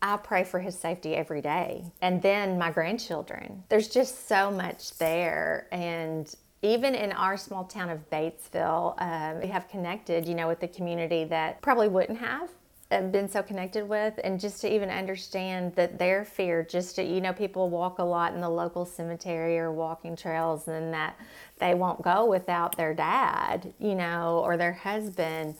I 0.00 0.16
pray 0.16 0.44
for 0.44 0.60
his 0.60 0.78
safety 0.78 1.14
every 1.14 1.42
day. 1.42 1.84
And 2.00 2.22
then 2.22 2.58
my 2.58 2.70
grandchildren. 2.70 3.64
There's 3.68 3.88
just 3.88 4.28
so 4.28 4.50
much 4.50 4.96
there. 4.98 5.66
And 5.72 6.32
even 6.62 6.94
in 6.94 7.12
our 7.12 7.36
small 7.36 7.64
town 7.64 7.90
of 7.90 8.08
Batesville, 8.10 9.00
um, 9.00 9.40
we 9.40 9.48
have 9.48 9.68
connected, 9.68 10.26
you 10.26 10.34
know, 10.34 10.48
with 10.48 10.60
the 10.60 10.68
community 10.68 11.24
that 11.24 11.60
probably 11.62 11.88
wouldn't 11.88 12.18
have 12.18 12.50
uh, 12.90 13.02
been 13.02 13.28
so 13.28 13.42
connected 13.42 13.86
with 13.86 14.18
and 14.24 14.40
just 14.40 14.62
to 14.62 14.74
even 14.74 14.88
understand 14.88 15.74
that 15.74 15.98
their 15.98 16.24
fear 16.24 16.62
just 16.62 16.96
to 16.96 17.02
you 17.02 17.20
know 17.20 17.34
people 17.34 17.68
walk 17.68 17.98
a 17.98 18.02
lot 18.02 18.32
in 18.32 18.40
the 18.40 18.48
local 18.48 18.86
cemetery 18.86 19.58
or 19.58 19.70
walking 19.70 20.16
trails 20.16 20.68
and 20.68 20.90
that 20.94 21.14
they 21.58 21.74
won't 21.74 22.00
go 22.00 22.24
without 22.24 22.74
their 22.78 22.94
dad 22.94 23.74
you 23.78 23.94
know 23.94 24.40
or 24.42 24.56
their 24.56 24.72
husband 24.72 25.54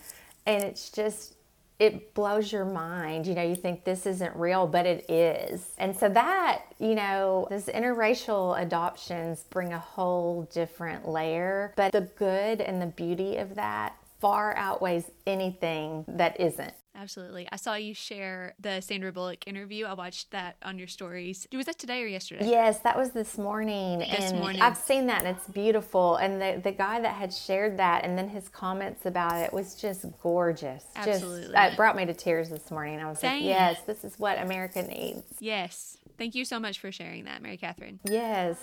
and 0.47 0.65
it's 0.65 0.89
just 0.89 1.35
it 1.79 2.15
blows 2.15 2.53
your 2.53 2.65
mind. 2.65 3.27
You 3.27 3.35
know, 3.35 3.43
you 3.43 3.55
think 3.55 3.85
this 3.85 4.07
isn't 4.07 4.35
real, 4.37 4.67
but 4.67 4.87
it 4.87 5.09
is. 5.11 5.73
And 5.79 5.97
so 5.97 6.09
that, 6.09 6.63
you 6.79 6.95
know, 6.95 7.47
those 7.51 7.67
interracial 7.67 8.61
adoptions 8.61 9.45
bring 9.51 9.73
a 9.73 9.79
whole 9.79 10.49
different 10.53 11.09
layer. 11.09 11.73
But 11.77 11.93
the 11.93 12.09
good 12.17 12.61
and 12.61 12.83
the 12.83 12.87
beauty 12.87 13.37
of 13.37 13.55
that 13.55 13.97
far 14.21 14.57
outweighs 14.57 15.11
anything 15.27 16.05
that 16.09 16.41
isn't. 16.41 16.75
Absolutely. 17.01 17.49
I 17.53 17.57
saw 17.57 17.75
you 17.75 17.95
share 17.95 18.55
the 18.59 18.81
Sandra 18.81 19.13
Bullock 19.13 19.47
interview. 19.47 19.87
I 19.87 19.95
watched 19.95 20.33
that 20.33 20.57
on 20.63 20.79
your 20.79 20.89
stories. 20.89 21.47
Was 21.53 21.67
that 21.67 21.79
today 21.79 22.03
or 22.03 22.07
yesterday? 22.07 22.49
Yes, 22.49 22.81
that 22.81 22.97
was 22.97 23.13
this 23.13 23.39
morning. 23.39 24.01
This 24.01 24.33
and 24.33 24.41
morning. 24.41 24.61
I've 24.61 24.77
seen 24.77 25.07
that 25.07 25.25
and 25.25 25.37
it's 25.37 25.47
beautiful. 25.47 26.17
And 26.17 26.41
the, 26.41 26.61
the 26.63 26.73
guy 26.73 27.01
that 27.01 27.15
had 27.15 27.33
shared 27.33 27.77
that 27.79 28.05
and 28.05 28.19
then 28.19 28.29
his 28.29 28.49
comments 28.49 29.07
about 29.07 29.37
it 29.37 29.53
was 29.53 29.77
just 29.77 30.05
gorgeous. 30.21 30.85
Absolutely. 30.97 31.53
Just, 31.53 31.73
it 31.73 31.77
brought 31.77 31.95
me 31.95 32.05
to 32.05 32.15
tears 32.15 32.51
this 32.51 32.71
morning. 32.71 32.99
I 32.99 33.09
was 33.09 33.21
Same. 33.21 33.43
like, 33.43 33.45
yes, 33.45 33.81
this 33.87 34.03
is 34.03 34.19
what 34.19 34.41
America 34.41 34.83
needs. 34.83 35.23
Yes. 35.39 35.99
Thank 36.19 36.35
you 36.35 36.45
so 36.45 36.59
much 36.59 36.81
for 36.81 36.91
sharing 36.91 37.27
that, 37.27 37.43
Mary 37.43 37.57
Katherine. 37.57 38.01
Yes. 38.05 38.57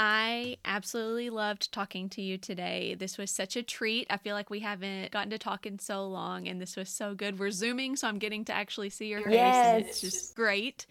I 0.00 0.58
absolutely 0.64 1.28
loved 1.28 1.72
talking 1.72 2.08
to 2.10 2.22
you 2.22 2.38
today. 2.38 2.94
This 2.96 3.18
was 3.18 3.32
such 3.32 3.56
a 3.56 3.64
treat. 3.64 4.06
I 4.08 4.16
feel 4.16 4.36
like 4.36 4.48
we 4.48 4.60
haven't 4.60 5.10
gotten 5.10 5.30
to 5.30 5.38
talk 5.38 5.66
in 5.66 5.80
so 5.80 6.06
long, 6.06 6.46
and 6.46 6.62
this 6.62 6.76
was 6.76 6.88
so 6.88 7.16
good. 7.16 7.40
We're 7.40 7.50
Zooming, 7.50 7.96
so 7.96 8.06
I'm 8.06 8.20
getting 8.20 8.44
to 8.44 8.52
actually 8.52 8.90
see 8.90 9.08
your 9.08 9.22
face, 9.22 9.34
yes. 9.34 9.66
and 9.66 9.84
it's 9.84 10.00
just 10.00 10.36
great. 10.36 10.86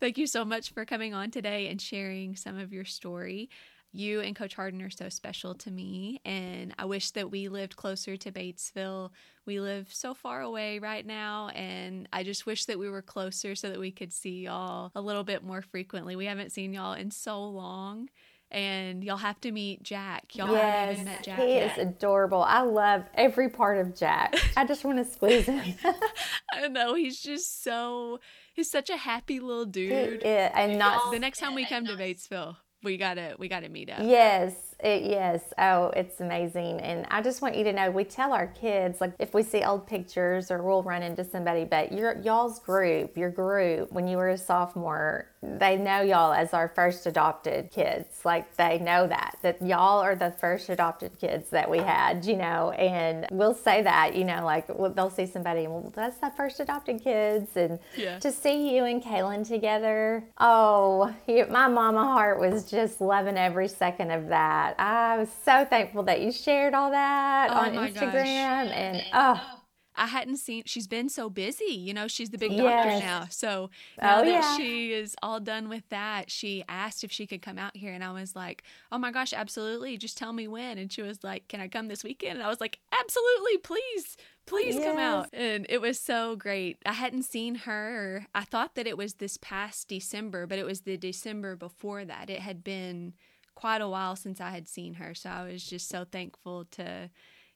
Thank 0.00 0.16
you 0.16 0.26
so 0.26 0.42
much 0.42 0.70
for 0.72 0.86
coming 0.86 1.12
on 1.12 1.30
today 1.30 1.68
and 1.68 1.78
sharing 1.78 2.34
some 2.34 2.58
of 2.58 2.72
your 2.72 2.86
story. 2.86 3.50
You 3.92 4.20
and 4.20 4.34
Coach 4.34 4.54
Hardin 4.54 4.80
are 4.80 4.90
so 4.90 5.10
special 5.10 5.54
to 5.54 5.70
me, 5.70 6.22
and 6.24 6.74
I 6.78 6.86
wish 6.86 7.10
that 7.10 7.30
we 7.30 7.48
lived 7.48 7.76
closer 7.76 8.16
to 8.16 8.32
Batesville. 8.32 9.10
We 9.44 9.60
live 9.60 9.88
so 9.92 10.14
far 10.14 10.40
away 10.40 10.78
right 10.78 11.04
now, 11.04 11.48
and 11.48 12.08
I 12.10 12.22
just 12.22 12.46
wish 12.46 12.64
that 12.66 12.78
we 12.78 12.88
were 12.88 13.02
closer 13.02 13.54
so 13.54 13.68
that 13.68 13.78
we 13.78 13.90
could 13.90 14.14
see 14.14 14.44
y'all 14.44 14.92
a 14.94 15.00
little 15.02 15.24
bit 15.24 15.44
more 15.44 15.60
frequently. 15.60 16.16
We 16.16 16.24
haven't 16.24 16.52
seen 16.52 16.72
y'all 16.72 16.94
in 16.94 17.10
so 17.10 17.44
long 17.44 18.08
and 18.56 19.04
y'all 19.04 19.18
have 19.18 19.38
to 19.42 19.52
meet 19.52 19.82
Jack. 19.82 20.34
Y'all 20.34 20.50
yes, 20.50 20.62
haven't 20.62 20.94
even 20.94 21.04
met 21.04 21.22
Jack. 21.22 21.38
He 21.38 21.54
yet. 21.56 21.78
is 21.78 21.86
adorable. 21.86 22.42
I 22.42 22.62
love 22.62 23.04
every 23.14 23.50
part 23.50 23.78
of 23.78 23.94
Jack. 23.94 24.34
I 24.56 24.64
just 24.64 24.82
want 24.82 24.96
to 24.96 25.04
squeeze 25.04 25.44
him. 25.44 25.74
I 26.52 26.66
know 26.68 26.94
he's 26.94 27.20
just 27.20 27.62
so 27.62 28.18
he's 28.54 28.70
such 28.70 28.88
a 28.88 28.96
happy 28.96 29.40
little 29.40 29.66
dude. 29.66 30.22
and 30.22 30.78
not 30.78 31.12
the 31.12 31.18
next 31.18 31.38
time 31.38 31.54
we 31.54 31.66
come 31.66 31.84
to 31.84 31.92
Batesville, 31.92 32.56
we 32.82 32.96
gotta 32.96 33.36
we 33.38 33.48
gotta 33.48 33.68
meet 33.68 33.90
up. 33.90 34.00
Yes, 34.02 34.65
it, 34.78 35.04
yes. 35.04 35.42
Oh, 35.58 35.86
it's 35.96 36.20
amazing. 36.20 36.80
And 36.80 37.06
I 37.10 37.22
just 37.22 37.40
want 37.40 37.56
you 37.56 37.64
to 37.64 37.72
know 37.72 37.90
we 37.90 38.04
tell 38.04 38.32
our 38.32 38.48
kids, 38.48 39.00
like, 39.00 39.12
if 39.18 39.32
we 39.32 39.42
see 39.42 39.62
old 39.62 39.86
pictures 39.86 40.50
or 40.50 40.62
we'll 40.62 40.82
run 40.82 41.02
into 41.02 41.24
somebody, 41.24 41.64
but 41.64 41.92
your 41.92 42.20
y'all's 42.20 42.58
group, 42.58 43.16
your 43.16 43.30
group, 43.30 43.90
when 43.90 44.06
you 44.06 44.18
were 44.18 44.28
a 44.30 44.38
sophomore, 44.38 45.28
they 45.42 45.76
know 45.76 46.02
y'all 46.02 46.32
as 46.32 46.52
our 46.52 46.68
first 46.68 47.06
adopted 47.06 47.70
kids. 47.70 48.22
Like, 48.24 48.54
they 48.56 48.78
know 48.78 49.06
that, 49.06 49.38
that 49.42 49.62
y'all 49.62 50.00
are 50.00 50.14
the 50.14 50.32
first 50.32 50.68
adopted 50.68 51.18
kids 51.18 51.48
that 51.50 51.70
we 51.70 51.78
had, 51.78 52.26
you 52.26 52.36
know, 52.36 52.72
and 52.72 53.26
we'll 53.30 53.54
say 53.54 53.82
that, 53.82 54.14
you 54.14 54.24
know, 54.24 54.44
like, 54.44 54.66
they'll 54.94 55.10
see 55.10 55.26
somebody 55.26 55.64
and, 55.64 55.72
well, 55.72 55.92
that's 55.94 56.18
the 56.18 56.32
first 56.36 56.60
adopted 56.60 57.02
kids. 57.02 57.56
And 57.56 57.78
yeah. 57.96 58.18
to 58.18 58.30
see 58.30 58.76
you 58.76 58.84
and 58.84 59.02
Kaylin 59.02 59.46
together, 59.46 60.24
oh, 60.38 61.14
my 61.26 61.68
mama 61.68 62.04
heart 62.04 62.38
was 62.40 62.70
just 62.70 63.00
loving 63.00 63.38
every 63.38 63.68
second 63.68 64.10
of 64.10 64.28
that 64.28 64.65
that. 64.76 64.80
I 64.80 65.18
was 65.18 65.28
so 65.44 65.64
thankful 65.64 66.02
that 66.04 66.20
you 66.20 66.32
shared 66.32 66.74
all 66.74 66.90
that 66.90 67.50
oh 67.50 67.54
on 67.54 67.72
Instagram 67.72 68.66
gosh. 68.66 68.74
and 68.74 69.02
oh 69.12 69.56
I 69.96 70.06
hadn't 70.06 70.36
seen 70.36 70.62
she's 70.66 70.86
been 70.86 71.08
so 71.08 71.30
busy. 71.30 71.72
You 71.72 71.94
know, 71.94 72.06
she's 72.06 72.30
the 72.30 72.38
big 72.38 72.56
doctor 72.56 72.90
yes. 72.90 73.02
now. 73.02 73.26
So 73.30 73.70
now 74.00 74.20
oh, 74.20 74.24
that 74.24 74.30
yeah. 74.30 74.56
she 74.56 74.92
is 74.92 75.16
all 75.22 75.40
done 75.40 75.68
with 75.68 75.88
that, 75.88 76.30
she 76.30 76.62
asked 76.68 77.02
if 77.02 77.10
she 77.10 77.26
could 77.26 77.42
come 77.42 77.58
out 77.58 77.76
here 77.76 77.92
and 77.92 78.04
I 78.04 78.12
was 78.12 78.36
like, 78.36 78.62
"Oh 78.92 78.98
my 78.98 79.10
gosh, 79.10 79.32
absolutely. 79.32 79.96
Just 79.96 80.18
tell 80.18 80.32
me 80.32 80.46
when." 80.48 80.78
And 80.78 80.92
she 80.92 81.02
was 81.02 81.24
like, 81.24 81.48
"Can 81.48 81.60
I 81.60 81.68
come 81.68 81.88
this 81.88 82.04
weekend?" 82.04 82.34
And 82.34 82.42
I 82.42 82.48
was 82.48 82.60
like, 82.60 82.78
"Absolutely. 82.92 83.58
Please." 83.58 84.16
Please 84.46 84.76
yes. 84.76 84.84
come 84.84 84.98
out. 84.98 85.28
And 85.32 85.66
it 85.68 85.80
was 85.80 85.98
so 85.98 86.36
great. 86.36 86.78
I 86.86 86.92
hadn't 86.92 87.24
seen 87.24 87.56
her. 87.56 88.26
I 88.32 88.44
thought 88.44 88.76
that 88.76 88.86
it 88.86 88.96
was 88.96 89.14
this 89.14 89.36
past 89.38 89.88
December, 89.88 90.46
but 90.46 90.56
it 90.56 90.64
was 90.64 90.82
the 90.82 90.96
December 90.96 91.56
before 91.56 92.04
that. 92.04 92.30
It 92.30 92.38
had 92.38 92.62
been 92.62 93.14
quite 93.56 93.80
a 93.80 93.88
while 93.88 94.14
since 94.14 94.40
I 94.40 94.50
had 94.50 94.68
seen 94.68 94.94
her. 94.94 95.12
So 95.14 95.28
I 95.28 95.50
was 95.50 95.64
just 95.64 95.88
so 95.88 96.04
thankful 96.04 96.66
to 96.72 97.10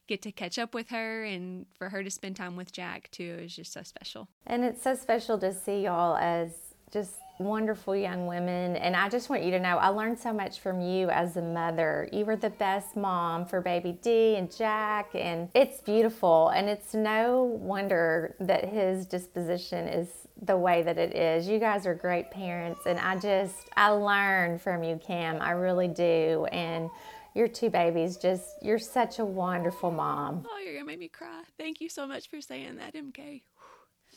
get 0.09 0.23
to 0.23 0.33
catch 0.33 0.59
up 0.59 0.75
with 0.75 0.89
her 0.89 1.23
and 1.23 1.67
for 1.79 1.91
her 1.91 2.03
to 2.03 2.11
spend 2.11 2.35
time 2.35 2.57
with 2.57 2.73
Jack 2.73 3.09
too. 3.13 3.37
It 3.39 3.43
was 3.43 3.55
just 3.55 3.73
so 3.73 3.85
special. 3.85 4.29
And 4.45 4.65
it's 4.65 4.83
so 4.83 4.97
special 4.97 5.39
to 5.39 5.55
see 5.55 5.85
y'all 5.85 6.17
as 6.17 6.51
just 6.91 7.13
wonderful 7.39 7.97
young 7.97 8.27
women. 8.27 8.77
And 8.77 8.95
I 8.97 9.09
just 9.09 9.31
want 9.31 9.43
you 9.45 9.51
to 9.53 9.61
know 9.61 9.79
I 9.79 9.89
learned 9.89 10.19
so 10.19 10.33
much 10.33 10.61
from 10.61 10.81
you 10.81 11.09
as 11.11 11.37
a 11.37 11.43
mother. 11.43 12.09
You 12.13 12.25
were 12.25 12.37
the 12.37 12.51
best 12.51 12.97
mom 12.97 13.47
for 13.47 13.61
baby 13.61 13.99
D 14.03 14.37
and 14.37 14.55
Jack, 14.55 15.11
and 15.15 15.49
it's 15.55 15.81
beautiful. 15.81 16.49
And 16.49 16.69
it's 16.69 16.93
no 16.93 17.43
wonder 17.43 18.35
that 18.41 18.69
his 18.69 19.07
disposition 19.07 19.87
is 19.89 20.09
the 20.43 20.57
way 20.57 20.83
that 20.83 20.99
it 20.99 21.15
is. 21.15 21.49
You 21.49 21.59
guys 21.59 21.87
are 21.87 21.95
great 21.95 22.31
parents, 22.31 22.87
and 22.87 22.99
I 22.99 23.19
just, 23.19 23.69
I 23.77 23.91
learn 23.91 24.59
from 24.59 24.83
you, 24.83 24.97
Cam. 24.97 25.41
I 25.41 25.51
really 25.53 25.89
do. 25.89 26.47
And 26.51 26.91
your 27.35 27.49
two 27.49 27.71
babies, 27.71 28.17
just, 28.17 28.45
you're 28.63 28.79
such 28.79 29.19
a 29.19 29.25
wonderful 29.25 29.91
mom. 29.91 30.47
Oh, 30.51 30.59
you're 30.59 30.73
going 30.75 30.85
to 30.85 30.87
make 30.87 30.99
me 30.99 31.09
cry. 31.09 31.43
Thank 31.59 31.81
you 31.81 31.89
so 31.89 32.07
much 32.07 32.29
for 32.29 32.41
saying 32.41 32.77
that, 32.77 32.95
MK. 32.95 33.43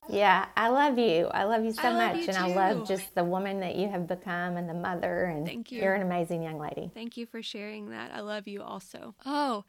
Yeah, 0.10 0.48
I 0.58 0.70
love 0.70 0.98
you. 0.98 1.28
I 1.28 1.46
love 1.46 1.64
you 1.64 1.72
so 1.72 1.84
I 1.84 1.94
much. 1.94 2.18
You 2.18 2.28
and 2.28 2.38
too. 2.38 2.44
I 2.44 2.48
love 2.74 2.88
just 2.88 3.16
the 3.16 3.24
woman 3.24 3.60
that 3.62 3.76
you 3.76 3.88
have 3.90 4.08
become 4.08 4.58
and 4.58 4.68
the 4.68 4.74
mother. 4.74 5.26
And 5.26 5.46
Thank 5.46 5.72
you. 5.72 5.82
You're 5.82 5.94
an 5.94 6.02
amazing 6.02 6.44
young 6.44 6.60
lady. 6.60 6.92
Thank 6.94 7.16
you 7.16 7.26
for 7.26 7.42
sharing 7.42 7.90
that. 7.92 8.12
I 8.14 8.20
love 8.20 8.48
you 8.48 8.62
also. 8.62 9.16
Oh, 9.26 9.64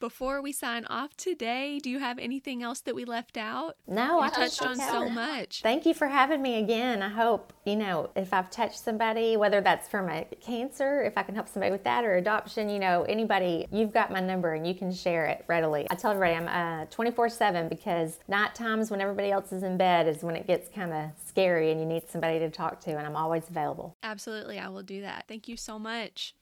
Before 0.00 0.40
we 0.40 0.52
sign 0.52 0.84
off 0.84 1.16
today, 1.16 1.80
do 1.80 1.90
you 1.90 1.98
have 1.98 2.20
anything 2.20 2.62
else 2.62 2.80
that 2.82 2.94
we 2.94 3.04
left 3.04 3.36
out? 3.36 3.76
No, 3.88 4.18
you 4.18 4.26
I 4.26 4.28
touched 4.30 4.64
on 4.64 4.76
so 4.76 5.06
it. 5.06 5.10
much. 5.10 5.60
Thank 5.60 5.86
you 5.86 5.92
for 5.92 6.06
having 6.06 6.40
me 6.40 6.60
again. 6.60 7.02
I 7.02 7.08
hope, 7.08 7.52
you 7.64 7.74
know, 7.74 8.08
if 8.14 8.32
I've 8.32 8.48
touched 8.48 8.78
somebody, 8.78 9.36
whether 9.36 9.60
that's 9.60 9.88
from 9.88 10.08
a 10.08 10.24
cancer, 10.40 11.02
if 11.02 11.18
I 11.18 11.24
can 11.24 11.34
help 11.34 11.48
somebody 11.48 11.72
with 11.72 11.82
that 11.82 12.04
or 12.04 12.14
adoption, 12.14 12.68
you 12.68 12.78
know, 12.78 13.02
anybody, 13.08 13.66
you've 13.72 13.92
got 13.92 14.12
my 14.12 14.20
number 14.20 14.54
and 14.54 14.64
you 14.64 14.72
can 14.72 14.92
share 14.92 15.26
it 15.26 15.44
readily. 15.48 15.88
I 15.90 15.96
tell 15.96 16.12
everybody 16.12 16.36
I'm 16.36 16.82
uh, 16.82 16.84
24 16.90 17.28
7 17.28 17.68
because 17.68 18.20
night 18.28 18.54
times 18.54 18.92
when 18.92 19.00
everybody 19.00 19.32
else 19.32 19.52
is 19.52 19.64
in 19.64 19.76
bed 19.76 20.06
is 20.06 20.22
when 20.22 20.36
it 20.36 20.46
gets 20.46 20.68
kind 20.68 20.92
of 20.92 21.10
scary 21.26 21.72
and 21.72 21.80
you 21.80 21.86
need 21.86 22.08
somebody 22.08 22.38
to 22.38 22.50
talk 22.50 22.78
to, 22.82 22.96
and 22.96 23.04
I'm 23.04 23.16
always 23.16 23.48
available. 23.48 23.96
Absolutely. 24.04 24.60
I 24.60 24.68
will 24.68 24.84
do 24.84 25.00
that. 25.00 25.24
Thank 25.26 25.48
you 25.48 25.56
so 25.56 25.76
much. 25.76 26.34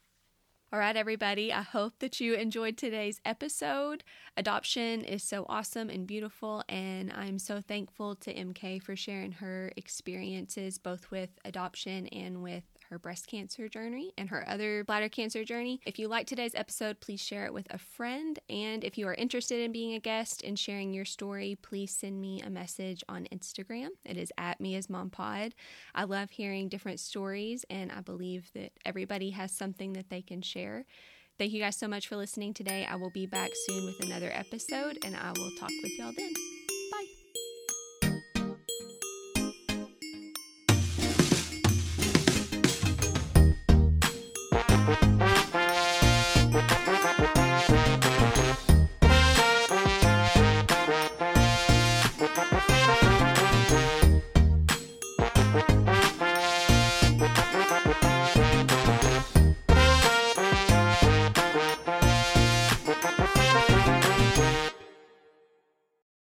All 0.72 0.80
right, 0.80 0.96
everybody. 0.96 1.52
I 1.52 1.62
hope 1.62 2.00
that 2.00 2.18
you 2.18 2.34
enjoyed 2.34 2.76
today's 2.76 3.20
episode. 3.24 4.02
Adoption 4.36 5.04
is 5.04 5.22
so 5.22 5.46
awesome 5.48 5.88
and 5.88 6.08
beautiful, 6.08 6.64
and 6.68 7.12
I'm 7.12 7.38
so 7.38 7.60
thankful 7.60 8.16
to 8.16 8.34
MK 8.34 8.82
for 8.82 8.96
sharing 8.96 9.30
her 9.32 9.70
experiences 9.76 10.78
both 10.78 11.08
with 11.12 11.30
adoption 11.44 12.08
and 12.08 12.42
with 12.42 12.64
her 12.90 12.98
breast 12.98 13.26
cancer 13.26 13.68
journey 13.68 14.12
and 14.16 14.28
her 14.28 14.48
other 14.48 14.84
bladder 14.84 15.08
cancer 15.08 15.44
journey. 15.44 15.80
If 15.86 15.98
you 15.98 16.08
like 16.08 16.26
today's 16.26 16.54
episode, 16.54 17.00
please 17.00 17.20
share 17.20 17.46
it 17.46 17.52
with 17.52 17.66
a 17.70 17.78
friend. 17.78 18.38
And 18.48 18.84
if 18.84 18.96
you 18.98 19.06
are 19.08 19.14
interested 19.14 19.60
in 19.60 19.72
being 19.72 19.94
a 19.94 20.00
guest 20.00 20.42
and 20.42 20.58
sharing 20.58 20.92
your 20.92 21.04
story, 21.04 21.56
please 21.62 21.94
send 21.94 22.20
me 22.20 22.40
a 22.42 22.50
message 22.50 23.02
on 23.08 23.26
Instagram. 23.32 23.88
It 24.04 24.16
is 24.16 24.32
at 24.38 24.60
me 24.60 24.76
as 24.76 24.90
Mom 24.90 25.10
Pod. 25.10 25.54
I 25.94 26.04
love 26.04 26.30
hearing 26.30 26.68
different 26.68 27.00
stories, 27.00 27.64
and 27.70 27.90
I 27.90 28.00
believe 28.00 28.50
that 28.54 28.72
everybody 28.84 29.30
has 29.30 29.52
something 29.52 29.92
that 29.94 30.10
they 30.10 30.22
can 30.22 30.42
share. 30.42 30.84
Thank 31.38 31.52
you 31.52 31.60
guys 31.60 31.76
so 31.76 31.88
much 31.88 32.08
for 32.08 32.16
listening 32.16 32.54
today. 32.54 32.86
I 32.90 32.96
will 32.96 33.10
be 33.10 33.26
back 33.26 33.50
soon 33.66 33.84
with 33.84 34.00
another 34.06 34.30
episode, 34.32 34.98
and 35.04 35.14
I 35.14 35.32
will 35.36 35.50
talk 35.58 35.70
with 35.82 35.98
y'all 35.98 36.12
then. 36.16 36.32